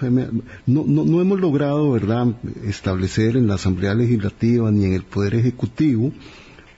No, 0.00 0.84
no, 0.86 1.04
no 1.04 1.20
hemos 1.20 1.40
logrado, 1.40 1.92
¿verdad?, 1.92 2.26
establecer 2.66 3.36
en 3.36 3.46
la 3.46 3.54
Asamblea 3.54 3.94
Legislativa 3.94 4.70
ni 4.70 4.84
en 4.84 4.92
el 4.92 5.04
Poder 5.04 5.36
Ejecutivo 5.36 6.12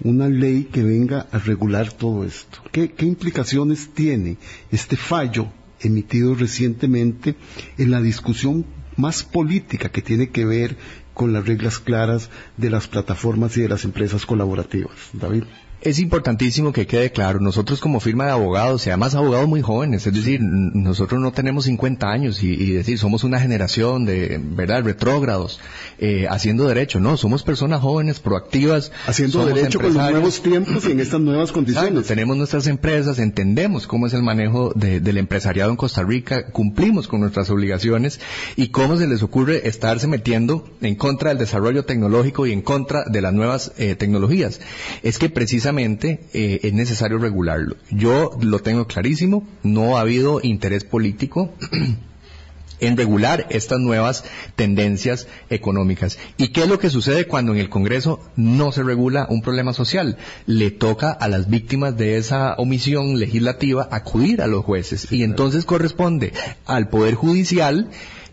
una 0.00 0.28
ley 0.28 0.64
que 0.64 0.82
venga 0.82 1.26
a 1.32 1.38
regular 1.38 1.92
todo 1.92 2.24
esto. 2.24 2.58
¿Qué, 2.72 2.92
implicaciones 3.00 3.90
tiene 3.94 4.36
este 4.70 4.96
fallo 4.96 5.48
emitido 5.80 6.34
recientemente 6.34 7.36
en 7.78 7.90
la 7.90 8.00
discusión 8.00 8.64
más 8.96 9.22
política 9.22 9.90
que 9.90 10.02
tiene 10.02 10.30
que 10.30 10.44
ver 10.44 10.76
con 11.14 11.32
las 11.32 11.46
reglas 11.46 11.78
claras 11.78 12.30
de 12.56 12.70
las 12.70 12.88
plataformas 12.88 13.56
y 13.56 13.62
de 13.62 13.68
las 13.68 13.84
empresas 13.84 14.26
colaborativas? 14.26 14.96
David 15.12 15.44
es 15.86 16.00
importantísimo 16.00 16.72
que 16.72 16.88
quede 16.88 17.12
claro, 17.12 17.38
nosotros 17.38 17.80
como 17.80 18.00
firma 18.00 18.24
de 18.24 18.32
abogados, 18.32 18.84
y 18.84 18.90
además 18.90 19.14
abogados 19.14 19.46
muy 19.46 19.62
jóvenes, 19.62 20.04
es 20.04 20.12
decir, 20.12 20.40
nosotros 20.42 21.20
no 21.20 21.30
tenemos 21.30 21.66
50 21.66 22.10
años 22.10 22.42
y, 22.42 22.72
decir, 22.72 22.98
somos 22.98 23.22
una 23.22 23.38
generación 23.38 24.04
de, 24.04 24.40
¿verdad?, 24.42 24.82
retrógrados, 24.82 25.60
eh, 26.00 26.26
haciendo 26.28 26.66
derecho, 26.66 26.98
no, 26.98 27.16
somos 27.16 27.44
personas 27.44 27.82
jóvenes, 27.82 28.18
proactivas. 28.18 28.90
Haciendo 29.06 29.46
derecho 29.46 29.78
con 29.78 29.94
los 29.94 30.10
nuevos 30.10 30.42
tiempos 30.42 30.84
y 30.88 30.90
en 30.90 30.98
estas 30.98 31.20
nuevas 31.20 31.52
condiciones. 31.52 32.08
tenemos 32.08 32.36
nuestras 32.36 32.66
empresas, 32.66 33.20
entendemos 33.20 33.86
cómo 33.86 34.08
es 34.08 34.12
el 34.12 34.24
manejo 34.24 34.72
del 34.74 35.16
empresariado 35.18 35.70
en 35.70 35.76
Costa 35.76 36.02
Rica, 36.02 36.46
cumplimos 36.50 37.06
con 37.06 37.20
nuestras 37.20 37.48
obligaciones 37.50 38.18
y 38.56 38.68
cómo 38.68 38.96
se 38.96 39.06
les 39.06 39.22
ocurre 39.22 39.68
estarse 39.68 40.08
metiendo 40.08 40.68
en 40.80 40.96
contra 40.96 41.28
del 41.28 41.38
desarrollo 41.38 41.84
tecnológico 41.84 42.44
y 42.48 42.52
en 42.52 42.62
contra 42.62 43.04
de 43.04 43.22
las 43.22 43.32
nuevas 43.32 43.72
eh, 43.78 43.94
tecnologías. 43.94 44.60
Es 45.04 45.20
que 45.20 45.30
precisamente 45.30 45.75
eh, 45.78 46.60
es 46.62 46.72
necesario 46.72 47.18
regularlo. 47.18 47.76
Yo 47.90 48.36
lo 48.40 48.60
tengo 48.60 48.86
clarísimo, 48.86 49.46
no 49.62 49.96
ha 49.96 50.00
habido 50.00 50.40
interés 50.42 50.84
político 50.84 51.52
en 52.80 52.96
regular 52.96 53.46
estas 53.50 53.80
nuevas 53.80 54.24
tendencias 54.54 55.26
económicas. 55.50 56.18
¿Y 56.36 56.48
qué 56.48 56.62
es 56.62 56.68
lo 56.68 56.78
que 56.78 56.90
sucede 56.90 57.26
cuando 57.26 57.52
en 57.52 57.58
el 57.58 57.68
Congreso 57.68 58.20
no 58.36 58.72
se 58.72 58.82
regula 58.82 59.26
un 59.28 59.42
problema 59.42 59.72
social? 59.72 60.16
Le 60.46 60.70
toca 60.70 61.10
a 61.10 61.28
las 61.28 61.48
víctimas 61.48 61.96
de 61.96 62.16
esa 62.16 62.54
omisión 62.54 63.18
legislativa 63.18 63.88
acudir 63.90 64.42
a 64.42 64.46
los 64.46 64.64
jueces 64.64 65.10
y 65.10 65.22
entonces 65.22 65.64
corresponde 65.64 66.32
al 66.66 66.88
Poder 66.88 67.14
Judicial 67.14 67.90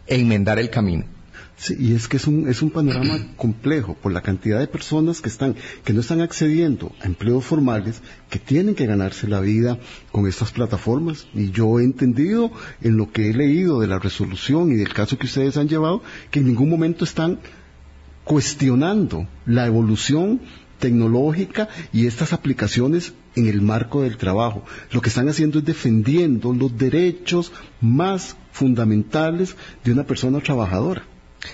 enmendar 0.08 0.60
el 0.60 0.70
camino. 0.70 1.13
Sí, 1.56 1.76
y 1.80 1.94
es 1.94 2.08
que 2.08 2.18
es 2.18 2.28
un, 2.28 2.50
es 2.50 2.62
un 2.62 2.72
panorama 2.72 3.18
complejo 3.38 3.96
por 3.96 4.12
la 4.12 4.22
cantidad 4.22 4.60
de 4.60 4.68
personas 4.68 5.22
que 5.22 5.30
están, 5.30 5.56
que 5.84 5.94
no 5.94 6.02
están 6.02 6.22
accediendo 6.22 6.92
a 7.02 7.06
empleos 7.06 7.46
formales, 7.46 8.02
que 8.30 8.40
tienen 8.40 8.76
que 8.76 8.86
ganarse 8.86 9.28
la 9.28 9.40
vida 9.40 9.78
con 10.12 10.28
estas 10.28 10.52
plataformas. 10.52 11.28
Y 11.34 11.52
yo 11.52 11.80
he 11.80 11.84
entendido 11.84 12.52
en 12.82 12.98
lo 12.98 13.12
que 13.12 13.30
he 13.30 13.34
leído 13.34 13.80
de 13.80 13.88
la 13.88 14.00
resolución 14.00 14.72
y 14.72 14.76
del 14.76 14.94
caso 14.94 15.18
que 15.18 15.28
ustedes 15.28 15.58
han 15.58 15.70
llevado, 15.70 16.02
que 16.32 16.40
en 16.40 16.48
ningún 16.48 16.70
momento 16.70 17.06
están 17.06 17.40
cuestionando 18.24 19.28
la 19.46 19.66
evolución 19.66 20.42
tecnológica 20.80 21.70
y 21.94 22.08
estas 22.08 22.34
aplicaciones 22.34 23.14
en 23.36 23.48
el 23.48 23.62
marco 23.62 24.02
del 24.02 24.18
trabajo. 24.18 24.66
Lo 24.92 25.02
que 25.02 25.10
están 25.10 25.30
haciendo 25.30 25.60
es 25.60 25.66
defendiendo 25.66 26.54
los 26.54 26.78
derechos 26.78 27.52
más 27.80 28.36
fundamentales 28.52 29.56
de 29.84 29.92
una 29.92 30.04
persona 30.04 30.40
trabajadora. 30.40 31.04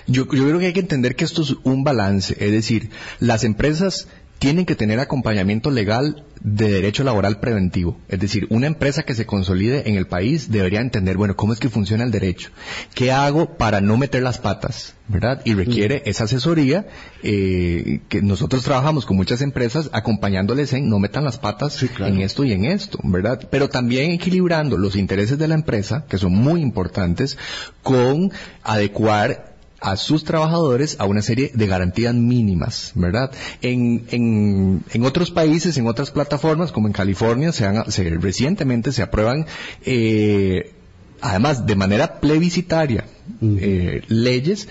Yo, 0.06 0.28
creo 0.28 0.58
que 0.58 0.66
hay 0.66 0.72
que 0.72 0.80
entender 0.80 1.16
que 1.16 1.24
esto 1.24 1.42
es 1.42 1.54
un 1.64 1.84
balance, 1.84 2.36
es 2.38 2.52
decir, 2.52 2.90
las 3.18 3.44
empresas 3.44 4.08
tienen 4.40 4.64
que 4.64 4.74
tener 4.74 4.98
acompañamiento 5.00 5.70
legal 5.70 6.24
de 6.40 6.70
derecho 6.70 7.04
laboral 7.04 7.40
preventivo. 7.40 8.00
Es 8.08 8.18
decir, 8.20 8.46
una 8.48 8.66
empresa 8.66 9.02
que 9.02 9.14
se 9.14 9.26
consolide 9.26 9.86
en 9.90 9.96
el 9.96 10.06
país 10.06 10.50
debería 10.50 10.80
entender, 10.80 11.18
bueno, 11.18 11.36
cómo 11.36 11.52
es 11.52 11.60
que 11.60 11.68
funciona 11.68 12.04
el 12.04 12.10
derecho. 12.10 12.48
¿Qué 12.94 13.12
hago 13.12 13.58
para 13.58 13.82
no 13.82 13.98
meter 13.98 14.22
las 14.22 14.38
patas? 14.38 14.94
¿Verdad? 15.08 15.42
Y 15.44 15.52
requiere 15.52 15.98
mm. 15.98 16.08
esa 16.08 16.24
asesoría 16.24 16.86
eh, 17.22 18.00
que 18.08 18.22
nosotros 18.22 18.62
trabajamos 18.62 19.04
con 19.04 19.18
muchas 19.18 19.42
empresas 19.42 19.90
acompañándoles 19.92 20.72
en 20.72 20.88
no 20.88 20.98
metan 20.98 21.24
las 21.24 21.38
patas 21.38 21.84
en 21.98 22.22
esto 22.22 22.42
y 22.44 22.52
en 22.52 22.64
esto, 22.64 22.98
¿verdad? 23.02 23.46
Pero 23.50 23.68
también 23.68 24.12
equilibrando 24.12 24.78
los 24.78 24.96
intereses 24.96 25.36
de 25.36 25.48
la 25.48 25.54
empresa, 25.54 26.06
que 26.08 26.16
son 26.16 26.32
muy 26.32 26.62
importantes, 26.62 27.36
con 27.82 28.32
adecuar 28.62 29.49
a 29.80 29.96
sus 29.96 30.24
trabajadores 30.24 30.96
a 30.98 31.06
una 31.06 31.22
serie 31.22 31.50
de 31.54 31.66
garantías 31.66 32.14
mínimas, 32.14 32.92
¿verdad? 32.94 33.30
En, 33.62 34.04
en, 34.10 34.84
en 34.92 35.04
otros 35.04 35.30
países, 35.30 35.76
en 35.78 35.86
otras 35.86 36.10
plataformas, 36.10 36.72
como 36.72 36.86
en 36.86 36.92
California, 36.92 37.52
se, 37.52 37.66
han, 37.66 37.90
se 37.90 38.08
recientemente 38.10 38.92
se 38.92 39.02
aprueban, 39.02 39.46
eh, 39.84 40.72
además 41.20 41.66
de 41.66 41.76
manera 41.76 42.20
plebiscitaria, 42.20 43.06
eh, 43.42 44.02
leyes 44.08 44.68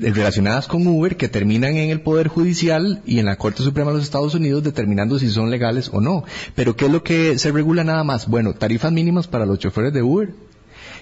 relacionadas 0.00 0.66
con 0.66 0.86
Uber 0.86 1.16
que 1.16 1.28
terminan 1.28 1.76
en 1.76 1.90
el 1.90 2.00
Poder 2.00 2.28
Judicial 2.28 3.02
y 3.06 3.18
en 3.20 3.26
la 3.26 3.36
Corte 3.36 3.62
Suprema 3.62 3.90
de 3.90 3.98
los 3.98 4.04
Estados 4.04 4.34
Unidos 4.34 4.62
determinando 4.62 5.18
si 5.18 5.30
son 5.30 5.50
legales 5.50 5.90
o 5.92 6.00
no. 6.00 6.24
Pero 6.54 6.76
¿qué 6.76 6.86
es 6.86 6.92
lo 6.92 7.02
que 7.02 7.38
se 7.38 7.52
regula 7.52 7.84
nada 7.84 8.04
más? 8.04 8.28
Bueno, 8.28 8.54
tarifas 8.54 8.92
mínimas 8.92 9.28
para 9.28 9.46
los 9.46 9.58
choferes 9.58 9.92
de 9.94 10.02
Uber, 10.02 10.34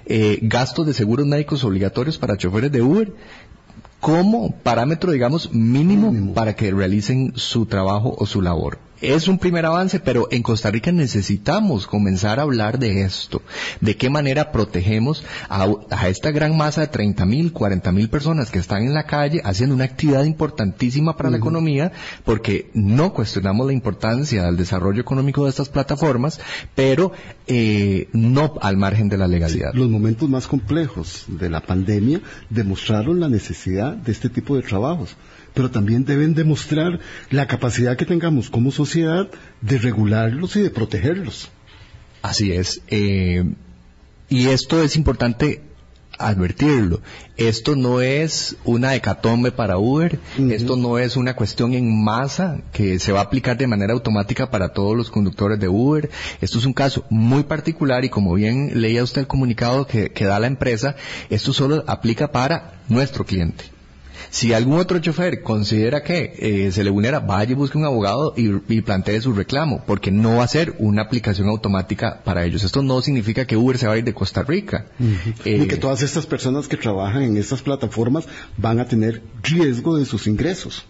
eh, 0.06 0.38
gastos 0.42 0.86
de 0.86 0.94
seguros 0.94 1.26
médicos 1.26 1.64
obligatorios 1.64 2.18
para 2.18 2.36
choferes 2.36 2.70
de 2.72 2.82
Uber 2.82 3.12
como 4.00 4.52
parámetro, 4.52 5.12
digamos, 5.12 5.52
mínimo, 5.54 6.34
para 6.34 6.54
que 6.54 6.70
realicen 6.70 7.32
su 7.36 7.64
trabajo 7.64 8.14
o 8.18 8.26
su 8.26 8.42
labor. 8.42 8.78
Es 9.12 9.28
un 9.28 9.38
primer 9.38 9.66
avance, 9.66 10.00
pero 10.00 10.28
en 10.30 10.42
Costa 10.42 10.70
Rica 10.70 10.92
necesitamos 10.92 11.86
comenzar 11.86 12.38
a 12.38 12.42
hablar 12.42 12.78
de 12.78 13.02
esto, 13.02 13.42
de 13.80 13.96
qué 13.96 14.10
manera 14.10 14.52
protegemos 14.52 15.24
a, 15.48 15.66
esta 16.08 16.30
gran 16.30 16.56
masa 16.56 16.82
de 16.82 16.86
30 16.88 17.24
mil, 17.26 17.52
40 17.52 17.92
mil 17.92 18.08
personas 18.08 18.50
que 18.50 18.58
están 18.58 18.82
en 18.82 18.94
la 18.94 19.04
calle 19.04 19.40
haciendo 19.44 19.74
una 19.74 19.84
actividad 19.84 20.24
importantísima 20.24 21.16
para 21.16 21.30
la 21.30 21.36
economía, 21.36 21.92
porque 22.24 22.70
no 22.74 23.12
cuestionamos 23.12 23.66
la 23.66 23.72
importancia 23.72 24.44
del 24.44 24.56
desarrollo 24.56 25.00
económico 25.00 25.44
de 25.44 25.50
estas 25.50 25.68
plataformas, 25.68 26.40
pero 26.74 27.12
eh, 27.46 28.08
no 28.12 28.54
al 28.60 28.76
margen 28.76 29.08
de 29.08 29.18
la 29.18 29.28
legalidad. 29.28 29.74
los 29.74 29.88
momentos 29.88 30.28
más 30.28 30.46
complejos 30.46 31.24
de 31.28 31.50
la 31.50 31.60
pandemia 31.60 32.20
demostraron 32.50 33.20
la 33.20 33.28
necesidad 33.28 33.94
de 33.94 34.12
este 34.12 34.28
tipo 34.28 34.56
de 34.56 34.62
trabajos 34.62 35.16
pero 35.54 35.70
también 35.70 36.04
deben 36.04 36.34
demostrar 36.34 37.00
la 37.30 37.46
capacidad 37.46 37.96
que 37.96 38.04
tengamos 38.04 38.50
como 38.50 38.72
sociedad 38.72 39.28
de 39.60 39.78
regularlos 39.78 40.56
y 40.56 40.62
de 40.62 40.70
protegerlos. 40.70 41.50
Así 42.22 42.52
es. 42.52 42.82
Eh, 42.88 43.44
y 44.28 44.48
esto 44.48 44.82
es 44.82 44.96
importante 44.96 45.62
advertirlo. 46.18 47.00
Esto 47.36 47.76
no 47.76 48.00
es 48.00 48.56
una 48.64 48.94
hecatombe 48.94 49.50
para 49.52 49.78
Uber, 49.78 50.18
esto 50.50 50.76
no 50.76 50.98
es 50.98 51.16
una 51.16 51.34
cuestión 51.34 51.74
en 51.74 52.02
masa 52.02 52.60
que 52.72 52.98
se 52.98 53.12
va 53.12 53.20
a 53.20 53.24
aplicar 53.24 53.56
de 53.56 53.66
manera 53.66 53.92
automática 53.92 54.50
para 54.50 54.72
todos 54.72 54.96
los 54.96 55.10
conductores 55.10 55.58
de 55.58 55.68
Uber. 55.68 56.10
Esto 56.40 56.58
es 56.58 56.66
un 56.66 56.72
caso 56.72 57.04
muy 57.10 57.44
particular 57.44 58.04
y 58.04 58.10
como 58.10 58.34
bien 58.34 58.80
leía 58.80 59.02
usted 59.02 59.22
el 59.22 59.26
comunicado 59.26 59.86
que 59.86 60.24
da 60.24 60.38
la 60.38 60.46
empresa, 60.46 60.96
esto 61.30 61.52
solo 61.52 61.84
aplica 61.86 62.30
para 62.30 62.74
nuestro 62.88 63.24
cliente. 63.24 63.73
Si 64.34 64.52
algún 64.52 64.80
otro 64.80 64.98
chofer 64.98 65.42
considera 65.42 66.02
que 66.02 66.34
eh, 66.36 66.72
se 66.72 66.82
le 66.82 66.90
vulnera, 66.90 67.20
vaya 67.20 67.52
y 67.52 67.54
busque 67.54 67.78
un 67.78 67.84
abogado 67.84 68.34
y, 68.36 68.80
plantee 68.80 69.20
su 69.20 69.32
reclamo, 69.32 69.84
porque 69.86 70.10
no 70.10 70.38
va 70.38 70.42
a 70.42 70.48
ser 70.48 70.74
una 70.80 71.02
aplicación 71.02 71.48
automática 71.48 72.20
para 72.24 72.44
ellos. 72.44 72.64
Esto 72.64 72.82
no 72.82 73.00
significa 73.00 73.46
que 73.46 73.56
Uber 73.56 73.78
se 73.78 73.86
va 73.86 73.92
a 73.92 73.98
ir 73.98 74.02
de 74.02 74.12
Costa 74.12 74.42
Rica. 74.42 74.86
Eh, 75.44 75.58
Ni 75.60 75.68
que 75.68 75.76
todas 75.76 76.02
estas 76.02 76.26
personas 76.26 76.66
que 76.66 76.76
trabajan 76.76 77.22
en 77.22 77.36
estas 77.36 77.62
plataformas 77.62 78.26
van 78.56 78.80
a 78.80 78.88
tener 78.88 79.22
riesgo 79.40 79.96
de 79.96 80.04
sus 80.04 80.26
ingresos. 80.26 80.84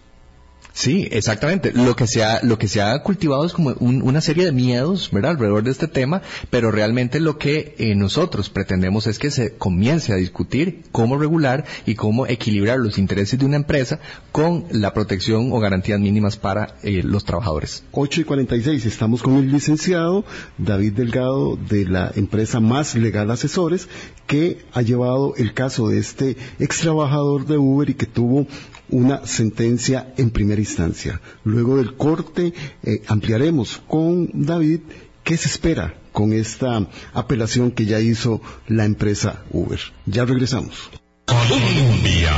Sí, 0.75 1.07
exactamente. 1.09 1.71
Lo 1.71 1.95
que 1.95 2.05
se 2.05 2.21
ha, 2.25 2.41
lo 2.43 2.57
que 2.59 2.67
se 2.67 2.81
ha 2.81 3.01
cultivado 3.01 3.45
es 3.45 3.53
como 3.53 3.69
una 3.79 4.19
serie 4.19 4.43
de 4.43 4.51
miedos, 4.51 5.09
¿verdad? 5.09 5.31
Alrededor 5.31 5.63
de 5.63 5.71
este 5.71 5.87
tema, 5.87 6.21
pero 6.49 6.69
realmente 6.69 7.21
lo 7.21 7.37
que 7.37 7.75
eh, 7.77 7.95
nosotros 7.95 8.49
pretendemos 8.49 9.07
es 9.07 9.17
que 9.17 9.31
se 9.31 9.55
comience 9.55 10.11
a 10.11 10.17
discutir 10.17 10.81
cómo 10.91 11.17
regular 11.17 11.63
y 11.85 11.95
cómo 11.95 12.27
equilibrar 12.27 12.77
los 12.77 12.97
intereses 12.97 13.39
de 13.39 13.45
una 13.45 13.55
empresa 13.55 14.01
con 14.33 14.65
la 14.69 14.93
protección 14.93 15.53
o 15.53 15.61
garantías 15.61 15.97
mínimas 15.97 16.35
para 16.35 16.75
eh, 16.83 17.03
los 17.03 17.23
trabajadores. 17.23 17.85
8 17.93 18.21
y 18.21 18.23
46, 18.25 18.85
estamos 18.85 19.23
con 19.23 19.35
el 19.37 19.53
licenciado 19.53 20.25
David 20.57 20.91
Delgado 20.91 21.55
de 21.55 21.85
la 21.85 22.11
empresa 22.15 22.59
Más 22.59 22.95
Legal 22.95 23.31
Asesores, 23.31 23.87
que 24.27 24.65
ha 24.73 24.81
llevado 24.81 25.35
el 25.37 25.53
caso 25.53 25.87
de 25.87 25.99
este 25.99 26.35
ex 26.59 26.79
trabajador 26.79 27.45
de 27.45 27.57
Uber 27.57 27.89
y 27.89 27.93
que 27.93 28.07
tuvo 28.07 28.45
una 28.89 29.25
sentencia 29.25 30.13
en 30.17 30.29
primera 30.29 30.61
instancia. 30.61 31.21
Luego 31.43 31.77
del 31.77 31.95
corte 31.95 32.53
eh, 32.83 33.01
ampliaremos 33.07 33.81
con 33.87 34.29
David 34.33 34.81
qué 35.23 35.37
se 35.37 35.49
espera 35.49 35.95
con 36.11 36.31
esta 36.31 36.87
apelación 37.13 37.71
que 37.71 37.85
ya 37.85 37.99
hizo 37.99 38.41
la 38.67 38.85
empresa 38.85 39.43
Uber. 39.51 39.79
Ya 40.05 40.23
regresamos. 40.23 40.89
Colombia. 41.25 42.31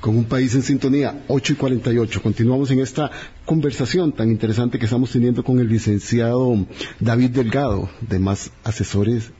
Con 0.00 0.16
un 0.16 0.24
país 0.24 0.54
en 0.54 0.62
sintonía, 0.62 1.24
8 1.28 1.52
y 1.52 1.56
48. 1.56 2.22
Continuamos 2.22 2.70
en 2.72 2.80
esta 2.80 3.10
conversación 3.44 4.12
tan 4.12 4.30
interesante 4.30 4.78
que 4.78 4.86
estamos 4.86 5.12
teniendo 5.12 5.44
con 5.44 5.60
el 5.60 5.68
licenciado 5.68 6.66
David 6.98 7.30
Delgado, 7.30 7.88
de 8.00 8.18
Más 8.18 8.50
Asesores 8.64 9.30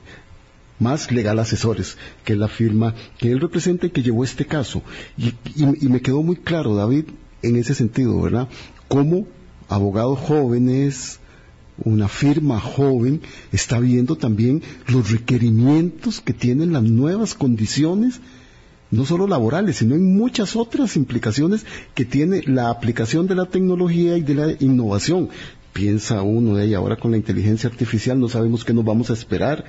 más 0.79 1.11
legal 1.11 1.39
asesores, 1.39 1.97
que 2.23 2.35
la 2.35 2.47
firma 2.47 2.93
que 3.17 3.31
él 3.31 3.39
representa 3.39 3.87
y 3.87 3.91
que 3.91 4.03
llevó 4.03 4.23
este 4.23 4.45
caso. 4.45 4.81
Y, 5.17 5.87
me 5.87 6.01
quedó 6.01 6.21
muy 6.23 6.35
claro, 6.35 6.75
David, 6.75 7.05
en 7.41 7.55
ese 7.55 7.73
sentido, 7.73 8.21
¿verdad? 8.21 8.49
Cómo 8.87 9.27
abogados 9.69 10.19
jóvenes, 10.19 11.19
una 11.83 12.07
firma 12.07 12.59
joven, 12.59 13.21
está 13.51 13.79
viendo 13.79 14.15
también 14.15 14.61
los 14.87 15.11
requerimientos 15.11 16.21
que 16.21 16.33
tienen 16.33 16.73
las 16.73 16.83
nuevas 16.83 17.33
condiciones, 17.33 18.19
no 18.91 19.05
solo 19.05 19.27
laborales, 19.27 19.77
sino 19.77 19.95
en 19.95 20.15
muchas 20.15 20.55
otras 20.55 20.95
implicaciones 20.95 21.65
que 21.93 22.05
tiene 22.05 22.43
la 22.43 22.69
aplicación 22.69 23.27
de 23.27 23.35
la 23.35 23.45
tecnología 23.45 24.17
y 24.17 24.21
de 24.21 24.35
la 24.35 24.51
innovación. 24.59 25.29
Piensa 25.73 26.21
uno 26.21 26.55
de 26.55 26.65
ella 26.65 26.77
ahora 26.77 26.95
con 26.95 27.11
la 27.11 27.17
inteligencia 27.17 27.69
artificial, 27.69 28.17
no 28.19 28.29
sabemos 28.29 28.63
qué 28.63 28.73
nos 28.73 28.85
vamos 28.85 29.09
a 29.09 29.13
esperar 29.13 29.65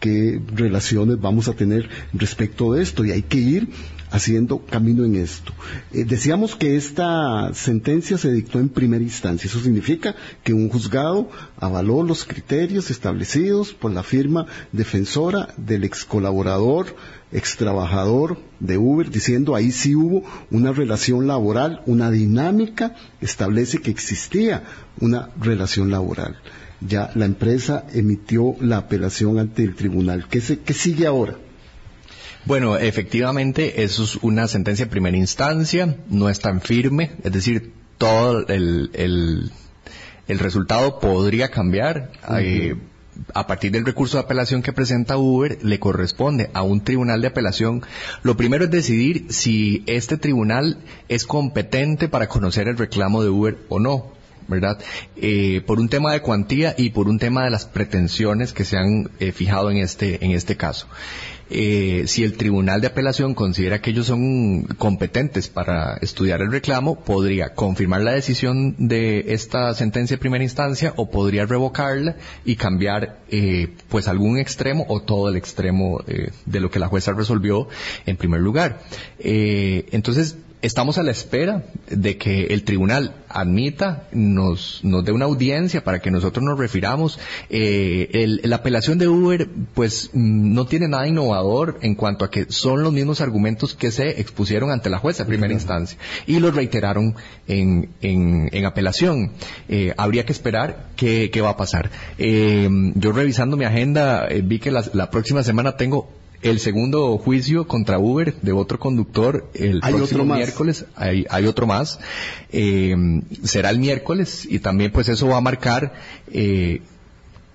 qué 0.00 0.40
relaciones 0.54 1.20
vamos 1.20 1.48
a 1.48 1.54
tener 1.54 1.88
respecto 2.12 2.72
de 2.72 2.82
esto 2.82 3.04
y 3.04 3.12
hay 3.12 3.22
que 3.22 3.38
ir 3.38 3.68
haciendo 4.10 4.64
camino 4.64 5.04
en 5.04 5.16
esto. 5.16 5.52
Eh, 5.92 6.04
decíamos 6.04 6.56
que 6.56 6.76
esta 6.76 7.52
sentencia 7.54 8.16
se 8.18 8.32
dictó 8.32 8.58
en 8.58 8.68
primera 8.68 9.02
instancia. 9.02 9.48
Eso 9.48 9.60
significa 9.60 10.14
que 10.42 10.52
un 10.52 10.68
juzgado 10.68 11.28
avaló 11.58 12.02
los 12.02 12.24
criterios 12.24 12.90
establecidos 12.90 13.72
por 13.74 13.92
la 13.92 14.02
firma 14.02 14.46
defensora 14.72 15.54
del 15.56 15.84
ex 15.84 16.04
colaborador, 16.04 16.96
ex 17.32 17.56
trabajador 17.56 18.38
de 18.60 18.78
Uber, 18.78 19.10
diciendo 19.10 19.54
ahí 19.54 19.70
sí 19.70 19.94
hubo 19.94 20.22
una 20.50 20.72
relación 20.72 21.26
laboral, 21.26 21.82
una 21.86 22.10
dinámica 22.10 22.94
establece 23.20 23.78
que 23.78 23.90
existía 23.90 24.64
una 25.00 25.30
relación 25.38 25.90
laboral 25.90 26.36
ya 26.80 27.10
la 27.14 27.24
empresa 27.24 27.84
emitió 27.92 28.54
la 28.60 28.78
apelación 28.78 29.38
ante 29.38 29.64
el 29.64 29.74
tribunal. 29.74 30.26
¿Qué, 30.28 30.40
sigue 30.40 31.06
ahora? 31.06 31.36
Bueno, 32.44 32.76
efectivamente, 32.76 33.82
eso 33.82 34.04
es 34.04 34.16
una 34.16 34.46
sentencia 34.48 34.86
de 34.86 34.90
primera 34.90 35.16
instancia, 35.16 35.96
no 36.08 36.28
es 36.28 36.40
tan 36.40 36.60
firme, 36.60 37.12
es 37.22 37.32
decir, 37.32 37.72
todo 37.98 38.46
el, 38.46 38.90
el, 38.94 40.38
resultado 40.38 41.00
podría 41.00 41.50
cambiar. 41.50 42.12
Eh, 42.38 42.76
a 43.34 43.46
partir 43.46 43.72
del 43.72 43.84
recurso 43.84 44.16
de 44.16 44.22
apelación 44.22 44.62
que 44.62 44.72
presenta 44.72 45.18
Uber, 45.18 45.58
le 45.62 45.80
corresponde 45.80 46.50
a 46.54 46.62
un 46.62 46.82
tribunal 46.82 47.20
de 47.20 47.26
apelación. 47.26 47.82
Lo 48.22 48.36
primero 48.36 48.64
es 48.64 48.70
decidir 48.70 49.26
si 49.30 49.82
este 49.86 50.16
tribunal 50.16 50.78
es 51.08 51.26
competente 51.26 52.08
para 52.08 52.28
conocer 52.28 52.68
el 52.68 52.78
reclamo 52.78 53.22
de 53.22 53.30
Uber 53.30 53.58
o 53.68 53.80
no. 53.80 54.17
¿Verdad? 54.48 54.78
Eh, 55.16 55.62
por 55.66 55.78
un 55.78 55.88
tema 55.88 56.12
de 56.12 56.20
cuantía 56.20 56.74
y 56.76 56.90
por 56.90 57.08
un 57.08 57.18
tema 57.18 57.44
de 57.44 57.50
las 57.50 57.66
pretensiones 57.66 58.52
que 58.52 58.64
se 58.64 58.78
han 58.78 59.10
eh, 59.20 59.30
fijado 59.30 59.70
en 59.70 59.76
este, 59.76 60.24
en 60.24 60.32
este 60.32 60.56
caso. 60.56 60.88
Eh, 61.50 62.04
si 62.06 62.24
el 62.24 62.36
tribunal 62.36 62.82
de 62.82 62.88
apelación 62.88 63.34
considera 63.34 63.80
que 63.80 63.90
ellos 63.90 64.06
son 64.06 64.64
competentes 64.76 65.48
para 65.48 65.96
estudiar 66.02 66.42
el 66.42 66.52
reclamo, 66.52 67.00
podría 67.00 67.54
confirmar 67.54 68.02
la 68.02 68.12
decisión 68.12 68.74
de 68.76 69.32
esta 69.32 69.72
sentencia 69.74 70.16
de 70.16 70.20
primera 70.20 70.44
instancia 70.44 70.92
o 70.96 71.10
podría 71.10 71.46
revocarla 71.46 72.16
y 72.44 72.56
cambiar 72.56 73.20
pues 73.88 74.08
algún 74.08 74.38
extremo 74.38 74.84
o 74.88 75.00
todo 75.00 75.30
el 75.30 75.36
extremo 75.36 76.02
de 76.44 76.60
lo 76.60 76.70
que 76.70 76.78
la 76.78 76.88
jueza 76.88 77.12
resolvió 77.12 77.68
en 78.04 78.18
primer 78.18 78.42
lugar. 78.42 78.82
entonces, 79.18 80.36
estamos 80.62 80.98
a 80.98 81.02
la 81.02 81.10
espera 81.10 81.64
de 81.88 82.16
que 82.16 82.46
el 82.46 82.64
tribunal 82.64 83.14
admita, 83.28 84.08
nos, 84.12 84.80
nos 84.82 85.04
dé 85.04 85.12
una 85.12 85.26
audiencia 85.26 85.84
para 85.84 86.00
que 86.00 86.10
nosotros 86.10 86.44
nos 86.44 86.58
refiramos. 86.58 87.18
Eh, 87.50 88.38
la 88.42 88.56
apelación 88.56 88.98
de 88.98 89.08
Uber, 89.08 89.48
pues, 89.74 90.10
no 90.14 90.66
tiene 90.66 90.88
nada 90.88 91.06
innovador 91.06 91.78
en 91.82 91.94
cuanto 91.94 92.24
a 92.24 92.30
que 92.30 92.46
son 92.48 92.82
los 92.82 92.92
mismos 92.92 93.20
argumentos 93.20 93.74
que 93.74 93.90
se 93.90 94.20
expusieron 94.20 94.70
ante 94.70 94.90
la 94.90 94.98
jueza 94.98 95.22
en 95.22 95.28
primera 95.28 95.52
instancia 95.52 95.98
y 96.26 96.40
los 96.40 96.54
reiteraron 96.54 97.14
en, 97.46 97.90
en, 98.00 98.64
apelación. 98.64 99.32
Eh, 99.68 99.94
habría 99.96 100.26
que 100.26 100.32
esperar 100.32 100.88
qué, 100.96 101.30
qué 101.30 101.40
va 101.40 101.50
a 101.50 101.56
pasar. 101.56 101.90
Eh, 102.18 102.68
yo 102.94 103.12
revisando 103.12 103.56
mi 103.56 103.64
agenda 103.64 104.28
vi 104.42 104.58
que 104.58 104.70
la 104.70 105.10
próxima 105.10 105.42
semana 105.42 105.76
tengo 105.76 106.10
el 106.42 106.60
segundo 106.60 107.18
juicio 107.18 107.66
contra 107.66 107.98
Uber 107.98 108.34
de 108.42 108.52
otro 108.52 108.78
conductor 108.78 109.50
el 109.54 109.80
próximo 109.80 110.24
miércoles, 110.24 110.84
hay, 110.94 111.26
hay, 111.30 111.46
otro 111.46 111.66
más, 111.66 111.98
eh, 112.52 112.94
será 113.42 113.70
el 113.70 113.78
miércoles 113.78 114.46
y 114.48 114.60
también 114.60 114.92
pues 114.92 115.08
eso 115.08 115.26
va 115.28 115.38
a 115.38 115.40
marcar 115.40 115.92
eh, 116.32 116.82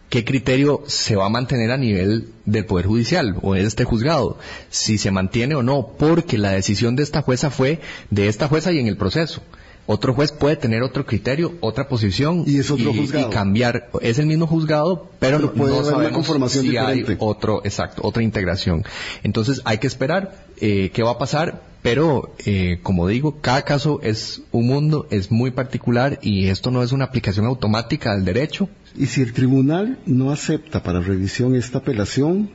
qué 0.10 0.26
criterio 0.26 0.84
se 0.86 1.16
va 1.16 1.26
a 1.26 1.30
mantener 1.30 1.72
a 1.72 1.78
nivel 1.78 2.30
del 2.46 2.66
Poder 2.66 2.86
Judicial 2.86 3.38
o 3.42 3.54
de 3.54 3.64
este 3.64 3.86
juzgado, 3.86 4.38
si 4.70 4.98
se 4.98 5.12
mantiene 5.12 5.56
o 5.56 5.64
no, 5.64 5.88
porque 5.98 6.38
la 6.38 6.52
decisión 6.52 6.96
de 6.96 7.04
esta 7.04 7.22
jueza 7.22 7.50
fue 7.50 7.80
de 8.10 8.28
esta 8.28 8.48
jueza 8.48 8.72
y 8.72 8.80
en 8.80 8.88
el 8.88 8.98
proceso 8.98 9.42
Otro 9.86 10.14
juez 10.14 10.32
puede 10.32 10.56
tener 10.56 10.82
otro 10.82 11.06
criterio, 11.06 11.54
otra 11.60 11.88
posición 11.90 12.44
y, 12.48 12.58
es 12.60 12.72
otro 12.72 12.94
juzgado. 12.94 13.28
y 13.28 13.34
cambiar. 13.34 13.90
Es 14.02 14.18
el 14.18 14.28
mismo 14.28 14.48
juzgado, 14.48 15.10
pero, 15.20 15.40
no, 15.40 15.52
puede 15.52 15.76
no 15.76 15.84
sabemos 15.84 16.14
conformación 16.14 16.64
si 16.64 16.72
diferente. 16.72 17.12
hay 17.12 17.18
otro, 17.20 17.62
exacto, 17.66 18.02
otra 18.06 18.24
integración. 18.24 18.86
Entonces 19.24 19.62
hay 19.66 19.80
que 19.80 19.88
esperar 19.88 20.46
eh, 20.62 20.92
qué 20.94 21.04
va 21.04 21.12
a 21.12 21.18
pasar, 21.18 21.62
pero 21.82 22.34
eh, 22.46 22.80
como 22.82 23.08
digo, 23.08 23.42
cada 23.42 23.64
caso 23.64 24.00
es 24.02 24.42
un 24.52 24.68
mundo, 24.68 25.06
es 25.12 25.32
muy 25.32 25.52
particular 25.52 26.18
y 26.22 26.48
esto 26.48 26.72
no 26.72 26.82
es 26.82 26.94
una 26.94 27.06
aplicación 27.06 27.46
automática 27.46 28.16
del 28.16 28.24
derecho. 28.24 28.70
Y 28.96 29.08
si 29.08 29.22
el 29.22 29.34
tribunal 29.34 30.00
no 30.06 30.32
acepta 30.32 30.82
para 30.82 31.02
revisión 31.02 31.56
esta 31.56 31.80
apelación, 31.80 32.52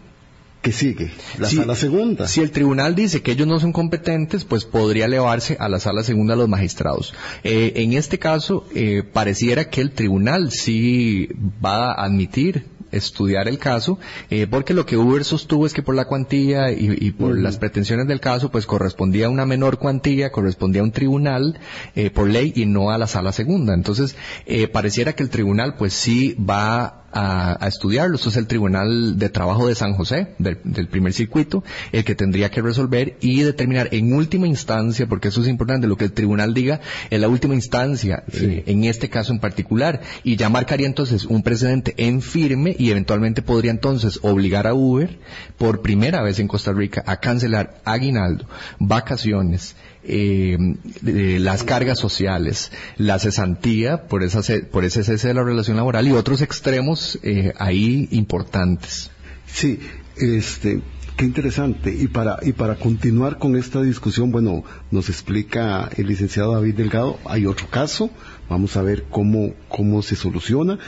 ¿qué 0.63 0.73
sigue? 0.73 1.11
La 1.39 1.49
Si- 1.49 1.57
sala 1.57 1.75
segunda. 1.75 2.27
Si 2.29 2.41
el 2.41 2.51
tribunal 2.51 2.95
dice 2.95 3.23
que 3.23 3.33
ellos 3.33 3.47
no 3.47 3.61
son 3.61 3.73
competentes, 3.73 4.45
pues 4.45 4.65
podría 4.65 5.07
elevarse 5.07 5.57
a 5.61 5.69
la 5.69 5.81
sala 5.81 6.03
segunda 6.03 6.35
de 6.35 6.39
los 6.41 6.49
magistrados. 6.49 7.15
Eh, 7.45 7.73
en 7.77 7.93
este 7.93 8.19
caso, 8.19 8.67
eh, 8.75 9.03
pareciera 9.13 9.71
que 9.71 9.81
el 9.81 9.93
tribunal 9.93 10.51
sí 10.53 11.29
va 11.65 11.93
a 11.93 12.05
admitir 12.05 12.67
estudiar 12.91 13.49
el 13.49 13.59
caso, 13.59 13.99
eh, 14.31 14.47
porque 14.49 14.73
lo 14.73 14.87
que 14.87 14.97
Uber 14.97 15.23
sostuvo 15.23 15.67
es 15.67 15.75
que 15.75 15.83
por 15.83 15.95
la 15.95 16.07
cuantía 16.07 16.73
y, 16.73 16.97
y 16.99 17.11
por 17.13 17.39
las 17.39 17.59
pretensiones 17.59 18.07
del 18.09 18.19
caso, 18.19 18.51
pues 18.51 18.65
correspondía 18.65 19.27
a 19.27 19.29
una 19.29 19.45
menor 19.45 19.79
cuantía, 19.79 20.33
correspondía 20.33 20.81
a 20.81 20.85
un 20.85 20.93
tribunal 20.93 21.61
eh, 21.97 22.09
por 22.09 22.31
ley 22.31 22.51
y 22.57 22.65
no 22.65 22.91
a 22.91 22.97
la 22.97 23.07
sala 23.07 23.33
segunda. 23.33 23.75
Entonces, 23.75 24.17
eh, 24.47 24.69
pareciera 24.69 25.13
que 25.15 25.23
el 25.23 25.29
tribunal 25.29 25.75
pues 25.77 25.93
sí 25.93 26.35
va 26.35 27.05
a, 27.13 27.65
a 27.65 27.69
estudiarlo. 27.69 28.17
Esto 28.17 28.29
es 28.29 28.37
el 28.37 28.47
Tribunal 28.47 29.19
de 29.19 29.29
Trabajo 29.29 29.67
de 29.67 29.75
San 29.75 29.95
José, 29.95 30.35
del, 30.39 30.59
del 30.65 30.89
primer 30.89 31.13
circuito, 31.13 31.65
el 31.93 32.05
que 32.05 32.15
tendría 32.15 32.51
que 32.51 32.63
resolver 32.63 33.17
y 33.21 33.43
determinar 33.43 33.89
en 33.93 34.13
última 34.13 34.47
instancia, 34.47 35.07
porque 35.07 35.29
eso 35.29 35.41
es 35.43 35.49
importante, 35.49 35.87
lo 35.87 35.97
que 35.97 36.05
el 36.05 36.13
tribunal 36.13 36.55
diga 36.55 36.81
en 37.11 37.21
la 37.21 37.29
última 37.29 37.55
instancia, 37.55 38.25
eh, 38.33 38.65
en 38.67 38.85
este 38.85 39.09
caso 39.09 39.33
en 39.33 39.39
particular, 39.39 40.01
y 40.25 40.37
ya 40.37 40.49
marcaría 40.49 40.87
entonces 40.87 41.25
un 41.25 41.43
precedente 41.43 41.95
en 41.97 42.21
firme 42.23 42.75
y 42.79 42.91
eventualmente 42.91 43.43
podría 43.43 43.71
entonces 43.71 44.21
obligar 44.23 44.67
a 44.67 44.75
Uber 44.75 45.19
por 45.57 45.83
primera 45.83 46.23
vez 46.23 46.39
en 46.39 46.49
Costa 46.49 46.73
Rica 46.73 47.03
a 47.07 47.19
cancelar 47.19 47.81
aguinaldo, 47.85 48.47
vacaciones, 48.79 49.77
eh, 50.09 50.59
las 51.03 51.65
cargas 51.65 51.99
sociales, 51.99 52.73
la 52.97 53.19
cesantía 53.19 54.07
por, 54.09 54.23
esa, 54.23 54.41
por 54.71 54.85
ese 54.85 55.05
cese 55.05 55.29
de 55.29 55.35
la 55.35 55.45
relación 55.45 55.77
laboral 55.77 56.09
y 56.09 56.13
otros 56.13 56.43
extremos 56.43 57.19
eh, 57.23 57.53
ahí 57.59 58.09
importantes. 58.11 59.11
Sí, 59.47 59.79
este, 60.17 60.81
qué 61.17 61.25
interesante. 61.25 61.95
Y 61.95 62.09
para, 62.09 62.39
y 62.43 62.53
para 62.53 62.77
continuar 62.77 63.39
con 63.39 63.57
esta 63.57 63.83
discusión, 63.83 64.31
bueno, 64.31 64.65
nos 64.91 65.09
explica 65.09 65.91
el 65.97 66.07
licenciado 66.07 66.55
David 66.55 66.75
Delgado, 66.75 67.19
hay 67.25 67.47
otro 67.47 67.69
caso, 67.69 68.11
vamos 68.49 68.77
a 68.77 68.83
ver 68.83 69.05
cómo, 69.11 69.55
cómo 69.69 70.03
se 70.03 70.17
soluciona, 70.17 70.79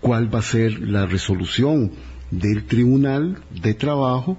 cuál 0.00 0.32
va 0.32 0.40
a 0.40 0.42
ser 0.42 0.80
la 0.80 1.06
resolución 1.06 1.92
del 2.30 2.64
Tribunal 2.66 3.38
de 3.50 3.74
Trabajo, 3.74 4.36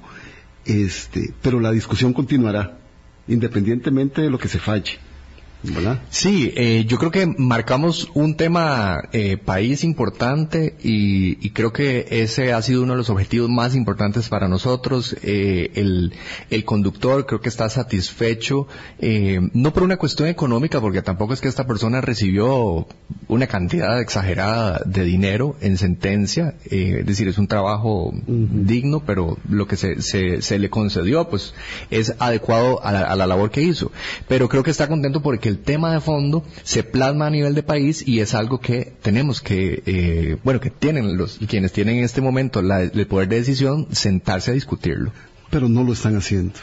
este, 0.66 1.34
pero 1.42 1.60
la 1.60 1.72
discusión 1.72 2.14
continuará, 2.14 2.78
independientemente 3.28 4.22
de 4.22 4.30
lo 4.30 4.38
que 4.38 4.48
se 4.48 4.60
falle. 4.60 4.98
¿Verdad? 5.74 6.02
Sí, 6.10 6.54
eh, 6.56 6.86
yo 6.88 6.98
creo 6.98 7.12
que 7.12 7.26
marcamos 7.26 8.10
un 8.14 8.36
tema 8.36 9.04
eh, 9.12 9.38
país 9.38 9.84
importante 9.84 10.76
y, 10.82 11.46
y 11.46 11.52
creo 11.52 11.74
que 11.74 12.06
ese 12.10 12.54
ha 12.54 12.62
sido 12.62 12.84
uno 12.84 12.94
de 12.94 12.98
los 12.98 13.10
objetivos 13.10 13.50
más 13.50 13.76
importantes 13.76 14.30
para 14.30 14.48
nosotros. 14.48 15.16
Eh, 15.24 15.72
el, 15.76 16.14
el 16.50 16.66
conductor 16.66 17.26
creo 17.26 17.42
que 17.42 17.50
está 17.50 17.70
satisfecho, 17.70 18.68
eh, 19.00 19.40
no 19.54 19.74
por 19.74 19.84
una 19.84 19.98
cuestión 19.98 20.30
económica, 20.30 20.80
porque 20.82 21.02
tampoco 21.02 21.34
es 21.34 21.42
que 21.42 21.48
esta 21.48 21.68
persona 21.68 22.02
recibió 22.02 22.88
una 23.28 23.48
cantidad 23.48 24.00
exagerada 24.00 24.82
de 24.86 25.04
dinero 25.04 25.56
en 25.62 25.78
sentencia, 25.78 26.56
eh, 26.70 26.98
es 27.00 27.06
decir, 27.06 27.28
es 27.28 27.38
un 27.38 27.48
trabajo 27.48 28.14
digno, 28.28 29.04
pero 29.06 29.38
lo 29.50 29.68
que 29.68 29.76
se, 29.76 30.02
se, 30.02 30.42
se 30.42 30.60
le 30.60 30.70
concedió 30.70 31.30
pues 31.30 31.54
es 31.90 32.16
adecuado 32.20 32.84
a 32.84 32.92
la, 32.92 33.02
a 33.02 33.16
la 33.16 33.28
labor 33.28 33.52
que 33.52 33.62
hizo. 33.62 33.92
Pero 34.28 34.50
creo 34.50 34.64
que 34.64 34.72
está 34.72 34.88
contento 34.88 35.22
porque 35.22 35.50
el 35.50 35.57
tema 35.58 35.92
de 35.94 36.00
fondo 36.00 36.44
se 36.64 36.84
plasma 36.84 37.28
a 37.28 37.30
nivel 37.30 37.54
de 37.56 37.64
país 37.64 38.08
y 38.08 38.20
es 38.22 38.34
algo 38.34 38.60
que 38.60 38.94
tenemos 39.02 39.42
que, 39.42 39.84
eh, 39.86 40.38
bueno, 40.44 40.60
que 40.60 40.70
tienen 40.70 41.18
los, 41.18 41.40
quienes 41.48 41.72
tienen 41.74 41.98
en 41.98 42.04
este 42.06 42.22
momento 42.22 42.62
la- 42.62 42.84
el 42.84 43.08
poder 43.08 43.28
de 43.30 43.38
decisión, 43.38 43.88
sentarse 43.92 44.52
a 44.52 44.54
discutirlo. 44.54 45.12
pero 45.50 45.70
no 45.70 45.84
lo 45.84 45.94
están 45.94 46.16
haciendo. 46.18 46.56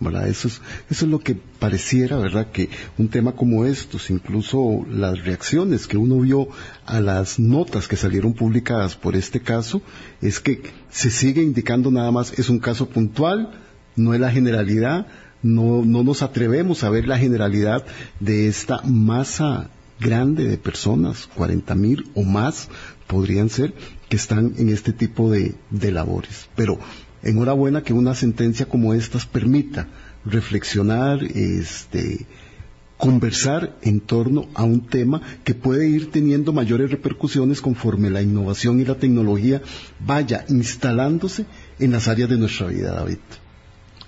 ¿verdad? 0.00 0.28
Eso 0.28 0.48
es, 0.48 0.60
eso 0.90 1.04
es 1.04 1.10
lo 1.10 1.20
que 1.20 1.34
pareciera, 1.34 2.16
¿verdad? 2.18 2.48
Que 2.50 2.68
un 2.98 3.08
tema 3.08 3.32
como 3.32 3.64
estos, 3.64 4.10
incluso 4.10 4.84
las 4.90 5.24
reacciones 5.24 5.86
que 5.86 5.96
uno 5.96 6.18
vio 6.20 6.48
a 6.84 7.00
las 7.00 7.38
notas 7.38 7.86
que 7.86 7.96
salieron 7.96 8.34
publicadas 8.34 8.96
por 8.96 9.14
este 9.14 9.40
caso, 9.40 9.82
es 10.20 10.40
que 10.40 10.62
se 10.90 11.10
sigue 11.10 11.42
indicando 11.42 11.90
nada 11.90 12.10
más, 12.10 12.32
es 12.38 12.48
un 12.50 12.58
caso 12.58 12.88
puntual, 12.88 13.50
no 13.96 14.12
es 14.14 14.20
la 14.20 14.30
generalidad, 14.30 15.06
no, 15.44 15.84
no 15.84 16.02
nos 16.02 16.22
atrevemos 16.22 16.82
a 16.82 16.90
ver 16.90 17.06
la 17.06 17.18
generalidad 17.18 17.84
de 18.18 18.48
esta 18.48 18.80
masa 18.82 19.70
grande 20.00 20.44
de 20.44 20.58
personas, 20.58 21.28
40 21.36 21.74
mil 21.76 22.10
o 22.14 22.24
más 22.24 22.68
podrían 23.06 23.50
ser, 23.50 23.74
que 24.08 24.16
están 24.16 24.54
en 24.56 24.70
este 24.70 24.92
tipo 24.92 25.30
de, 25.30 25.54
de 25.70 25.92
labores. 25.92 26.48
Pero 26.56 26.78
enhorabuena 27.22 27.82
que 27.82 27.92
una 27.92 28.14
sentencia 28.14 28.66
como 28.66 28.94
estas 28.94 29.26
permita 29.26 29.86
reflexionar, 30.24 31.22
este, 31.22 32.26
conversar 32.96 33.76
en 33.82 34.00
torno 34.00 34.48
a 34.54 34.64
un 34.64 34.86
tema 34.86 35.20
que 35.44 35.54
puede 35.54 35.86
ir 35.86 36.10
teniendo 36.10 36.54
mayores 36.54 36.90
repercusiones 36.90 37.60
conforme 37.60 38.08
la 38.08 38.22
innovación 38.22 38.80
y 38.80 38.86
la 38.86 38.94
tecnología 38.94 39.60
vaya 40.00 40.46
instalándose 40.48 41.44
en 41.78 41.92
las 41.92 42.08
áreas 42.08 42.30
de 42.30 42.38
nuestra 42.38 42.68
vida, 42.68 42.92
David. 42.92 43.18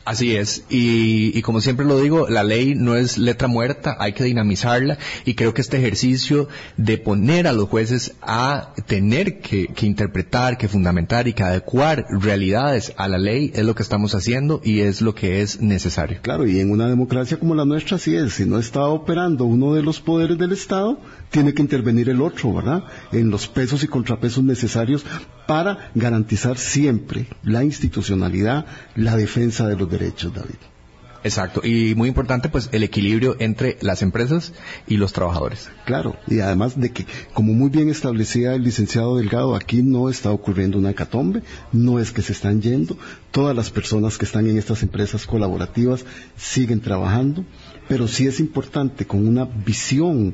Así 0.06 0.36
es, 0.36 0.64
y, 0.70 1.36
y 1.36 1.42
como 1.42 1.60
siempre 1.60 1.84
lo 1.84 2.00
digo, 2.00 2.28
la 2.28 2.44
ley 2.44 2.76
no 2.76 2.94
es 2.94 3.18
letra 3.18 3.48
muerta, 3.48 3.96
hay 3.98 4.12
que 4.12 4.22
dinamizarla 4.22 4.98
y 5.24 5.34
creo 5.34 5.52
que 5.52 5.60
este 5.60 5.78
ejercicio 5.78 6.46
de 6.76 6.96
poner 6.96 7.48
a 7.48 7.52
los 7.52 7.68
jueces 7.68 8.14
a 8.22 8.72
tener 8.86 9.40
que, 9.40 9.66
que 9.66 9.84
interpretar, 9.84 10.58
que 10.58 10.68
fundamentar 10.68 11.26
y 11.26 11.32
que 11.32 11.42
adecuar 11.42 12.06
realidades 12.08 12.92
a 12.96 13.08
la 13.08 13.18
ley 13.18 13.50
es 13.52 13.64
lo 13.64 13.74
que 13.74 13.82
estamos 13.82 14.14
haciendo 14.14 14.60
y 14.62 14.82
es 14.82 15.02
lo 15.02 15.12
que 15.12 15.42
es 15.42 15.60
necesario. 15.60 16.20
Claro, 16.22 16.46
y 16.46 16.60
en 16.60 16.70
una 16.70 16.88
democracia 16.88 17.40
como 17.40 17.56
la 17.56 17.64
nuestra, 17.64 17.96
así 17.96 18.14
es, 18.14 18.34
si 18.34 18.44
no 18.44 18.60
está 18.60 18.84
operando 18.84 19.44
uno 19.44 19.74
de 19.74 19.82
los 19.82 20.00
poderes 20.00 20.38
del 20.38 20.52
Estado, 20.52 21.00
tiene 21.30 21.52
que 21.52 21.62
intervenir 21.62 22.08
el 22.08 22.22
otro, 22.22 22.54
¿verdad? 22.54 22.84
En 23.10 23.30
los 23.30 23.48
pesos 23.48 23.82
y 23.82 23.88
contrapesos 23.88 24.44
necesarios 24.44 25.04
para 25.46 25.90
garantizar 25.94 26.58
siempre 26.58 27.28
la 27.42 27.64
institucionalidad, 27.64 28.66
la 28.94 29.16
defensa 29.16 29.66
de 29.66 29.76
los 29.76 29.88
derechos, 29.88 29.95
David. 29.98 30.76
Exacto, 31.24 31.60
y 31.64 31.96
muy 31.96 32.08
importante 32.08 32.48
pues 32.48 32.68
el 32.70 32.84
equilibrio 32.84 33.34
entre 33.40 33.78
las 33.80 34.02
empresas 34.02 34.52
y 34.86 34.96
los 34.96 35.12
trabajadores. 35.12 35.68
Claro, 35.84 36.14
y 36.28 36.38
además 36.38 36.78
de 36.80 36.92
que, 36.92 37.04
como 37.32 37.52
muy 37.52 37.68
bien 37.68 37.88
establecía 37.88 38.54
el 38.54 38.62
licenciado 38.62 39.16
Delgado, 39.16 39.56
aquí 39.56 39.82
no 39.82 40.08
está 40.08 40.30
ocurriendo 40.30 40.78
una 40.78 40.90
hecatombe, 40.90 41.42
no 41.72 41.98
es 41.98 42.12
que 42.12 42.22
se 42.22 42.32
están 42.32 42.62
yendo, 42.62 42.96
todas 43.32 43.56
las 43.56 43.70
personas 43.70 44.18
que 44.18 44.24
están 44.24 44.46
en 44.46 44.56
estas 44.56 44.84
empresas 44.84 45.26
colaborativas 45.26 46.04
siguen 46.36 46.80
trabajando, 46.80 47.44
pero 47.88 48.06
sí 48.06 48.28
es 48.28 48.38
importante 48.38 49.04
con 49.04 49.26
una 49.26 49.46
visión 49.46 50.32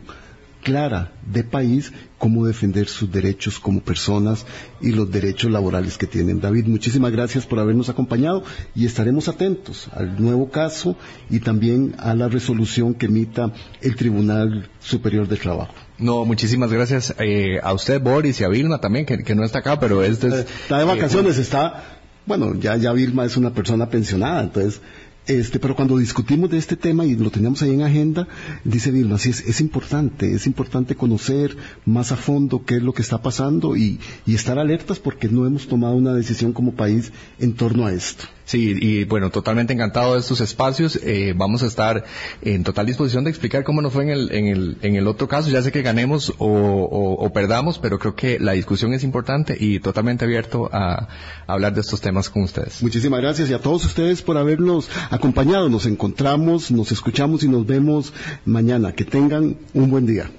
clara 0.63 1.13
de 1.27 1.45
país 1.45 1.93
cómo 2.19 2.47
defender 2.47 2.89
sus 2.89 3.11
derechos 3.11 3.59
como 3.59 3.81
personas 3.81 4.47
y 4.81 4.93
los 4.93 5.11
derechos 5.11 5.51
laborales 5.51 5.99
que 5.99 6.07
tienen. 6.07 6.41
David, 6.41 6.67
muchísimas 6.67 7.13
gracias 7.13 7.45
por 7.45 7.59
habernos 7.59 7.89
acompañado 7.89 8.45
y 8.75 8.87
estaremos 8.87 9.29
atentos 9.29 9.89
al 9.93 10.23
nuevo 10.23 10.51
caso 10.51 10.97
y 11.29 11.41
también 11.41 11.95
a 11.99 12.15
la 12.15 12.29
resolución 12.29 12.95
que 12.95 13.07
emita 13.07 13.53
el 13.81 13.97
Tribunal 13.97 14.71
Superior 14.81 15.29
de 15.29 15.37
Trabajo. 15.37 15.75
No, 15.99 16.25
muchísimas 16.25 16.73
gracias 16.73 17.15
eh, 17.19 17.59
a 17.63 17.73
usted, 17.73 18.01
Boris, 18.01 18.41
y 18.41 18.45
a 18.45 18.49
Vilma 18.49 18.79
también, 18.79 19.05
que, 19.05 19.23
que 19.23 19.35
no 19.35 19.45
está 19.45 19.59
acá, 19.59 19.79
pero 19.79 20.03
este 20.03 20.29
es... 20.29 20.35
Está 20.35 20.79
de 20.79 20.85
vacaciones, 20.85 21.39
está, 21.39 22.01
bueno, 22.27 22.55
ya, 22.55 22.77
ya 22.77 22.93
Vilma 22.93 23.25
es 23.25 23.37
una 23.37 23.53
persona 23.53 23.89
pensionada, 23.89 24.43
entonces, 24.43 24.81
este, 25.27 25.59
pero 25.59 25.77
cuando 25.77 25.99
discutimos 25.99 26.51
de 26.51 26.59
este 26.59 26.77
tema 26.77 27.05
y 27.07 27.14
lo 27.14 27.31
teníamos 27.31 27.62
ahí 27.62 27.70
en 27.70 27.83
agenda, 27.83 28.27
dice 28.64 28.91
Vilma, 28.91 29.18
sí, 29.18 29.31
es, 29.31 29.41
es 29.41 29.61
importante, 29.61 30.35
es 30.35 30.47
importante 30.47 30.97
conocer 30.97 31.57
más 31.85 32.11
a 32.12 32.16
fondo 32.16 32.64
qué 32.64 32.77
es 32.77 32.83
lo 32.83 32.93
que 32.93 33.03
está 33.03 33.23
pasando 33.23 33.77
y 33.77 34.01
estar 34.27 34.59
alertas 34.59 34.99
porque 34.99 35.29
no 35.29 35.47
hemos 35.47 35.68
tomado 35.68 35.95
una 35.95 36.14
decisión 36.14 36.53
como 36.53 36.75
país 36.75 37.12
en 37.39 37.55
torno 37.55 37.87
a 37.87 37.93
esto. 37.93 38.25
Sí, 38.53 38.76
y 38.78 39.05
bueno, 39.05 39.30
totalmente 39.30 39.72
encantado 39.72 40.12
de 40.12 40.20
estos 40.20 40.42
espacios. 40.42 41.00
Eh, 41.03 41.32
vamos 41.34 41.62
a 41.62 41.66
estar 41.66 42.05
en 42.42 42.64
total 42.64 42.84
disposición 42.84 43.24
de 43.24 43.30
explicar 43.30 43.64
cómo 43.64 43.80
nos 43.80 43.94
fue 43.94 44.03
en 44.03 44.11
el, 44.11 44.30
en 44.30 44.46
el, 44.46 44.76
en 44.82 44.94
el 44.94 45.07
otro 45.07 45.26
caso. 45.26 45.48
Ya 45.48 45.62
sé 45.62 45.72
que 45.72 45.80
ganemos 45.80 46.34
o, 46.36 47.16
o, 47.18 47.32
perdamos, 47.32 47.78
pero 47.78 47.98
creo 47.98 48.14
que 48.14 48.38
la 48.38 48.53
discusión 48.53 48.92
es 48.92 49.05
importante 49.05 49.57
y 49.59 49.80
totalmente 49.80 50.26
abierto 50.26 50.68
a, 50.70 50.92
a, 50.92 51.09
hablar 51.46 51.72
de 51.72 51.80
estos 51.80 52.03
temas 52.03 52.28
con 52.28 52.42
ustedes. 52.42 52.82
Muchísimas 52.82 53.22
gracias 53.22 53.48
y 53.48 53.55
a 53.55 53.59
todos 53.59 53.86
ustedes 53.86 54.20
por 54.20 54.36
habernos 54.36 54.90
acompañado. 55.09 55.70
Nos 55.70 55.86
encontramos, 55.86 56.70
nos 56.70 56.92
escuchamos 56.92 57.44
y 57.44 57.48
nos 57.48 57.66
vemos 57.66 58.12
mañana. 58.44 58.92
Que 58.92 59.07
tengan 59.07 59.57
un 59.72 59.90
buen 59.90 60.05
día. 60.05 60.30